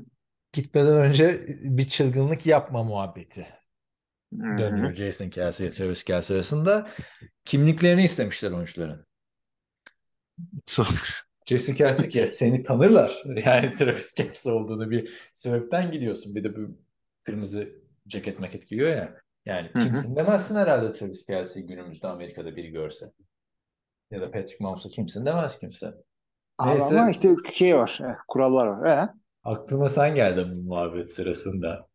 [0.53, 3.47] Gitmeden önce bir çılgınlık yapma muhabbeti.
[4.33, 6.89] Dönüyor Jason Kelce ile Travis Kelce arasında.
[7.45, 9.07] Kimliklerini istemişler oyuncuların.
[11.47, 13.23] Jason ki "Ya seni tanırlar.
[13.45, 16.35] Yani Travis Kelce olduğunu bir sebepten gidiyorsun.
[16.35, 16.79] Bir de bu
[17.25, 17.69] kırmızı
[18.09, 19.17] ceket maket giyiyor ya.
[19.47, 19.85] Yani Hı hı.
[19.85, 23.13] kimsin demezsin herhalde Travis Kelce'yi günümüzde Amerika'da biri görse.
[24.11, 25.95] Ya da Patrick Mahomes'a kimsin demez kimse.
[26.65, 27.01] Neyse.
[27.01, 28.91] ama işte şey var, eh, kurallar var.
[28.91, 29.09] Ee?
[29.45, 31.89] Aklıma sen geldin bu muhabbet sırasında.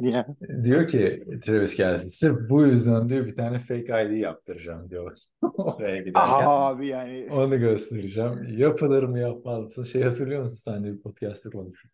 [0.00, 0.26] Ya.
[0.64, 5.16] Diyor ki Travis Kelce sırf bu yüzden diyor bir tane fake ID yaptıracağım diyor.
[5.42, 6.44] Oraya giderken.
[6.46, 8.46] Abi yani Onu göstereceğim.
[8.58, 9.82] Yapılır mı yapmaz mısın?
[9.82, 11.90] Şey hatırlıyor musun sen de bir podcast'te konuştuk.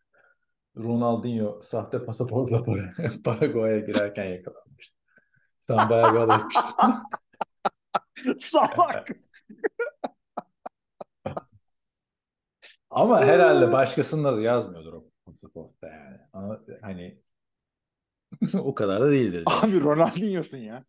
[0.78, 2.90] Ronaldinho sahte pasaportla para,
[3.24, 4.96] Paraguay'a girerken yakalanmıştı.
[5.60, 8.38] Sen bayağı bir alay etmiştin.
[8.38, 9.08] salak.
[12.90, 16.18] Ama herhalde başkasının da yazmıyordur o pasaportta yani.
[16.32, 17.21] Ama hani
[18.58, 19.44] o kadar da değildir.
[19.46, 20.84] Abi Ronaldinho'sun ya.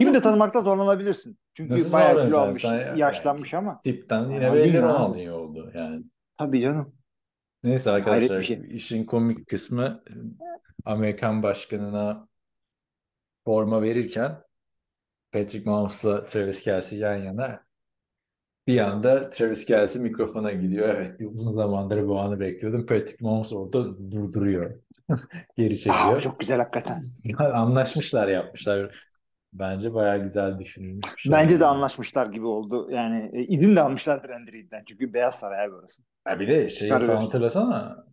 [0.00, 1.38] Şimdi de tanımakta zorlanabilirsin.
[1.54, 2.94] Çünkü Nasıl bayağı kilo almış, ya?
[2.96, 3.80] yaşlanmış ama.
[3.80, 4.82] Tipten yine belli.
[4.82, 6.04] Ronaldinho oldu yani.
[6.38, 6.94] Tabii canım.
[7.62, 8.62] Neyse arkadaşlar şey.
[8.70, 10.02] işin komik kısmı
[10.84, 12.28] Amerikan başkanına
[13.44, 14.42] forma verirken
[15.32, 17.67] Patrick Mahomes'la Travis Kelce yan yana
[18.68, 20.88] bir anda Travis Kelce mikrofona gidiyor.
[20.88, 22.86] Evet uzun zamandır bu anı bekliyordum.
[22.86, 24.70] Patrick Mahomes orada durduruyor.
[25.56, 26.22] Geri çekiyor.
[26.22, 27.04] çok güzel hakikaten.
[27.38, 29.08] Anlaşmışlar yapmışlar.
[29.52, 31.32] Bence bayağı güzel düşünülmüş şey.
[31.32, 32.90] Bence de anlaşmışlar gibi oldu.
[32.90, 34.84] Yani e, izin de almışlar Brand Reed'den.
[34.88, 36.02] Çünkü Beyaz Saray abi orası.
[36.24, 38.04] Ha bir de şey falan hatırlasana.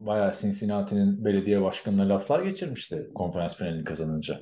[0.00, 4.40] Bayağı Cincinnati'nin belediye başkanına laflar geçirmişti konferans finalini kazanınca.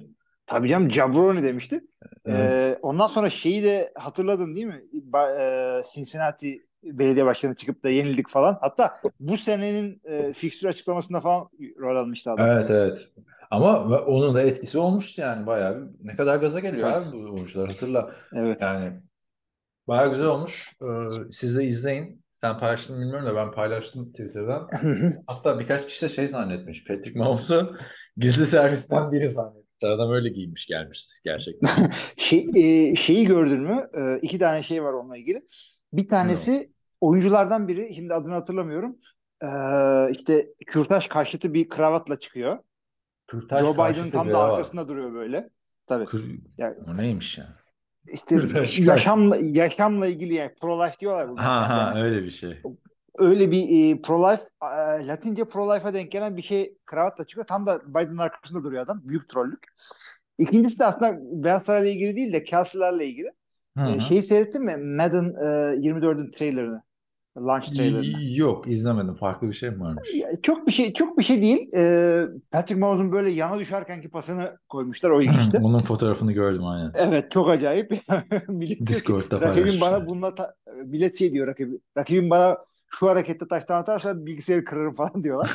[0.51, 1.81] Tabii canım Jabroni demişti.
[2.25, 2.53] Evet.
[2.53, 4.83] Ee, ondan sonra şeyi de hatırladın değil mi?
[5.13, 5.39] Ba-
[5.79, 8.59] e, Cincinnati belediye başkanı çıkıp da yenildik falan.
[8.61, 11.49] Hatta bu senenin e, fikstür açıklamasında falan
[11.79, 12.51] rol almıştı adam.
[12.51, 13.09] Evet evet.
[13.51, 15.93] Ama onun da etkisi olmuştu yani bayağı.
[16.03, 17.07] Ne kadar gaza geliyor Evet.
[17.09, 18.11] abi bu oyuncular hatırla.
[18.33, 18.63] Evet.
[18.63, 18.93] Yani
[19.89, 20.73] bayağı güzel olmuş.
[20.83, 20.87] Ee,
[21.31, 22.25] siz de izleyin.
[22.35, 24.69] Sen paylaştın bilmiyorum da ben paylaştım Twitter'dan.
[25.27, 26.85] Hatta birkaç kişi de şey zannetmiş.
[26.85, 27.77] Patrick Mahomes'u
[28.17, 29.70] gizli servisten biri zannetmiş.
[29.89, 31.91] Adam öyle giymiş gelmiş gerçekten.
[32.17, 33.87] şey, e, şeyi gördün mü?
[33.95, 35.43] E, iki tane şey var onunla ilgili.
[35.93, 38.97] Bir tanesi oyunculardan biri, şimdi adını hatırlamıyorum.
[39.43, 39.49] E,
[40.11, 42.59] işte kürtaj karşıtı bir kravatla çıkıyor.
[43.27, 44.51] Kürtaj Joe Biden tam da var.
[44.51, 45.51] arkasında duruyor böyle.
[45.87, 46.05] Tabii.
[46.05, 47.57] Kür- Yani O neymiş ya?
[48.13, 51.43] işte Kürtaj yaşamla yaşamla ilgili yani pro-life diyorlar bugün.
[51.43, 52.63] Ha ha Yani öyle bir şey.
[53.21, 54.43] Öyle bir e, pro-life,
[55.03, 57.47] e, Latince pro-life'a denk gelen bir şey kravatla çıkıyor.
[57.47, 59.01] Tam da Biden'ın arkasında duruyor adam.
[59.05, 59.67] Büyük trollük.
[60.39, 63.31] İkincisi de aslında Beyaz Saray'la ilgili değil de Kelsey'lerle ilgili.
[63.79, 64.01] Hı E, hı.
[64.01, 64.77] şeyi seyrettin mi?
[64.77, 66.83] Madden e, 24'ün trailerını.
[67.39, 68.39] Launch trailerını.
[68.39, 69.15] Yok izlemedim.
[69.15, 70.09] Farklı bir şey mi varmış?
[70.43, 71.69] Çok bir şey çok bir şey değil.
[71.77, 75.11] E, Patrick Mahomes'un böyle yana düşerkenki pasını koymuşlar.
[75.11, 75.59] O ilginçti.
[75.63, 76.93] Onun fotoğrafını gördüm aynen.
[76.95, 77.91] Evet çok acayip.
[78.49, 80.55] Millet diyor ki, Discord'da rakibim bana bununla ta-
[80.85, 81.79] millet şey diyor rakibi.
[81.99, 82.59] Rakibim bana
[82.91, 85.55] şu harekette taştan atarsa bilgisayarı kırarım falan diyorlar.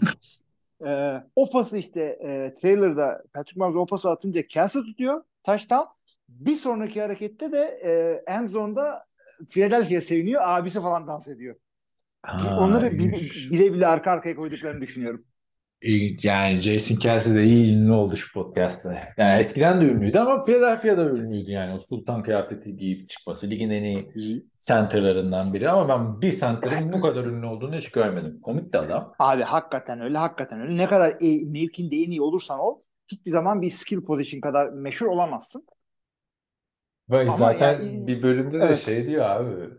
[0.88, 5.86] Ee, o pası işte e, trailer'da Patrick Mahomes o pası atınca Kelsey tutuyor taştan.
[6.30, 9.06] Bir sonraki harekette de e, end zone'da
[9.50, 10.42] Philadelphia seviniyor.
[10.46, 11.56] Abisi falan dans ediyor.
[12.24, 13.52] Ha, Onları bi- ilginç.
[13.52, 15.26] bile bile arka arkaya koyduklarını düşünüyorum.
[16.24, 18.98] Yani Jason Kelce de iyi ünlü oldu şu podcast'ta.
[19.18, 21.74] Yani eskiden de ünlüydü ama Philadelphia'da ünlüydü yani.
[21.74, 23.50] O sultan kıyafeti giyip çıkması.
[23.50, 24.12] Ligin en iyi
[24.58, 28.40] center'larından biri ama ben bir center'ın bu kadar ünlü olduğunu hiç görmedim.
[28.42, 29.14] Komik de adam.
[29.20, 30.78] Abi hakikaten öyle, hakikaten öyle.
[30.78, 32.80] Ne kadar e, mevkinde en iyi olursan ol,
[33.12, 35.66] hiçbir zaman bir skill position kadar meşhur olamazsın.
[37.10, 38.86] Ve Ama zaten yani- bir bölümde de Evet.
[38.86, 39.70] şey diyor abi.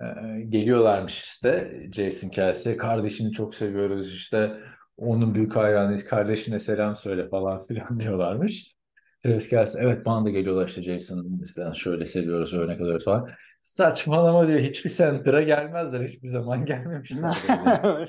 [0.00, 0.06] e,
[0.48, 2.76] geliyorlarmış işte Jason Kelce.
[2.76, 4.50] Kardeşini çok seviyoruz işte.
[4.96, 6.04] Onun büyük hayranıyız.
[6.04, 8.76] Kardeşine selam söyle falan filan diyorlarmış.
[9.22, 13.28] Travis Kelce evet bana da geliyorlar işte Jason işte şöyle seviyoruz örnek alıyoruz falan.
[13.62, 17.36] Saçmalama diyor hiçbir center'a gelmezler hiçbir zaman gelmemişler.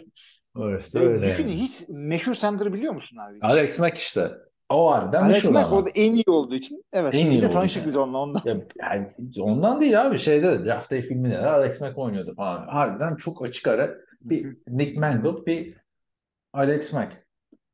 [0.56, 1.28] Orası E, öyle.
[1.28, 1.60] Düşün yani.
[1.60, 3.38] hiç meşhur center'ı biliyor musun abi?
[3.42, 4.32] Alex Mack işte.
[4.70, 6.84] O harbiden Alex meşhur Mack orada en iyi olduğu için.
[6.94, 7.14] Evet.
[7.14, 7.90] En iyi de tanıştık için.
[7.90, 8.42] biz onunla ondan.
[8.46, 9.08] Ya, yani
[9.40, 12.68] ondan değil abi şeyde de Draft Day filminde de Alex Mack oynuyordu falan.
[12.68, 13.90] Harbiden çok açık ara
[14.22, 15.76] bir Nick Mangold bir
[16.54, 17.28] Alex Mack.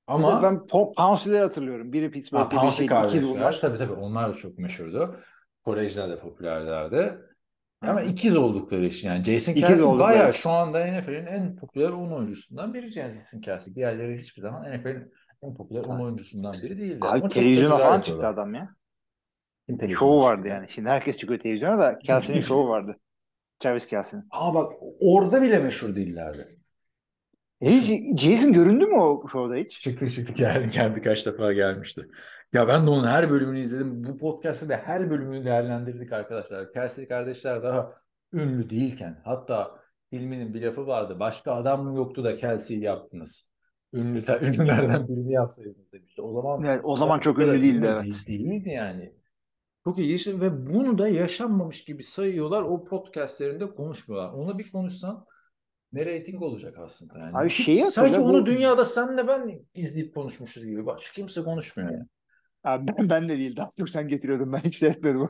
[0.07, 1.93] Ama ben Pouncey'leri hatırlıyorum.
[1.93, 3.59] Biri ha, Pittsburgh'te bir kardeşler ikiz bunlar.
[3.61, 5.19] tabii tabii onlar da çok meşhurdu.
[5.65, 7.17] Kolejler de popülerlerdi.
[7.81, 11.89] Ama ikiz oldukları için yani Jason İkiz Kelce oldukları bayağı şu anda NFL'in en popüler
[11.89, 13.75] 10 oyuncusundan biri Jason Kelce.
[13.75, 16.99] Diğerleri hiçbir zaman NFL'in en popüler 10 oyuncusundan biri değildi.
[17.01, 18.69] Abi Ama televizyona falan çıktı adam ya.
[19.67, 20.67] Kim Şovu vardı yani.
[20.69, 22.97] Şimdi herkes çıkıyor televizyona da Kelsey'nin şovu vardı.
[23.59, 24.25] Travis Kelsey'nin.
[24.31, 26.52] Aa bak orada bile meşhur değillerdi.
[27.61, 27.69] E
[28.17, 29.81] Jason göründü mü o şovda hiç?
[29.81, 32.07] Çıktı çıktı geldi, geldi birkaç defa gelmişti.
[32.53, 34.03] Ya ben de onun her bölümünü izledim.
[34.03, 36.73] Bu podcast'ta da her bölümünü değerlendirdik arkadaşlar.
[36.73, 37.91] Kelsey kardeşler daha
[38.33, 39.79] ünlü değilken hatta
[40.09, 41.19] filminin bir lafı vardı.
[41.19, 43.49] Başka adam yoktu da Kelsey'yi yaptınız?
[43.93, 46.21] Ünlü, ünlülerden birini yapsaydınız demişti.
[46.21, 48.03] O zaman Evet, o zaman çok ünlü değildi ünlü evet.
[48.03, 49.13] değil- değildi yani.
[49.83, 52.61] Çok ilginç ve bunu da yaşanmamış gibi sayıyorlar.
[52.61, 54.33] O podcastlerinde konuşmuyorlar.
[54.33, 55.25] Onu bir konuşsan
[55.93, 57.37] ne reyting olacak aslında yani.
[57.37, 60.85] Abi şeyi Sanki onu bu- dünyada senle ben izleyip konuşmuşuz gibi.
[60.85, 62.05] Başka kimse konuşmuyor yani.
[62.63, 63.55] Abi ben, ben de değil.
[63.55, 64.53] Daha çok sen getiriyordun.
[64.53, 65.29] Ben hiç seyretmedim.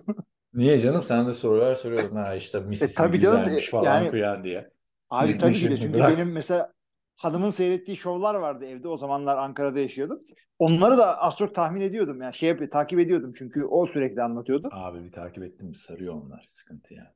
[0.54, 1.02] Niye canım?
[1.02, 2.16] Sen de sorular soruyordun.
[2.16, 4.70] Ha işte Mississippi tabii canım, güzelmiş e, falan yani- filan diye.
[5.10, 6.12] Abi tabii ki de çünkü bırak.
[6.12, 6.74] benim mesela
[7.16, 8.88] hanımın seyrettiği şovlar vardı evde.
[8.88, 10.20] O zamanlar Ankara'da yaşıyordum.
[10.60, 12.22] Onları da az çok tahmin ediyordum.
[12.22, 14.70] Yani şey yap- takip ediyordum çünkü o sürekli anlatıyordu.
[14.72, 16.46] Abi bir takip ettim sarıyor onlar.
[16.50, 17.08] Sıkıntı yani.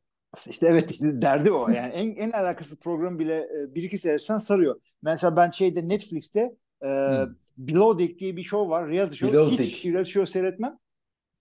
[0.50, 1.70] İşte evet işte derdi o.
[1.70, 4.80] Yani en, en alakasız program bile e, bir iki seyretsen sarıyor.
[5.02, 6.40] Mesela ben şeyde Netflix'te
[6.82, 7.36] e, Hmm.
[7.58, 8.88] Below Deck diye bir show var.
[8.90, 9.38] Reality show.
[9.38, 9.86] Below Hiç Deck.
[9.94, 10.78] reality show seyretmem.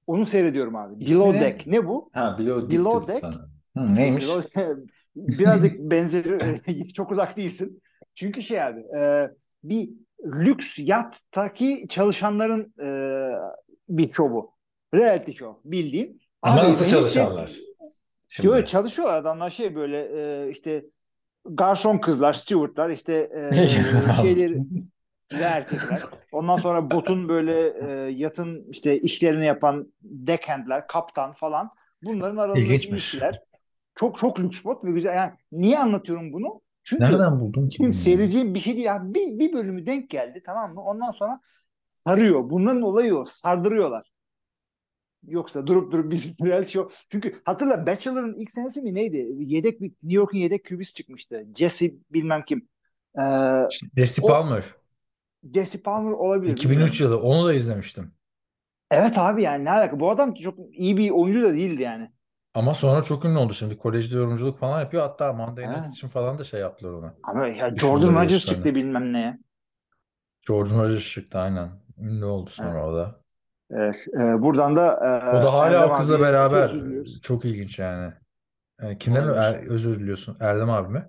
[0.06, 1.04] Onu seyrediyorum abi.
[1.04, 1.40] İsmi Below ne?
[1.40, 1.66] Deck.
[1.66, 2.10] Ne bu?
[2.12, 3.48] Ha Below, Below Deck sana.
[3.76, 4.24] Hı, neymiş?
[4.24, 6.92] Below- Birazcık benzeri.
[6.94, 7.82] çok uzak değilsin.
[8.14, 9.30] Çünkü şey abi e,
[9.64, 9.90] bir
[10.24, 12.88] lüks yattaki çalışanların e,
[13.88, 14.50] bir şovu.
[14.94, 16.20] Reality show bildiğin.
[16.42, 17.52] Ama Abi nasıl hepsi- çalışanlar?
[18.36, 18.48] Şimdi.
[18.48, 20.84] Yo, çalışıyorlar adamlar şey böyle e, işte
[21.44, 23.68] garson kızlar, stewardlar işte e,
[24.22, 24.58] şeyleri
[25.32, 26.02] ve erkekler.
[26.32, 31.70] Ondan sonra botun böyle e, yatın işte işlerini yapan deckhandler, kaptan falan.
[32.02, 33.40] Bunların arasındaki ilişkiler
[33.94, 35.14] çok çok lüks bot ve güzel.
[35.14, 36.60] Yani niye anlatıyorum bunu?
[36.84, 37.92] Çünkü Nereden buldun ki?
[37.92, 38.86] Seyredeceğim bir şey değil.
[38.86, 40.82] Ya bir, bir bölümü denk geldi tamam mı?
[40.82, 41.40] Ondan sonra
[41.88, 42.50] sarıyor.
[42.50, 43.24] Bunların olayı o.
[43.26, 44.10] Sardırıyorlar.
[45.26, 46.94] Yoksa durup durup biz reality show.
[47.10, 49.26] Çünkü hatırla Bachelor'ın ilk senesi mi neydi?
[49.38, 51.46] Yedek bir New York'un yedek kübist çıkmıştı.
[51.56, 52.68] Jesse bilmem kim.
[53.18, 53.22] Ee,
[53.96, 54.64] Jesse O- Palmer.
[55.54, 56.52] Jesse Palmer olabilir.
[56.52, 57.20] 2003 yılı.
[57.20, 58.12] Onu da izlemiştim.
[58.90, 60.00] Evet abi yani ne alaka?
[60.00, 62.10] Bu adam çok iyi bir oyuncu da değildi yani.
[62.54, 63.76] Ama sonra çok ünlü oldu şimdi.
[63.76, 65.02] Kolejde yorumculuk falan yapıyor.
[65.02, 65.70] Hatta Monday.
[65.70, 67.14] Night için falan da şey yaptılar ona.
[67.22, 69.38] Ama ya Jordan Rodgers çıktı bilmem neye.
[70.48, 71.70] George Rodgers çıktı aynen.
[71.98, 73.20] Ünlü oldu sonra o da.
[73.70, 74.86] Evet, e, buradan da
[75.32, 76.64] e, O da hala Erdem o kızla abiye beraber.
[76.64, 77.20] özür diliyoruz.
[77.22, 78.12] Çok ilginç yani.
[78.82, 79.36] E, kimden Olabilir.
[79.36, 80.36] er- özür diliyorsun?
[80.40, 81.02] Erdem abi mi?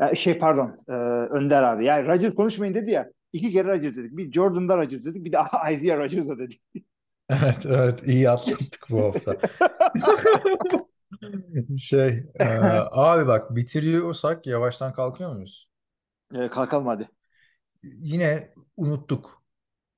[0.00, 0.92] E, şey pardon e,
[1.32, 1.86] Önder abi.
[1.86, 3.10] Yani Rodgers konuşmayın dedi ya.
[3.32, 4.16] İki kere Rodgers dedik.
[4.16, 5.24] Bir Jordan'da Rodgers dedik.
[5.24, 5.38] Bir de
[5.72, 6.62] Isaiah Rodgers'a dedik.
[7.30, 9.36] Evet evet iyi atlattık bu hafta.
[11.78, 12.44] Şey e,
[12.90, 15.68] abi bak bitiriyorsak yavaştan kalkıyor muyuz?
[16.34, 17.08] E, kalkalım hadi.
[17.82, 19.42] Yine unuttuk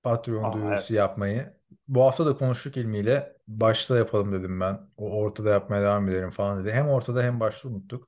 [0.02, 1.54] Patreon Aa, duyurusu yapmayı.
[1.88, 3.36] Bu hafta da konuştuk ilmiyle.
[3.48, 4.80] Başta yapalım dedim ben.
[4.96, 6.72] O ortada yapmaya devam edelim falan dedi.
[6.72, 8.04] Hem ortada hem başta unuttuk.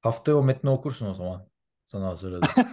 [0.00, 1.48] Haftaya o metni okursun o zaman.
[1.84, 2.48] Sana hazırladım.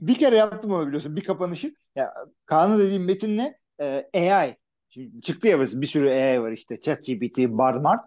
[0.00, 1.16] bir kere yaptım onu biliyorsun.
[1.16, 1.74] Bir kapanışı.
[1.96, 2.14] Ya,
[2.46, 3.58] Kaan'ın dediğim metin ne?
[3.80, 4.56] E, AI.
[4.88, 6.80] Şimdi çıktı ya bir sürü AI var işte.
[6.80, 8.00] ChatGPT, Bardmart.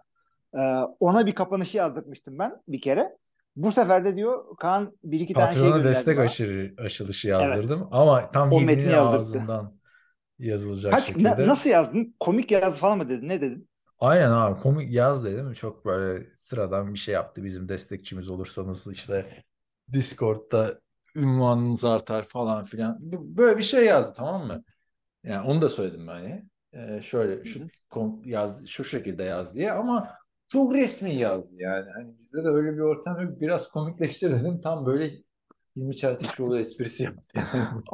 [0.54, 0.58] E,
[1.00, 3.16] ona bir kapanışı yazdırmıştım ben bir kere.
[3.56, 6.24] Bu sefer de diyor Kaan bir iki tane şey gönderdi destek bana.
[6.24, 7.88] aşırı, aşılışı yazdırdım.
[7.90, 9.20] Ama tam O metni yazdırdı.
[9.20, 9.77] ağzından
[10.38, 11.24] yazılacak Kaç, şekilde.
[11.24, 12.14] na- nasıl yazdın?
[12.20, 13.28] Komik yaz falan mı dedin?
[13.28, 13.68] Ne dedin?
[13.98, 15.52] Aynen abi komik yaz dedim.
[15.52, 17.44] Çok böyle sıradan bir şey yaptı.
[17.44, 19.44] Bizim destekçimiz olursanız işte
[19.92, 20.80] Discord'da
[21.16, 22.98] ünvanınız artar falan filan.
[23.12, 24.64] Böyle bir şey yazdı tamam mı?
[25.24, 26.44] Yani onu da söyledim ben hani.
[26.72, 27.60] Ee, şöyle şu
[28.24, 30.10] yaz şu şekilde yaz diye ama
[30.48, 31.90] çok resmi yazdı yani.
[31.90, 33.40] Hani bizde de öyle bir ortam yok.
[33.40, 34.60] Biraz komikleştir dedim.
[34.60, 35.12] Tam böyle
[35.78, 37.40] Hilmi Çeltikçioğlu esprisi yaptı.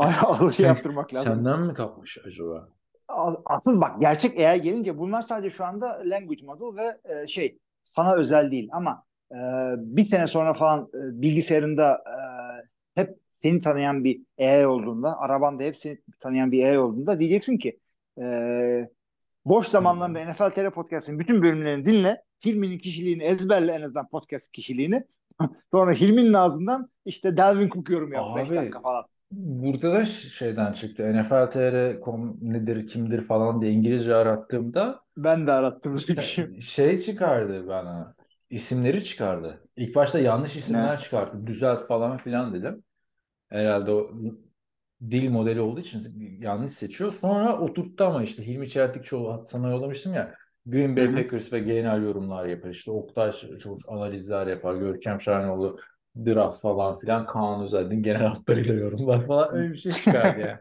[0.52, 1.34] Sen- yaptırmak lazım.
[1.34, 2.68] Senden mi kapmış acaba?
[3.08, 7.58] As- Asıl bak gerçek AI gelince bunlar sadece şu anda language model ve e, şey
[7.82, 9.36] sana özel değil ama e,
[9.78, 15.76] bir sene sonra falan e, bilgisayarında e, hep seni tanıyan bir AI olduğunda, arabanda hep
[15.76, 17.78] seni tanıyan bir AI olduğunda diyeceksin ki
[18.20, 18.88] Ee,
[19.44, 22.22] boş zamanlarında NFL TR Podcast'ın bütün bölümlerini dinle.
[22.46, 25.04] Hilmi'nin kişiliğini ezberle en azından podcast kişiliğini.
[25.72, 29.04] Sonra Hilmi'nin ağzından işte Delvin Cook yorum yap 5 Abi, dakika falan.
[29.32, 31.12] Burada da şeyden çıktı.
[31.14, 35.98] NFL.tr.com nedir, kimdir falan diye İngilizce arattığımda Ben de arattım.
[35.98, 36.60] şey.
[36.60, 38.16] şey çıkardı bana.
[38.50, 39.68] İsimleri çıkardı.
[39.76, 40.98] İlk başta yanlış isimler Ne?
[40.98, 41.46] çıkarttı.
[41.46, 42.84] Düzelt falan filan dedim.
[43.50, 44.12] Herhalde o
[45.10, 47.12] dil modeli olduğu için yanlış seçiyor.
[47.12, 50.34] Sonra oturttu ama işte Hilmi Çeltikçoğlu sana yollamıştım ya.
[50.66, 51.16] Green Bay Hı hı.
[51.16, 52.70] Packers ve genel yorumlar yapar.
[52.70, 54.74] İşte Oktay çok analizler yapar.
[54.74, 55.78] Görkem Şahinoğlu
[56.16, 57.26] draft falan filan.
[57.26, 59.54] Kaan Özaydın genel hatlarıyla yorumlar falan.
[59.54, 60.58] Öyle bir şey çıkardı yani.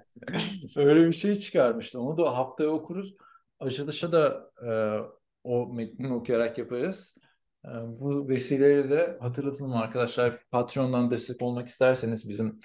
[0.76, 2.00] Öyle bir şey çıkarmıştı.
[2.00, 3.16] Onu da haftaya okuruz.
[3.60, 4.72] Açılışa da e,
[5.44, 7.16] o metni okuyarak yaparız.
[7.66, 10.40] E, bu vesileyle de hatırlatalım arkadaşlar.
[10.52, 12.60] Patreon'dan destek olmak isterseniz bizim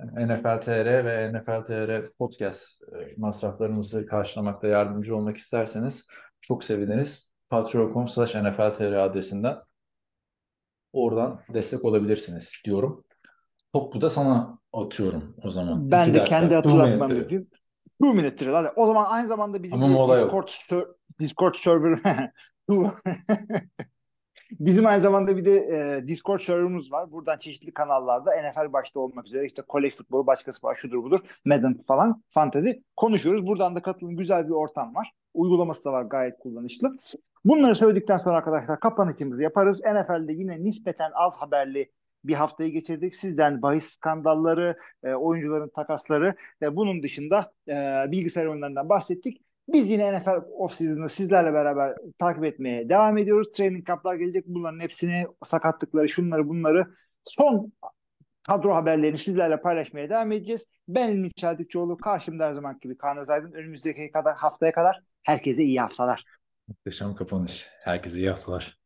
[0.00, 6.08] NFL TR ve NFL TR podcast e, masraflarımızı karşılamakta yardımcı olmak isterseniz
[6.42, 7.30] çok seviniriz.
[7.50, 9.56] Patreon.com slash NFL TR adresinden
[10.92, 13.04] oradan destek olabilirsiniz diyorum.
[13.72, 15.90] Topu da sana atıyorum o zaman.
[15.90, 16.38] Ben İki de dakika.
[16.38, 16.54] kendi
[17.14, 17.22] minute.
[17.22, 17.46] yapayım.
[18.02, 18.52] Two minute drill.
[18.52, 18.68] Hadi.
[18.76, 20.16] O zaman aynı zamanda bizim Ama.
[20.16, 20.88] Discord, ser-
[21.20, 22.00] Discord server
[24.60, 27.12] Bizim aynı zamanda bir de e, Discord serverımız var.
[27.12, 31.76] Buradan çeşitli kanallarda NFL başta olmak üzere işte kolej futbolu başkası var şudur budur Madden
[31.76, 33.46] falan fantezi konuşuyoruz.
[33.46, 35.12] Buradan da katılın güzel bir ortam var.
[35.34, 36.96] Uygulaması da var gayet kullanışlı.
[37.44, 39.80] Bunları söyledikten sonra arkadaşlar kapanışımızı yaparız.
[39.80, 41.92] NFL'de yine nispeten az haberli
[42.24, 43.14] bir haftayı geçirdik.
[43.14, 47.74] Sizden bahis skandalları, e, oyuncuların takasları ve bunun dışında e,
[48.10, 49.40] bilgisayar oyunlarından bahsettik.
[49.68, 53.52] Biz yine NFL off-season'ı sizlerle beraber takip etmeye devam ediyoruz.
[53.52, 54.44] Training camp'lar gelecek.
[54.46, 56.86] Bunların hepsini, sakatlıkları, şunları bunları
[57.24, 57.72] son
[58.42, 60.66] kadro haberlerini sizlerle paylaşmaya devam edeceğiz.
[60.88, 61.96] Ben İlmi Çeltikçoğlu.
[61.96, 63.52] Karşımda her zaman gibi Kaan Özaydın.
[63.52, 66.24] Önümüzdeki kadar, haftaya kadar herkese iyi haftalar.
[66.68, 67.68] Muhteşem kapanış.
[67.84, 68.81] Herkese iyi haftalar.